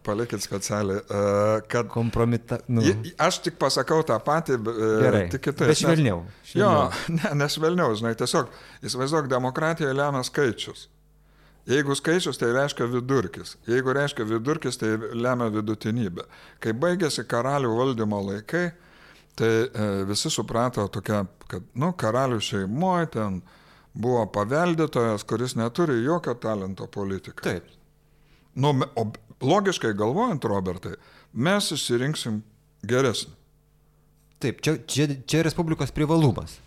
[0.07, 1.03] palikit specialiai.
[1.67, 1.91] Kad...
[1.91, 2.61] Kompromita.
[2.71, 2.85] Nu.
[3.19, 5.67] Aš tik pasakau tą patį, uh, Gerai, tik kitaip.
[5.73, 6.23] Bet švelniau.
[6.47, 6.87] švelniau.
[6.87, 8.55] Jo, ne, nešvelniau, žinai, tiesiog
[8.87, 10.87] įsivaizduok, demokratija lemia skaičius.
[11.69, 13.57] Jeigu skaičius, tai reiškia vidurkis.
[13.67, 16.23] Jeigu reiškia vidurkis, tai lemia vidutinybė.
[16.63, 18.69] Kai baigėsi karalių valdymo laikai,
[19.37, 23.41] Tai e, visi suprato tokia, kad, nu, karalių šeimoje ten
[23.99, 27.59] buvo paveldėtojas, kuris neturi jokio talento politikai.
[27.59, 27.75] Taip.
[28.59, 29.05] Nu, o
[29.41, 30.95] logiškai galvojant, Robertai,
[31.33, 32.41] mes išsirinksim
[32.89, 33.35] geresnį.
[34.39, 36.57] Taip, čia, čia, čia Respublikos privalumas.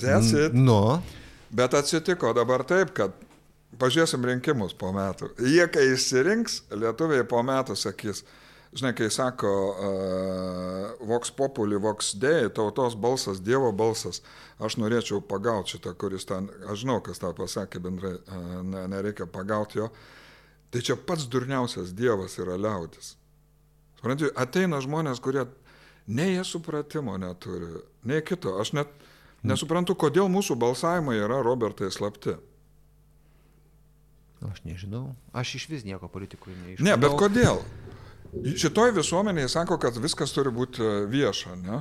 [0.00, 0.52] Zėsit.
[0.56, 1.00] Nu.
[1.50, 3.16] Bet atsitiko dabar taip, kad
[3.80, 5.32] pažiūrėsim rinkimus po metų.
[5.48, 8.22] Jie, kai išsirinks, lietuviai po metų sakys,
[8.70, 14.22] Žinai, kai sako uh, Vox Populi, Vox Dei, tautos balsas, Dievo balsas,
[14.62, 19.26] aš norėčiau pagauti šitą, kuris ten, aš žinau, kas tą pasakė bendrai, uh, ne, nereikia
[19.26, 19.88] pagauti jo.
[20.70, 23.16] Tai čia pats durniausias Dievas yra liaudis.
[23.98, 25.48] Suprantate, ateina žmonės, kurie
[26.06, 28.54] nei jie supratimo neturi, nei kito.
[28.62, 28.94] Aš net
[29.42, 32.38] nesuprantu, kodėl mūsų balsavimai yra, Robertai, slapti.
[34.46, 35.10] Aš nežinau.
[35.36, 36.86] Aš iš vis nieko politikui nežinau.
[36.86, 37.60] Ne, bet kodėl?
[38.30, 41.80] Šitoj visuomenėje sako, kad viskas turi būti e, vieša, ne?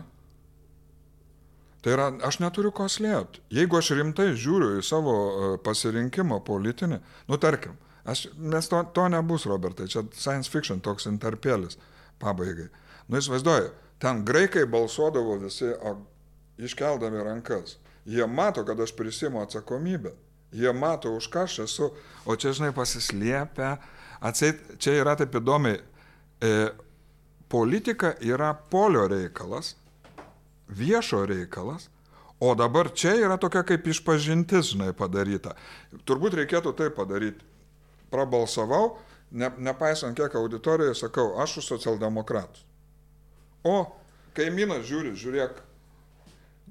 [1.80, 3.44] Tai yra, aš neturiu ko slėpti.
[3.56, 6.98] Jeigu aš rimtai žiūriu į savo e, pasirinkimą politinį,
[7.30, 11.78] nu tarkim, aš, nes to, to nebus, Robertai, čia science fiction toks interpėlis
[12.20, 12.68] pabaigai.
[13.08, 13.70] Nu įsivaizduoju,
[14.02, 16.00] ten graikai balsuodavo visi, o
[16.60, 17.78] iškeldami rankas.
[18.10, 20.16] Jie mato, kad aš prisimu atsakomybę.
[20.52, 21.92] Jie mato, už ką aš esu,
[22.26, 23.76] o čia, žinai, pasislėpia.
[24.20, 25.78] Atseit, čia yra taip įdomiai,
[26.42, 26.70] e,
[27.50, 29.76] politika yra polio reikalas,
[30.70, 31.90] viešo reikalas,
[32.40, 35.56] o dabar čia yra tokia kaip išpažintis, žinai, padaryta.
[36.08, 37.46] Turbūt reikėtų tai padaryti.
[38.10, 38.98] Prabalsavau,
[39.32, 42.64] ne, nepaisant kiek auditorijoje, sakau, aš už socialdemokratus.
[43.68, 43.84] O
[44.38, 45.60] kaimynas žiūri, žiūrėk.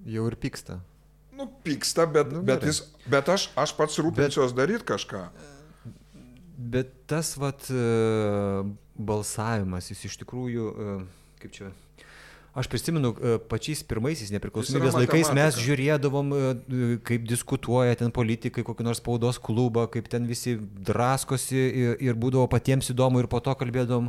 [0.08, 0.78] Jau ir pyksta.
[1.38, 4.58] Nu, pyksta, bet, nu, bet, jis, bet aš, aš pats rūpinsiuos bet...
[4.58, 5.20] daryti kažką.
[6.58, 8.68] Bet tas, vat, uh
[8.98, 10.96] balsavimas, jis iš tikrųjų, e,
[11.42, 11.74] kaip čia,
[12.58, 18.86] Aš prisimenu, e, pačiais pirmaisiais nepriklausomybės laikais mes žiūrėdavom, e, kaip diskutuoja ten politikai, kokį
[18.88, 23.54] nors spaudos klubą, kaip ten visi draskosi ir, ir būdavo patiems įdomu ir po to
[23.54, 24.08] kalbėdavom,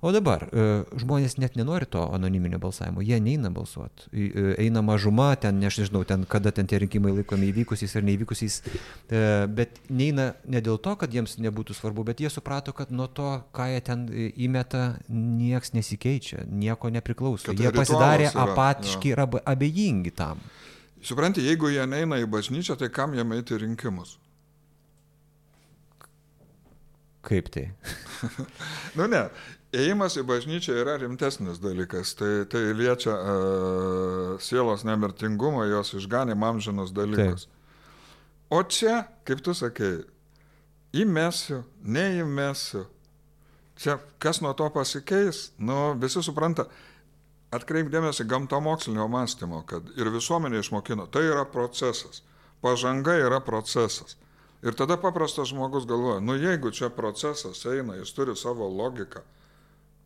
[0.00, 0.62] O dabar e,
[0.96, 4.06] žmonės net nenori to anoniminio balsavimo, jie neina balsuoti.
[4.16, 8.56] E, eina mažuma, ten, aš nežinau, ten, kada ten tie rinkimai laikomi įvykusiais ar neįvykusiais,
[8.64, 9.20] e,
[9.52, 13.28] bet neina ne dėl to, kad jiems nebūtų svarbu, bet jie suprato, kad nuo to,
[13.56, 14.08] ką jie ten
[14.48, 17.52] įmeta, nieks nesikeičia, nieko nepriklauso.
[17.52, 19.20] Jie pasidarė yra, apatiški ja.
[19.28, 20.40] ir abejingi tam.
[21.04, 24.16] Supranti, jeigu jie neina į bažnyčią, tai kam jiem eiti rinkimus?
[27.20, 27.68] Kaip tai?
[28.96, 29.26] nu ne,
[29.70, 36.90] Ėjimas į bažnyčią yra rimtesnis dalykas, tai, tai liečia uh, sielos nemirtingumą, jos išganimą amžinus
[36.90, 37.46] dalykus.
[37.46, 37.56] Taip.
[38.50, 40.00] O čia, kaip tu sakei,
[40.90, 42.88] įmesiu, neįmesiu.
[43.78, 46.66] Čia kas nuo to pasikeis, nu, visi supranta,
[47.54, 52.24] atkreipdėmėsi gamtamokslinio mąstymo, kad ir visuomenė išmokino, tai yra procesas,
[52.62, 54.18] pažanga yra procesas.
[54.66, 59.22] Ir tada paprastas žmogus galvoja, nu jeigu čia procesas eina, jis turi savo logiką,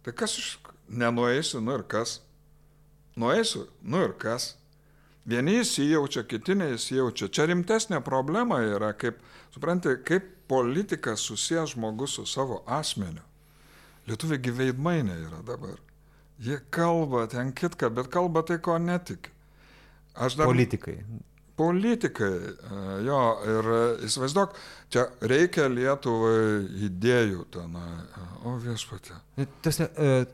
[0.05, 0.48] Tai kas iš
[0.89, 2.18] nenueisi, nu ir kas?
[3.16, 4.55] Nueisiu, nu ir kas.
[5.24, 7.31] Vieni įsijaučia, kiti neįsijaučia.
[7.32, 9.22] Čia rimtesnė problema yra, kaip,
[9.55, 13.22] suprantate, kaip politika susijęs žmogus su savo asmeniu.
[14.05, 15.78] Lietuviai gyveidmainė yra dabar.
[16.44, 19.31] Jie kalba ten kitką, bet kalba tai, ko netik.
[20.14, 20.51] Aš dar...
[20.51, 20.98] Politikai.
[21.55, 23.68] Politikai, e, jo, ir
[24.09, 24.56] įsivaizduok,
[24.90, 27.76] čia reikia Lietuvai idėjų ten,
[28.43, 29.20] o viešpatė.
[29.62, 30.24] Tas, e,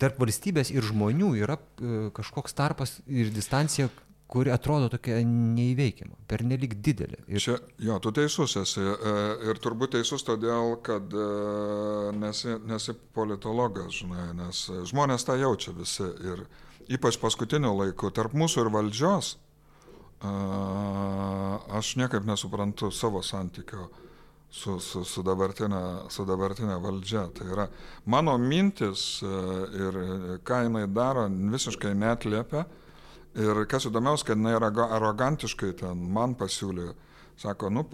[0.00, 3.90] tarp valstybės ir žmonių yra e, kažkoks tarpas ir distancija,
[4.30, 7.18] kuri atrodo tokia neįveikiama, per nelik didelė.
[7.26, 7.42] Ir...
[7.42, 8.82] Čia, jo, tu teisus esi.
[8.82, 9.14] E,
[9.50, 11.28] ir turbūt teisus todėl, kad e,
[12.16, 16.06] nesi, nesi politologas, žinai, nes žmonės tą jaučia visi.
[16.30, 16.44] Ir
[16.94, 19.49] ypač paskutiniu laiku, tarp mūsų ir valdžios, e,
[20.20, 23.88] aš niekaip nesuprantu savo santykio
[24.50, 27.28] su, su, su, dabartinė, su dabartinė valdžia.
[27.34, 27.68] Tai yra
[28.04, 29.98] mano mintis ir
[30.44, 32.66] ką jinai daro, visiškai netliepia
[33.38, 36.88] Ir kas įdomiausia, kad jinai arogantiškai ten man pasiūlė,
[37.38, 37.84] sako, nu,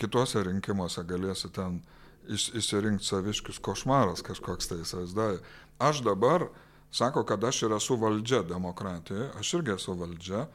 [0.00, 1.82] kituose rinkimuose galėsi ten
[2.28, 5.42] įsirinkti saviškius košmaras kažkoks tai įsivaizduoju.
[5.84, 6.46] Aš dabar,
[6.90, 10.46] sako, kad aš ir esu valdžia demokratijoje, aš irgi esu valdžia,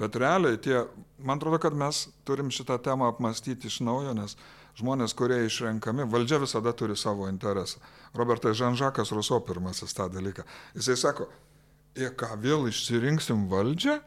[0.00, 0.84] bet realiai tie,
[1.18, 4.36] man atrodo, kad mes turim šitą temą apmastyti iš naujo, nes
[4.78, 7.80] žmonės, kurie išrenkami, valdžia visada turi savo interesą.
[8.16, 10.46] Robertas Žanžakas Ruso pirmasis tą dalyką.
[10.76, 11.28] Jisai sako,
[11.96, 13.98] ir ką vėl išsirinksim valdžią?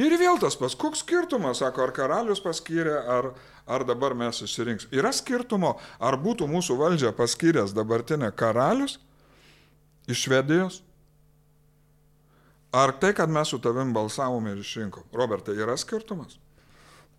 [0.00, 3.32] Ir vėl tas pas, koks skirtumas, sako, ar karalius paskyrė, ar,
[3.68, 4.88] ar dabar mes išsirinks.
[4.96, 8.98] Yra skirtumo, ar būtų mūsų valdžia paskyręs dabartinę karalius
[10.08, 10.80] iš Švedijos,
[12.72, 15.08] ar tai, kad mes su tavim balsavome ir išrinkom.
[15.16, 16.38] Robertai, yra skirtumas?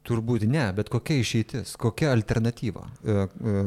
[0.07, 2.87] Turbūt ne, bet kokia išeitis, kokia alternatyva?
[3.05, 3.57] E, e,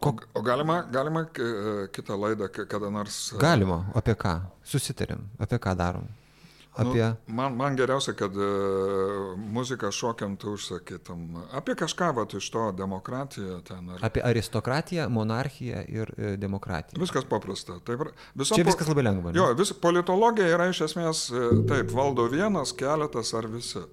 [0.00, 3.32] O, o galima, galima e, kitą laidą kada nors.
[3.34, 4.32] E, galima, apie ką?
[4.64, 6.06] Susitarėm, apie ką darom.
[6.80, 7.04] Nu, apie...
[7.04, 11.26] Nu, man, man geriausia, kad uh, muziką šokiam tu užsakytum.
[11.56, 13.92] Apie kažką vat, iš to demokratiją ten.
[13.94, 14.02] Ar...
[14.10, 17.00] Apie aristokratiją, monarchiją ir uh, demokratiją.
[17.02, 17.78] Viskas paprasta.
[17.84, 19.32] Taip, viso Čia viskas labai lengva.
[19.32, 19.38] Ne?
[19.38, 21.28] Jo, vis, politologija yra iš esmės
[21.70, 23.84] taip, valdo vienas, keletas ar visi.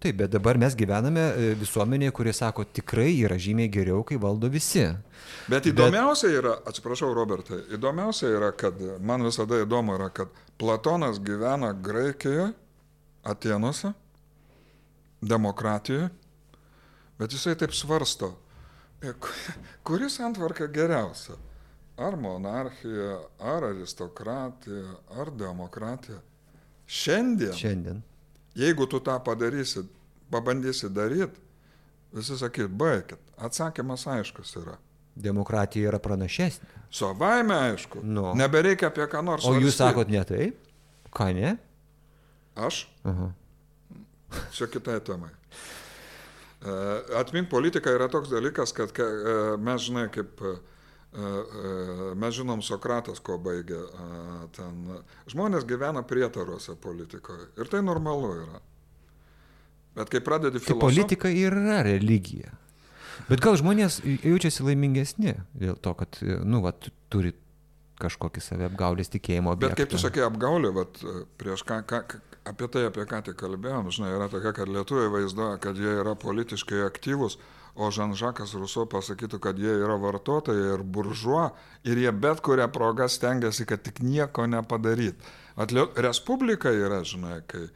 [0.00, 4.48] Taip, bet dabar mes gyvename e, visuomenėje, kurie sako, tikrai yra žymiai geriau, kai valdo
[4.48, 4.86] visi.
[5.52, 11.72] Bet įdomiausia yra, atsiprašau, Robertai, įdomiausia yra, kad man visada įdomu yra, kad Platonas gyvena
[11.72, 12.50] Graikijoje,
[13.22, 13.92] Atenuose,
[15.20, 16.08] demokratijoje,
[17.18, 18.34] bet jisai taip svarsto,
[19.00, 19.12] e,
[19.84, 21.38] kuris antvarka geriausia?
[22.00, 26.20] Ar monarchija, ar aristokratija, ar demokratija?
[26.86, 27.56] Šiandien.
[27.56, 28.02] Šiandien
[28.54, 29.84] Jeigu tu tą padarysi,
[30.30, 31.40] pabandysi daryti,
[32.12, 33.20] visi sakyt, baigit.
[33.38, 34.76] Atsakymas aiškus yra.
[35.16, 36.84] Demokratija yra pranašesnė.
[36.94, 38.02] Savaime aišku.
[38.02, 38.30] Nu.
[38.38, 39.46] Nebereikia apie ką nors.
[39.46, 40.58] O jūs sakot ne taip?
[41.14, 41.56] Ką ne?
[42.58, 42.84] Aš?
[43.08, 43.30] Aha.
[44.54, 45.30] Čia kitai temai.
[46.60, 46.72] E,
[47.18, 49.06] atmink politika yra toks dalykas, kad e,
[49.58, 50.54] mes žinai, kaip e,
[52.20, 53.80] mes žinom Sokratas, ko baigė
[54.54, 54.82] ten.
[55.32, 58.60] Žmonės gyvena prietaruose politikoje ir tai normalu yra.
[59.96, 60.84] Bet kai pradedi filosofą...
[60.86, 62.54] Politika yra religija.
[63.28, 66.74] Bet gal žmonės jaučiasi laimingesni dėl to, kad, nu, va,
[67.12, 67.34] turi
[68.00, 69.76] kažkokį save apgaulės tikėjimo objektą.
[69.76, 71.00] Bet kaip tu sakai, apgaulė, vat,
[71.40, 72.02] prieš ką, ką,
[72.48, 76.14] apie tai, apie ką tik kalbėjom, žinai, yra tokia, kad lietuviai vaizduoja, kad jie yra
[76.18, 77.36] politiškai aktyvūs,
[77.80, 81.50] o Žanžakas Ruso pasakytų, kad jie yra vartotojai ir buržuo
[81.86, 85.20] ir jie bet kurią progą stengiasi, kad tik nieko nepadaryt.
[85.60, 85.86] Atlio...
[85.96, 87.68] Respublika yra, žinai, kai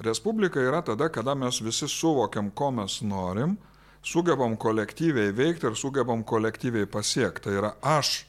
[0.00, 3.58] Respublika yra tada, kada mes visi suvokiam, ko mes norim,
[4.02, 7.48] sugebam kolektyviai veikti ir sugebam kolektyviai pasiekti.
[7.48, 8.24] Tai yra aš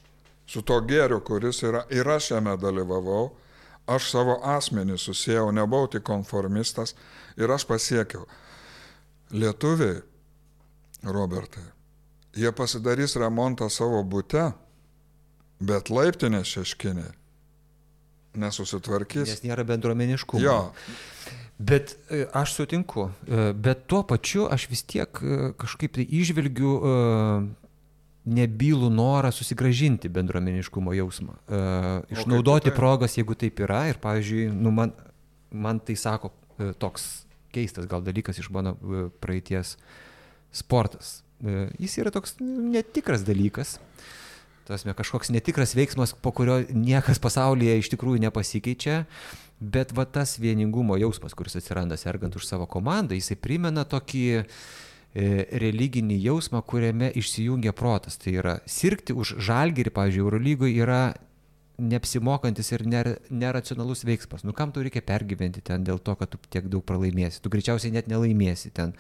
[0.48, 3.32] su to gėriu, kuris yra ir aš jame dalyvavau,
[3.88, 6.96] aš savo asmenį susijau, nebuvau tik konformistas
[7.38, 8.28] ir aš pasiekiau.
[9.32, 10.02] Lietuviai
[11.08, 11.64] Robertai,
[12.36, 14.52] jie pasidarys remontą savo būte,
[15.64, 17.08] bet laiptinė šeškinė
[18.42, 19.30] nesusitvarkys.
[19.30, 20.44] Nes nėra bendruomeniškumo.
[20.44, 20.58] Jo.
[21.62, 26.76] Bet e, aš sutinku, e, bet tuo pačiu aš vis tiek e, kažkaip tai išvelgiu
[28.32, 31.40] nebylų norą susigražinti bendruomeniškumo jausmą.
[32.14, 32.76] Išnaudoti tai?
[32.78, 33.88] progas, jeigu taip yra.
[33.90, 34.94] Ir, pavyzdžiui, nu, man,
[35.50, 36.30] man tai sako
[36.78, 38.76] toks keistas gal dalykas iš mano
[39.24, 39.88] praeities uh,
[40.52, 41.22] sportas.
[41.80, 43.80] Jis yra toks netikras dalykas.
[44.72, 49.02] Tasme, kažkoks netikras veiksmas, po kurio niekas pasaulyje iš tikrųjų nepasikeičia,
[49.60, 54.46] bet va tas vieningumo jausmas, kuris atsiranda sergant už savo komandą, jisai primena tokį e,
[55.60, 58.16] religinį jausmą, kuriame išsijungia protas.
[58.22, 61.02] Tai yra sirgti už žalgerį, pavyzdžiui, Eurolygoje yra
[61.82, 64.46] neapsimokantis ir ner, neracionalus veiksmas.
[64.48, 67.42] Nu kam tau reikia pergyventi ten dėl to, kad tu tiek daug pralaimėsi.
[67.42, 68.94] Tu greičiausiai net nelaimėsi ten.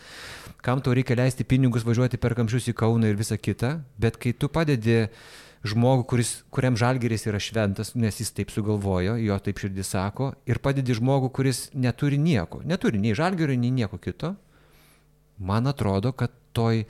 [0.66, 3.78] Kam tau reikia leisti pinigus važiuoti per kamščius į Kauną ir visą kitą.
[4.02, 5.06] Bet kai tu padedi
[5.68, 10.62] žmogų, kuris, kuriam žalgeris yra šventas, nes jis taip sugalvojo, jo taip širdis sako, ir
[10.64, 12.64] padedi žmogų, kuris neturi nieko.
[12.66, 14.36] Neturi nei žalgerio, nei nieko kito.
[15.38, 16.86] Man atrodo, kad toj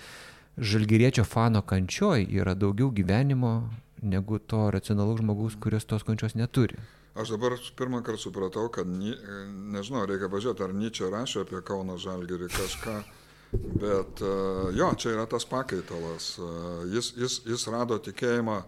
[0.57, 3.69] žalgeriečio fano kančioj yra daugiau gyvenimo
[4.01, 6.79] negu to racionalaus žmogaus, kuris tos kančios neturi.
[7.15, 12.47] Aš dabar pirmą kartą supratau, kad, nežinau, reikia pažiūrėti, ar Nyčia rašė apie Kauno Žalgirį
[12.53, 12.93] kažką,
[13.53, 14.21] bet
[14.77, 16.35] jo, čia yra tas pakaitalas.
[16.91, 18.61] Jis, jis, jis rado tikėjimą,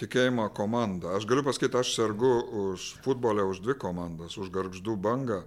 [0.00, 1.16] tikėjimą komandą.
[1.16, 2.32] Aš galiu pasakyti, aš sergu
[2.70, 5.42] už futbolę, už dvi komandas, už garždų bangą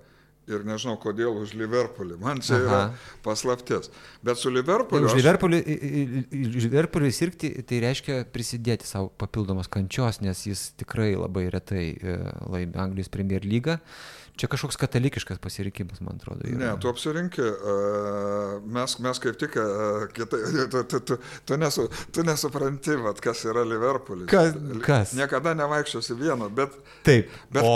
[0.49, 2.17] ir nežinau kodėl už Liverpoolį.
[2.21, 2.63] Man čia Aha.
[2.65, 2.81] yra
[3.25, 3.91] paslaptis.
[4.25, 5.09] Bet su Liverpooliu.
[5.09, 5.59] Už Liverpoolį,
[6.65, 12.17] Liverpoolį sirgti tai reiškia prisidėti savo papildomos kančios, nes jis tikrai labai retai e,
[12.49, 13.79] laimi Anglijos Premier lygą.
[14.39, 16.45] Čia kažkoks katalikiškas pasirinkimas, man atrodo.
[16.47, 16.59] Yra.
[16.61, 17.47] Ne, tu apsirinkė,
[18.71, 19.57] mes, mes kaip tik,
[20.15, 20.39] kitai,
[20.71, 21.17] tu, tu, tu,
[21.49, 24.29] tu, nesu, tu nesupranti, vat, kas yra Liverpoolis.
[24.31, 24.55] Kas?
[24.85, 25.11] kas?
[25.19, 26.77] Niekada nevaikščiosi vieno, bet...
[27.07, 27.33] Taip.
[27.51, 27.75] Bet, o?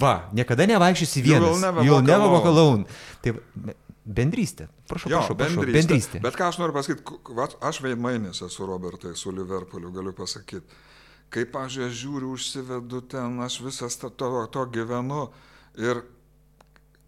[0.00, 1.60] Va, niekada nevaikščiasi vienas.
[1.84, 2.86] You'll never walk alone.
[3.20, 3.34] Tai
[4.02, 4.68] bendrystė.
[4.88, 5.64] Prašau, jo, prašau, prašau.
[5.66, 5.76] Bendrystė.
[5.78, 6.22] bendrystė.
[6.24, 10.80] Bet ką aš noriu pasakyti, aš veidmainis esu Robertai su Liverpooliu, galiu pasakyti.
[11.32, 15.26] Kaip aš ją žiūriu, užsivedu ten, aš visas to, to, to gyvenu
[15.80, 16.02] ir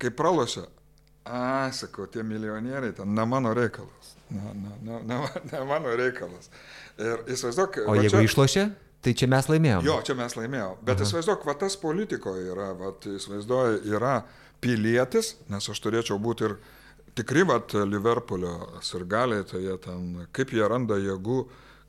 [0.01, 0.65] kai pralošia,
[1.25, 4.15] a, sakau, tie milijonieriai, ten ne mano reikalas.
[4.31, 5.21] Ne, ne, ne, ne,
[5.53, 6.51] ne mano reikalas.
[7.01, 7.85] Ir įsivaizduok.
[7.89, 8.25] O jeigu čia...
[8.29, 8.65] išlošia?
[9.05, 9.85] Tai čia mes laimėjome.
[9.85, 10.81] Jo, čia mes laimėjome.
[10.85, 11.09] Bet Aha.
[11.09, 14.15] įsivaizduok, va tas politikoje yra, va, įsivaizduoju, yra
[14.65, 16.57] pilietis, nes aš turėčiau būti ir
[17.19, 21.43] tikri, va, Liverpoolio sirgaliai, tai jie ten, kaip jie randa jėgų,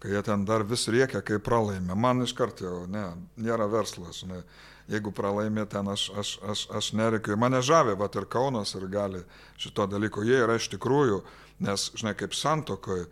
[0.06, 1.98] kai jie ten dar vis riekia, kai pralaimė.
[1.98, 3.10] Man iš karto jau, ne,
[3.42, 4.44] nėra verslas, ne.
[4.92, 7.34] Jeigu pralaimė ten, aš, aš, aš, aš nereikiu.
[7.42, 9.24] Mane žavė, va, ir Kaunas ir gali
[9.58, 10.22] šito dalyko.
[10.22, 11.24] Jie yra iš tikrųjų,
[11.66, 13.08] nes, žinai, kaip santokoje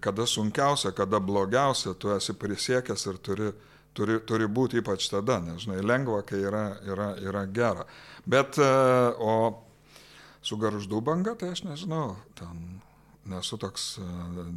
[0.00, 3.50] kada sunkiausia, kada blogiausia, tu esi prisiekęs ir turi,
[3.94, 7.86] turi, turi būti ypač tada, nežinai, lengva, kai yra, yra, yra gera.
[8.26, 8.70] Bet, e,
[9.18, 9.34] o
[10.44, 12.80] su garždų banga, tai aš nežinau, ten
[13.30, 14.08] nesu toks e,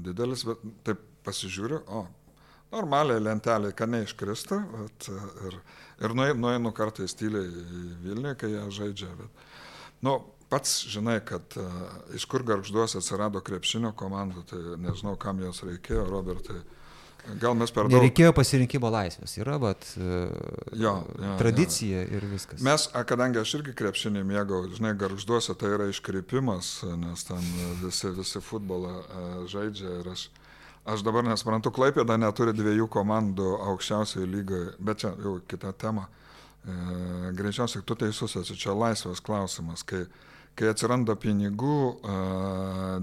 [0.06, 2.06] didelis, bet taip pasižiūriu, o,
[2.74, 5.12] normaliai lentelė, kad neiškrista, bet,
[5.48, 5.60] ir,
[6.04, 9.46] ir nueinu kartais tyliai į Vilnių, kai jie žaidžia, bet,
[10.08, 10.18] nu,
[10.50, 11.68] pats žinai, kad uh,
[12.16, 16.62] iš kur garžduos atsirado krepšinio komanda, tai nežinau, kam jos reikėjo, Robertai.
[17.42, 17.92] Gal mes per daug.
[17.92, 20.32] Nereikėjo pasirinkimo laisvės, yra, bet uh,
[20.72, 22.12] jo, jo, tradicija jo.
[22.16, 22.64] ir viskas.
[22.64, 26.72] Mes, kadangi aš irgi krepšinį mėgau, žinai, garžduose tai yra iškrypimas,
[27.02, 27.50] nes ten
[27.84, 30.30] visi, visi futbolą uh, žaidžia ir aš,
[30.88, 36.08] aš dabar nesuprantu, Klaipėda neturi dviejų komandų aukščiausioje lygoje, bet čia jau kita tema.
[36.08, 36.78] E,
[37.38, 40.06] greičiausiai tu teisus esi, čia laisvės klausimas, kai
[40.58, 41.78] kai atsiranda pinigų,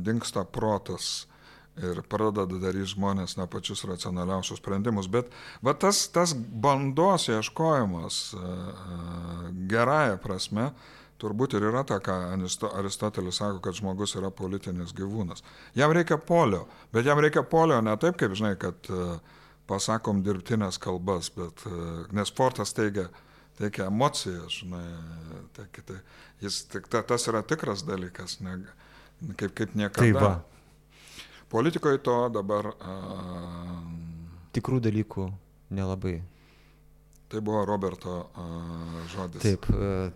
[0.02, 1.28] dinksta protas
[1.74, 5.08] ir pradeda daryti žmonės ne pačius racionaliausius sprendimus.
[5.10, 5.30] Bet
[5.64, 8.20] va, tas, tas bandos ieškojimas
[9.70, 10.68] gerąją prasme
[11.22, 12.16] turbūt ir yra ta, ką
[12.78, 15.44] Aristotelis sako, kad žmogus yra politinis gyvūnas.
[15.78, 18.90] Jam reikia polio, bet jam reikia polio ne taip, kaip žinai, kad
[19.70, 21.64] pasakom dirbtinės kalbas, bet
[22.12, 23.06] nes sportas teigia,
[23.60, 24.84] teikia emociją, žinai,
[25.56, 26.00] tai, tai,
[26.42, 28.58] jis ta, tas yra tikras dalykas, ne,
[29.38, 30.02] kaip, kaip niekada.
[30.02, 30.34] Taip, va.
[31.54, 32.72] Politikoje to dabar.
[32.82, 33.82] Uh,
[34.54, 35.28] Tikrų dalykų
[35.74, 36.16] nelabai.
[37.30, 39.44] Tai buvo Roberto uh, žodis.
[39.44, 40.08] Taip, uh,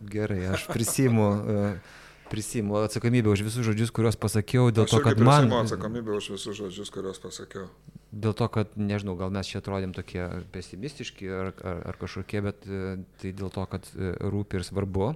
[0.00, 1.28] gerai, aš prisimu.
[1.30, 1.94] Uh,
[2.26, 5.46] prisimu atsakomybę už visus žodžius, kuriuos pasakiau, dėl aš to, kad man...
[5.46, 7.70] Prisimu atsakomybę už visus žodžius, kuriuos pasakiau
[8.16, 10.24] dėl to, kad, nežinau, gal mes čia atrodėm tokie
[10.54, 15.12] pesimistiški ar, ar, ar kažkokie, bet e, tai dėl to, kad e, rūpi ir svarbu.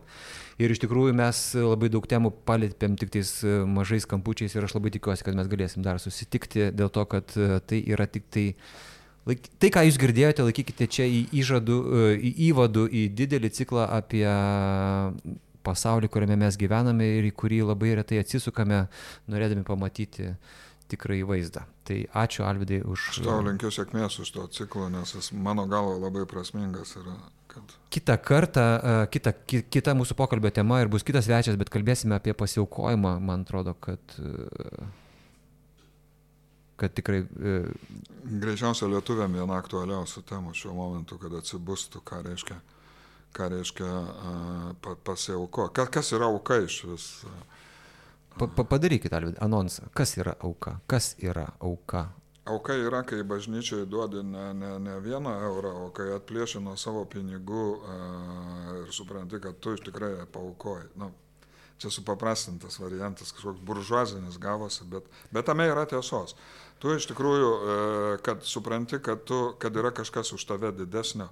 [0.61, 4.77] Ir iš tikrųjų mes labai daug temų palėtėm tik tais e, mažais kampučiais ir aš
[4.77, 8.49] labai tikiuosi, kad mes galėsim dar susitikti dėl to, kad tai yra tik tai...
[9.31, 11.79] Laik, tai, ką jūs girdėjote, laikykite čia į, įžadų,
[12.19, 14.25] į įvadų, į didelį ciklą apie
[15.67, 18.87] pasaulį, kuriame mes gyvename ir į kurį labai retai atsisukame,
[19.31, 20.35] norėdami pamatyti
[20.91, 21.67] tikrąjį vaizdą.
[21.87, 23.11] Tai ačiū Alvidai už...
[23.13, 27.15] Aš tau linkiu sėkmės už to ciklo, nes jis mano galvo labai prasmingas yra.
[27.51, 27.77] Kad...
[27.95, 28.65] Kita kartą,
[29.11, 33.75] kita, kita mūsų pokalbio tema ir bus kitas svečias, bet kalbėsime apie pasiaukojimą, man atrodo,
[33.75, 34.19] kad,
[36.81, 37.25] kad tikrai...
[38.41, 42.57] Greičiausiai lietuviam viena aktualiausių temų šiuo momentu, kad atsibustų, ką reiškia,
[43.37, 43.91] ką reiškia
[45.05, 45.69] pasiauko.
[45.77, 47.09] Kas yra auka iš vis?
[48.39, 49.91] Pa, pa, padarykit, Alvid, anonsą.
[49.97, 50.79] Kas yra auka?
[50.89, 52.07] Kas yra auka?
[52.49, 57.05] Auka yra, kai bažnyčiai duodi ne, ne, ne vieną eurą, o kai atplėši nuo savo
[57.11, 60.89] pinigų uh, ir supranti, kad tu iš tikrai paukoji.
[60.99, 61.11] Nu,
[61.81, 66.37] čia supaprastintas variantas, kažkoks buržuazinis gavosi, bet, bet tame yra tiesos.
[66.81, 71.29] Tu iš tikrųjų, uh, kad supranti, kad, tu, kad yra kažkas už tave didesnio,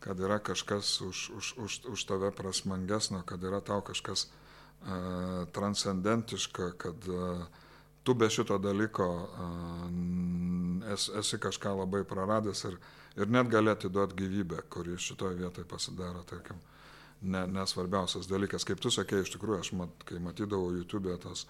[0.00, 6.72] kad yra kažkas už, už, už, už tave prasmangesnio, kad yra tau kažkas uh, transcendentiška,
[6.80, 7.44] kad uh,
[8.06, 9.06] tu be šito dalyko
[10.92, 12.76] esi, esi kažką labai praradęs ir,
[13.18, 16.60] ir net gali atiduoti gyvybę, kuri šitoje vietoje pasidaro, tarkim,
[17.26, 18.64] nesvarbiausias ne dalykas.
[18.68, 21.46] Kaip tu sakei, iš tikrųjų, aš mat, kai matydavau YouTube tas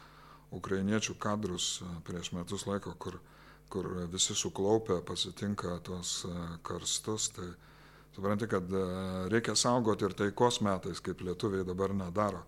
[0.56, 3.18] ukrainiečių kadrus prieš metus laiko, kur,
[3.72, 6.20] kur visi suklaupę pasitinka tuos
[6.62, 7.48] karstus, tai
[8.14, 8.70] supranti, kad
[9.32, 12.44] reikia saugoti ir taikos metais, kaip lietuviai dabar nedaro,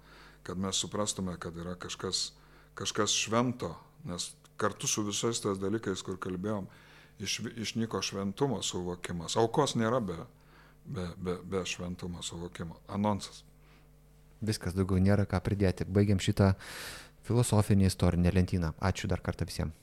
[0.46, 2.30] kad mes suprastume, kad yra kažkas,
[2.78, 3.74] kažkas švento
[4.04, 6.66] nes kartu su visais tais dalykais, kur kalbėjom,
[7.22, 9.36] iš, išnyko šventumo suvokimas.
[9.40, 10.18] Aukos nėra be,
[10.84, 12.78] be, be, be šventumo suvokimo.
[12.88, 13.44] Anonsas.
[14.42, 15.86] Viskas daugiau nėra ką pridėti.
[15.86, 16.52] Baigiam šitą
[17.26, 18.72] filosofinį istorinę lentyną.
[18.78, 19.74] Ačiū dar kartą visiems.